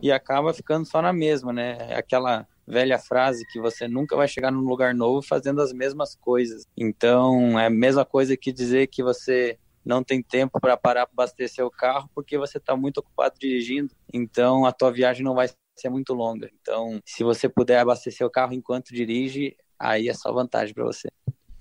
e 0.02 0.10
acaba 0.12 0.52
ficando 0.54 0.84
só 0.86 1.02
na 1.02 1.12
mesma, 1.12 1.52
né? 1.52 1.76
É 1.88 1.96
Aquela 1.96 2.46
velha 2.66 2.98
frase 2.98 3.44
que 3.52 3.60
você 3.60 3.88
nunca 3.88 4.16
vai 4.16 4.28
chegar 4.28 4.50
num 4.52 4.60
lugar 4.60 4.94
novo 4.94 5.22
fazendo 5.26 5.60
as 5.60 5.72
mesmas 5.72 6.14
coisas. 6.14 6.64
Então, 6.76 7.58
é 7.58 7.66
a 7.66 7.70
mesma 7.70 8.04
coisa 8.04 8.36
que 8.36 8.52
dizer 8.52 8.86
que 8.86 9.02
você 9.02 9.56
não 9.90 10.04
tem 10.04 10.22
tempo 10.22 10.60
para 10.60 10.76
parar 10.76 11.06
para 11.06 11.24
abastecer 11.24 11.64
o 11.66 11.70
carro 11.70 12.08
porque 12.14 12.38
você 12.38 12.58
está 12.58 12.76
muito 12.76 12.98
ocupado 12.98 13.34
dirigindo. 13.38 13.92
Então, 14.14 14.64
a 14.64 14.72
tua 14.72 14.92
viagem 14.92 15.24
não 15.24 15.34
vai 15.34 15.48
ser 15.76 15.90
muito 15.90 16.14
longa. 16.14 16.48
Então, 16.60 17.00
se 17.04 17.24
você 17.24 17.48
puder 17.48 17.80
abastecer 17.80 18.24
o 18.24 18.30
carro 18.30 18.54
enquanto 18.54 18.94
dirige, 18.94 19.56
aí 19.78 20.08
é 20.08 20.14
só 20.14 20.32
vantagem 20.32 20.72
para 20.72 20.84
você. 20.84 21.08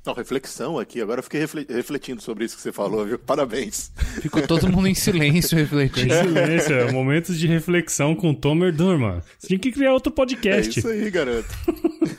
Não, 0.10 0.14
reflexão 0.16 0.80
aqui. 0.80 1.02
Agora 1.02 1.20
eu 1.20 1.24
fiquei 1.24 1.42
refle- 1.42 1.68
refletindo 1.70 2.22
sobre 2.22 2.46
isso 2.46 2.56
que 2.56 2.62
você 2.64 2.72
falou, 2.72 3.06
viu? 3.06 3.20
Parabéns. 3.20 3.92
Ficou 4.22 4.42
todo 4.48 4.68
mundo 4.68 4.88
em 4.88 4.96
silêncio 4.96 5.56
Em 5.58 5.62
refletindo. 5.62 6.14
silêncio, 6.14 6.74
é, 6.74 6.92
momentos 6.92 7.38
de 7.38 7.46
reflexão 7.48 8.16
com 8.16 8.34
Tomer 8.34 8.74
Durman. 8.76 9.22
Você 9.38 9.48
tinha 9.48 9.60
que 9.60 9.72
criar 9.72 9.94
outro 9.94 10.12
É 10.12 10.16
podcast. 10.16 10.80
isso 10.80 10.88
aí, 10.88 11.10
garoto. 11.12 11.48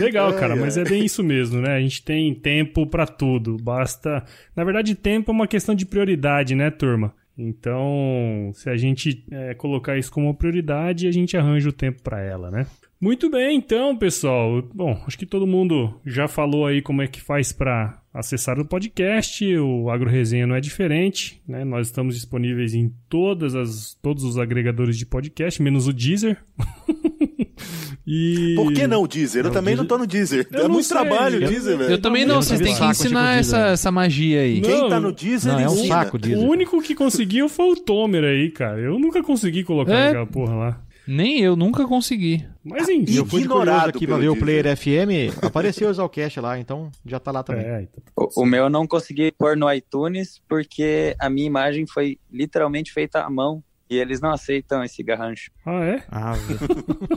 Legal, 0.00 0.30
Ai, 0.32 0.38
cara, 0.40 0.54
ai. 0.54 0.60
mas 0.60 0.76
é 0.76 0.84
bem 0.84 1.04
isso 1.04 1.22
mesmo, 1.22 1.60
né? 1.60 1.76
A 1.76 1.80
gente 1.80 2.02
tem 2.02 2.34
tempo 2.34 2.86
pra 2.86 3.06
tudo. 3.06 3.56
Basta. 3.56 4.24
Na 4.54 4.64
verdade, 4.64 4.94
tempo 4.94 5.30
é 5.30 5.34
uma 5.34 5.46
questão 5.46 5.74
de 5.74 5.86
prioridade, 5.86 6.54
né, 6.54 6.70
turma? 6.70 7.14
Então, 7.38 8.50
se 8.54 8.68
a 8.68 8.76
gente 8.76 9.24
é, 9.30 9.54
colocar 9.54 9.96
isso 9.96 10.10
como 10.10 10.26
uma 10.26 10.34
prioridade, 10.34 11.06
a 11.06 11.12
gente 11.12 11.36
arranja 11.36 11.68
o 11.68 11.72
tempo 11.72 12.02
pra 12.02 12.20
ela, 12.20 12.50
né? 12.50 12.66
Muito 13.00 13.28
bem, 13.30 13.56
então, 13.58 13.94
pessoal. 13.96 14.62
Bom, 14.74 14.98
acho 15.06 15.18
que 15.18 15.26
todo 15.26 15.46
mundo 15.46 16.00
já 16.04 16.26
falou 16.26 16.64
aí 16.66 16.80
como 16.80 17.02
é 17.02 17.06
que 17.06 17.20
faz 17.20 17.52
pra 17.52 18.00
acessar 18.12 18.58
o 18.58 18.64
podcast. 18.64 19.44
O 19.58 19.90
Agro 19.90 20.08
Resenha 20.08 20.46
não 20.46 20.56
é 20.56 20.60
diferente, 20.60 21.40
né? 21.46 21.62
Nós 21.64 21.88
estamos 21.88 22.14
disponíveis 22.14 22.72
em 22.74 22.90
todas 23.08 23.54
as, 23.54 23.94
todos 24.00 24.24
os 24.24 24.38
agregadores 24.38 24.96
de 24.96 25.04
podcast, 25.04 25.60
menos 25.62 25.86
o 25.86 25.92
Deezer. 25.92 26.38
e... 28.06 28.54
Por 28.56 28.72
que 28.72 28.86
não 28.86 29.02
o 29.02 29.06
Deezer? 29.06 29.40
Eu 29.42 29.48
Não, 29.48 29.52
também 29.52 29.74
Deezer- 29.74 29.78
não 29.78 29.86
tô 29.86 29.98
no 29.98 30.06
Deezer. 30.06 30.48
Eu 30.50 30.64
é 30.64 30.68
muito 30.68 30.84
sei, 30.86 30.96
trabalho 30.96 31.38
o 31.38 31.42
eu- 31.42 31.48
Deezer, 31.50 31.76
velho. 31.76 31.90
Eu 31.90 32.00
também 32.00 32.24
não, 32.24 32.36
Eu 32.36 32.42
vocês 32.42 32.60
têm 32.60 32.74
que 32.74 32.82
ensinar 32.84 33.36
essa, 33.38 33.58
essa 33.68 33.92
magia 33.92 34.40
aí. 34.40 34.60
Quem 34.62 34.70
Não, 34.70 34.88
tá 34.88 34.98
no 34.98 35.12
Deezer 35.12 35.52
Não, 35.52 35.60
é 35.60 35.68
um 35.68 35.84
saco 35.86 36.16
O 36.16 36.18
Deezer. 36.18 36.42
único 36.48 36.80
que 36.80 36.94
conseguiu 36.94 37.46
foi 37.48 37.66
o 37.72 37.76
Tomer 37.76 38.24
aí, 38.24 38.50
cara. 38.50 38.80
Eu 38.80 38.98
nunca 38.98 39.22
consegui 39.22 39.64
colocar 39.64 39.92
É. 39.92 40.08
aquela 40.08 40.26
porra 40.26 40.54
lá. 40.54 40.85
Nem 41.06 41.40
eu 41.40 41.54
nunca 41.54 41.86
consegui. 41.86 42.46
Mas 42.64 42.88
enfim. 42.88 43.16
Eu 43.16 43.26
fui 43.26 43.42
Ignorado 43.42 43.90
aqui 43.90 44.06
pra 44.06 44.16
ver 44.16 44.28
o. 44.28 44.36
Player 44.36 44.76
FM, 44.76 45.42
apareceu 45.42 45.88
o 45.88 45.90
Exalcast 45.90 46.40
lá, 46.40 46.58
então 46.58 46.90
já 47.04 47.18
tá 47.18 47.30
lá 47.30 47.42
também. 47.42 47.64
É, 47.64 47.82
então, 47.82 48.02
O, 48.16 48.42
o 48.42 48.46
meu 48.46 48.64
eu 48.64 48.70
não 48.70 48.86
consegui 48.86 49.32
pôr 49.32 49.56
no 49.56 49.72
iTunes 49.72 50.40
porque 50.48 51.14
a 51.18 51.30
minha 51.30 51.46
imagem 51.46 51.86
foi 51.86 52.18
literalmente 52.30 52.92
feita 52.92 53.20
à 53.20 53.30
mão 53.30 53.62
e 53.88 53.96
eles 53.96 54.20
não 54.20 54.30
aceitam 54.30 54.82
esse 54.84 55.02
garrancho. 55.02 55.50
Ah, 55.64 55.84
é? 55.84 56.02
Ah, 56.10 56.34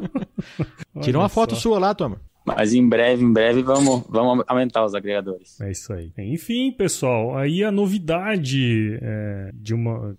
tira 1.01 1.17
uma 1.17 1.29
foto 1.29 1.55
só. 1.55 1.61
sua 1.61 1.79
lá, 1.79 1.93
Tomer. 1.93 2.19
Mas 2.45 2.73
em 2.73 2.87
breve, 2.87 3.23
em 3.23 3.31
breve, 3.31 3.61
vamos, 3.61 4.03
vamos 4.09 4.43
aumentar 4.47 4.83
os 4.83 4.95
agregadores. 4.95 5.59
É 5.61 5.69
isso 5.69 5.93
aí. 5.93 6.11
Enfim, 6.17 6.71
pessoal, 6.71 7.37
aí 7.37 7.63
a 7.63 7.71
novidade 7.71 8.97
é, 9.01 9.51
de 9.53 9.73
uma 9.73 10.15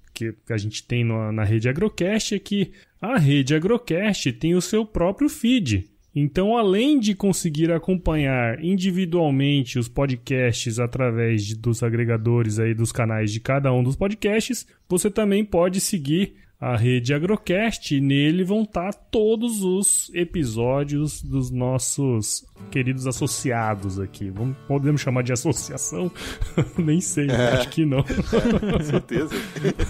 que 0.46 0.52
a 0.52 0.56
gente 0.56 0.86
tem 0.86 1.04
na, 1.04 1.32
na 1.32 1.44
rede 1.44 1.68
Agrocast 1.68 2.34
é 2.34 2.38
que 2.38 2.72
a 3.00 3.18
rede 3.18 3.54
Agrocast 3.54 4.32
tem 4.32 4.54
o 4.54 4.60
seu 4.60 4.84
próprio 4.84 5.28
feed. 5.28 5.86
Então, 6.14 6.56
além 6.56 6.98
de 6.98 7.14
conseguir 7.14 7.70
acompanhar 7.70 8.62
individualmente 8.64 9.78
os 9.78 9.88
podcasts 9.88 10.78
através 10.78 11.44
de- 11.46 11.54
dos 11.56 11.82
agregadores 11.82 12.58
aí 12.58 12.74
dos 12.74 12.90
canais 12.90 13.32
de 13.32 13.38
cada 13.40 13.72
um 13.72 13.82
dos 13.82 13.94
podcasts, 13.96 14.66
você 14.88 15.08
também 15.08 15.44
pode 15.44 15.80
seguir 15.80 16.34
a 16.60 16.76
rede 16.76 17.14
Agrocast 17.14 17.96
e 17.96 18.00
nele 18.00 18.44
vão 18.44 18.62
estar 18.62 18.92
todos 18.92 19.62
os 19.62 20.10
episódios 20.14 21.22
dos 21.22 21.50
nossos 21.50 22.44
queridos 22.70 23.06
associados 23.06 23.98
aqui. 23.98 24.28
Vamos, 24.28 24.56
podemos 24.68 25.00
chamar 25.00 25.22
de 25.22 25.32
associação? 25.32 26.10
Nem 26.76 27.00
sei, 27.00 27.30
acho 27.30 27.70
que 27.70 27.86
não. 27.86 28.02
Com 28.02 28.80
certeza. 28.84 29.34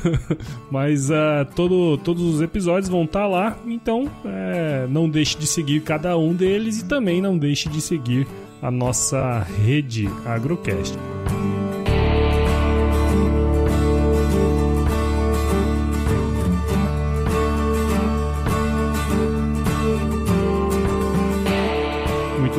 Mas 0.70 1.10
ah, 1.10 1.44
todo, 1.56 1.98
todos 1.98 2.22
os 2.22 2.40
episódios 2.40 2.88
vão 2.88 3.02
estar 3.02 3.26
lá, 3.26 3.58
então 3.66 4.08
é, 4.24 4.86
não 4.88 5.10
deixe 5.10 5.36
de 5.36 5.48
seguir 5.48 5.82
cada 5.82 6.16
um 6.16 6.32
deles 6.32 6.80
e 6.80 6.84
também 6.84 7.20
não 7.20 7.36
deixe 7.36 7.68
de 7.68 7.80
seguir 7.80 8.28
a 8.62 8.70
nossa 8.70 9.40
rede 9.40 10.08
Agrocast. 10.24 10.96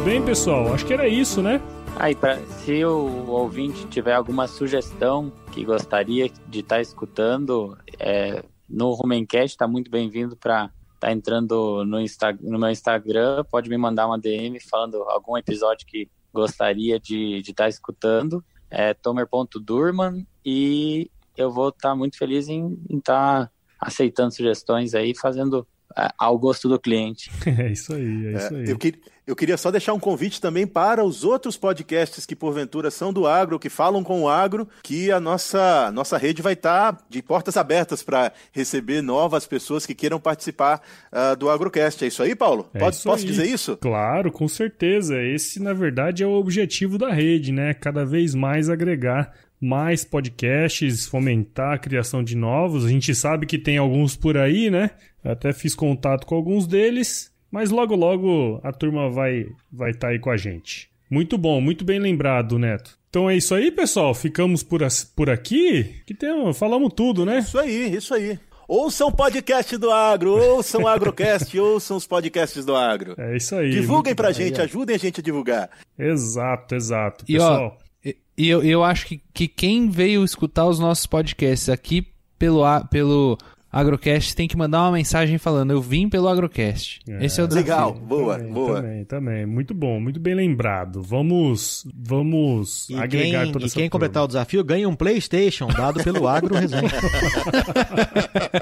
Muito 0.02 0.14
bem, 0.14 0.26
pessoal. 0.26 0.74
Acho 0.74 0.84
que 0.84 0.94
era 0.94 1.08
isso, 1.08 1.44
né? 1.44 1.62
Aí, 1.96 2.16
pra, 2.16 2.40
se 2.40 2.84
o 2.84 3.28
ouvinte 3.30 3.86
tiver 3.86 4.16
alguma 4.16 4.48
sugestão 4.48 5.32
que 5.52 5.64
gostaria 5.64 6.28
de 6.48 6.62
estar 6.62 6.82
escutando, 6.82 7.78
é, 8.00 8.44
no 8.68 8.94
Rumencast 8.94 9.54
está 9.54 9.68
muito 9.68 9.92
bem-vindo 9.92 10.36
para 10.36 10.72
estar 10.96 11.12
entrando 11.12 11.86
no, 11.86 12.02
Insta, 12.02 12.36
no 12.42 12.58
meu 12.58 12.72
Instagram. 12.72 13.44
Pode 13.44 13.70
me 13.70 13.78
mandar 13.78 14.08
uma 14.08 14.18
DM 14.18 14.60
falando 14.62 15.04
algum 15.04 15.38
episódio 15.38 15.86
que 15.86 16.10
gostaria 16.34 17.00
de 17.00 17.40
estar 17.48 17.70
escutando. 17.70 18.44
É 18.72 18.96
tomer.durman 18.96 20.26
e 20.44 21.12
eu 21.38 21.52
vou 21.52 21.70
estar 21.70 21.90
tá 21.90 21.96
muito 21.96 22.18
feliz 22.18 22.48
em 22.48 22.76
estar 22.90 23.46
tá 23.46 23.52
aceitando 23.80 24.34
sugestões 24.34 24.96
aí, 24.96 25.14
fazendo 25.16 25.68
é, 25.96 26.10
ao 26.18 26.40
gosto 26.40 26.68
do 26.68 26.80
cliente. 26.80 27.30
É 27.46 27.72
isso 27.72 27.94
aí, 27.94 28.26
é 28.26 28.38
isso 28.38 28.56
aí. 28.56 28.64
É, 28.64 28.72
eu, 28.72 28.80
que, 28.80 29.00
eu, 29.26 29.36
queria 29.36 29.58
só 29.58 29.72
deixar 29.72 29.94
um 29.94 30.00
convite 30.00 30.42
também 30.42 30.66
para 30.66 31.04
os 31.04 31.24
outros 31.24 31.58
podcasts 31.58 32.26
que 32.26 32.36
porventura 32.36 32.90
são 32.92 33.14
do 33.14 33.28
agro, 33.28 33.60
que 33.60 33.70
falam 33.70 34.04
com 34.04 34.22
o 34.24 34.30
agro, 34.30 34.68
que 34.84 35.12
a 35.12 35.20
nossa, 35.20 35.92
nossa 35.92 36.18
rede 36.18 36.42
vai 36.42 36.54
estar 36.54 36.94
tá 36.94 37.04
de 37.10 37.22
portas 37.22 37.58
abertas 37.58 38.04
para 38.04 38.32
receber 38.52 39.02
novas 39.02 39.46
pessoas 39.46 39.86
que 39.86 39.96
queiram 39.96 40.20
participar 40.20 40.82
uh, 41.12 41.36
do 41.36 41.50
Agrocast. 41.50 42.04
É 42.04 42.08
isso 42.08 42.24
aí, 42.24 42.36
Paulo? 42.36 42.70
É 42.74 42.80
Pode, 42.80 42.96
isso 42.96 43.04
posso 43.06 43.24
aí. 43.24 43.30
dizer 43.30 43.46
isso? 43.46 43.78
Claro, 43.78 44.32
com 44.32 44.48
certeza. 44.48 45.22
Esse, 45.22 45.62
na 45.62 45.74
verdade, 45.74 46.24
é 46.24 46.28
o 46.28 46.34
objetivo 46.34 46.98
da 46.98 47.12
rede, 47.12 47.52
né? 47.52 47.74
Cada 47.74 48.06
vez 48.06 48.34
mais 48.36 48.70
agregar 48.70 49.34
mais 49.62 50.04
podcasts, 50.04 51.06
fomentar 51.06 51.74
a 51.74 51.78
criação 51.78 52.24
de 52.24 52.36
novos. 52.36 52.84
A 52.84 52.90
gente 52.90 53.14
sabe 53.14 53.46
que 53.46 53.60
tem 53.60 53.78
alguns 53.78 54.16
por 54.16 54.36
aí, 54.36 54.72
né? 54.72 54.90
Até 55.24 55.54
fiz 55.54 55.76
contato 55.76 56.26
com 56.26 56.34
alguns 56.34 56.66
deles, 56.66 57.31
mas 57.52 57.70
logo 57.70 57.96
logo 57.96 58.60
a 58.64 58.72
turma 58.72 59.10
vai 59.10 59.48
vai 59.72 59.92
estar 59.92 60.08
tá 60.08 60.14
aí 60.14 60.20
com 60.20 60.32
a 60.32 60.38
gente. 60.38 60.90
Muito 61.10 61.38
bom, 61.38 61.60
muito 61.60 61.84
bem 61.84 62.00
lembrado, 62.00 62.58
Neto. 62.58 62.98
Então 63.10 63.30
é 63.30 63.36
isso 63.36 63.54
aí, 63.54 63.70
pessoal. 63.70 64.14
Ficamos 64.14 64.64
por, 64.64 64.82
por 65.14 65.30
aqui. 65.30 66.02
Que 66.06 66.14
tem, 66.14 66.54
falamos 66.54 66.94
tudo, 66.96 67.26
né? 67.26 67.40
Isso 67.40 67.60
aí, 67.60 67.94
isso 67.94 68.14
aí. 68.14 68.40
Ouçam 68.66 69.10
o 69.10 69.12
podcast 69.12 69.76
do 69.76 69.92
Agro, 69.92 70.32
ouçam 70.32 70.84
o 70.84 70.88
Agrocast, 70.88 71.54
ouçam 71.60 71.98
os 71.98 72.08
podcasts 72.08 72.64
do 72.64 72.74
Agro. 72.74 73.16
É 73.18 73.36
isso 73.36 73.54
aí. 73.54 73.70
Divulguem 73.70 74.16
pra 74.16 74.32
gente, 74.32 74.62
aí, 74.62 74.66
ajudem 74.66 74.96
a 74.96 75.00
gente 75.00 75.20
a 75.20 75.24
divulgar. 75.24 75.70
Exato, 76.00 76.74
exato. 76.74 77.26
E 77.28 77.34
pessoal. 77.34 77.78
ó, 77.78 77.92
e 78.38 78.50
eu, 78.50 78.64
eu 78.64 78.82
acho 78.82 79.06
que, 79.06 79.22
que 79.34 79.48
quem 79.50 79.90
veio 79.90 80.24
escutar 80.24 80.66
os 80.66 80.80
nossos 80.80 81.06
podcasts 81.06 81.68
aqui 81.68 82.08
pelo, 82.40 82.64
pelo 82.86 83.38
Agrocast 83.72 84.36
tem 84.36 84.48
que 84.48 84.58
mandar 84.58 84.82
uma 84.84 84.92
mensagem 84.92 85.38
falando: 85.38 85.72
Eu 85.72 85.82
vim 85.82 86.10
pelo 86.10 86.28
Agrocast. 86.28 87.00
É, 87.08 87.26
Esse 87.26 87.40
é 87.40 87.44
o 87.44 87.48
desafio. 87.48 87.72
Legal, 87.72 87.94
boa, 87.94 88.38
também, 88.38 88.54
boa. 88.54 88.82
Também, 88.82 89.06
também. 89.06 89.46
Muito 89.46 89.74
bom, 89.74 90.00
muito 90.00 90.20
bem 90.20 90.36
lembrado. 90.36 91.02
Vamos, 91.02 91.88
vamos 91.96 92.90
e 92.90 92.96
agregar 92.96 93.44
quem, 93.44 93.52
toda 93.52 93.66
E 93.66 93.68
essa 93.68 93.76
quem 93.76 93.84
turma. 93.90 93.92
completar 93.92 94.24
o 94.24 94.28
desafio 94.28 94.64
ganha 94.64 94.90
um 94.90 94.96
PlayStation 94.96 95.68
dado 95.68 96.04
pelo 96.04 96.28
Agro 96.28 96.56
Resenha. 96.56 96.82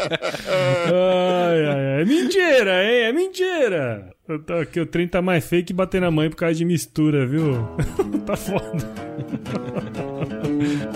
ai, 1.68 1.68
ai, 1.68 1.96
ai. 1.96 2.02
É 2.02 2.06
mentira, 2.06 2.84
hein? 2.84 3.00
É 3.02 3.14
mentira. 3.14 4.10
Eu 4.28 4.40
tô 4.40 4.54
aqui, 4.54 4.80
o 4.80 4.86
trem 4.86 5.08
tá 5.08 5.22
mais 5.22 5.46
feio 5.46 5.66
que 5.66 5.74
bater 5.74 6.00
na 6.00 6.12
mãe 6.12 6.30
por 6.30 6.36
causa 6.36 6.56
de 6.56 6.64
mistura, 6.64 7.26
viu? 7.26 7.68
tá 8.26 8.38
foda. 8.38 8.62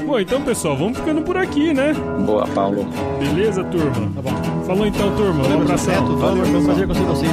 Bom, 0.06 0.20
então, 0.20 0.42
pessoal, 0.44 0.78
vamos 0.78 0.98
ficando 1.00 1.22
por 1.22 1.38
aqui, 1.38 1.74
né? 1.74 1.94
Boa, 2.26 2.46
Paulo. 2.48 2.86
Beleza, 3.20 3.64
turma? 3.64 4.12
Tá 4.14 4.22
bom. 4.22 4.64
Falou 4.66 4.86
então, 4.86 5.16
turma. 5.16 5.48
Um 5.48 5.62
abração. 5.62 5.94
Neto, 5.94 6.18
Valeu, 6.18 6.46
foi 6.46 6.60
um 6.60 6.66
prazer 6.66 6.88
conhecer 6.88 7.06
vocês, 7.06 7.32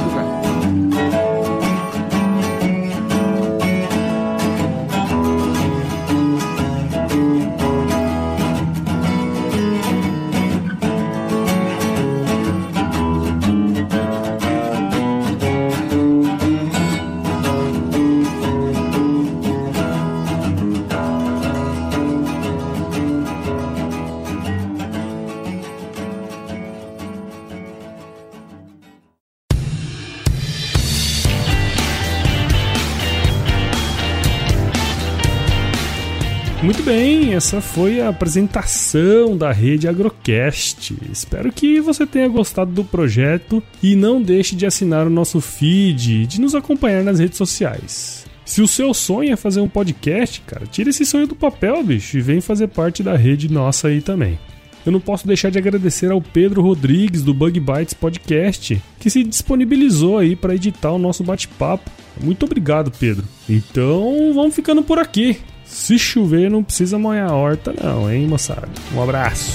essa 37.33 37.61
foi 37.61 38.01
a 38.01 38.09
apresentação 38.09 39.37
da 39.37 39.51
rede 39.51 39.87
Agrocast. 39.87 40.93
Espero 41.11 41.51
que 41.51 41.79
você 41.79 42.05
tenha 42.05 42.27
gostado 42.27 42.71
do 42.71 42.83
projeto 42.83 43.63
e 43.81 43.95
não 43.95 44.21
deixe 44.21 44.55
de 44.55 44.65
assinar 44.65 45.07
o 45.07 45.09
nosso 45.09 45.39
feed 45.39 46.23
e 46.23 46.25
de 46.25 46.41
nos 46.41 46.53
acompanhar 46.55 47.03
nas 47.03 47.19
redes 47.19 47.37
sociais. 47.37 48.25
Se 48.43 48.61
o 48.61 48.67
seu 48.67 48.93
sonho 48.93 49.31
é 49.31 49.35
fazer 49.35 49.61
um 49.61 49.69
podcast, 49.69 50.41
cara, 50.41 50.65
tira 50.65 50.89
esse 50.89 51.05
sonho 51.05 51.25
do 51.25 51.35
papel, 51.35 51.81
bicho, 51.83 52.17
e 52.17 52.21
vem 52.21 52.41
fazer 52.41 52.67
parte 52.67 53.01
da 53.01 53.15
rede 53.15 53.51
nossa 53.51 53.87
aí 53.87 54.01
também. 54.01 54.37
Eu 54.85 54.91
não 54.91 54.99
posso 54.99 55.27
deixar 55.27 55.49
de 55.49 55.57
agradecer 55.57 56.11
ao 56.11 56.21
Pedro 56.21 56.61
Rodrigues 56.61 57.21
do 57.21 57.33
Bug 57.33 57.59
Bites 57.59 57.93
Podcast, 57.93 58.81
que 58.99 59.09
se 59.09 59.23
disponibilizou 59.23 60.17
aí 60.17 60.35
para 60.35 60.55
editar 60.55 60.91
o 60.91 60.97
nosso 60.97 61.23
bate-papo. 61.23 61.89
Muito 62.19 62.45
obrigado, 62.45 62.91
Pedro. 62.91 63.23
Então, 63.47 64.33
vamos 64.33 64.55
ficando 64.55 64.81
por 64.83 64.97
aqui. 64.97 65.37
Se 65.71 65.97
chover, 65.97 66.51
não 66.51 66.63
precisa 66.63 66.99
molhar 66.99 67.31
a 67.31 67.33
horta, 67.33 67.73
não, 67.81 68.11
hein, 68.11 68.27
moçada? 68.27 68.67
Um 68.93 69.01
abraço. 69.01 69.51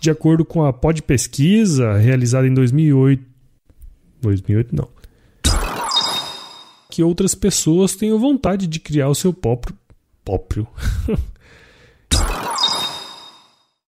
De 0.00 0.08
acordo 0.08 0.44
com 0.44 0.64
a 0.64 0.72
Pod 0.72 1.02
Pesquisa, 1.02 1.94
realizada 1.98 2.46
em 2.46 2.54
2008. 2.54 3.24
2008 4.22 4.76
não. 4.76 4.88
Que 6.88 7.02
outras 7.02 7.34
pessoas 7.34 7.96
tenham 7.96 8.18
vontade 8.18 8.68
de 8.68 8.78
criar 8.78 9.08
o 9.08 9.14
seu 9.14 9.32
próprio. 9.32 9.76
próprio. 10.24 10.66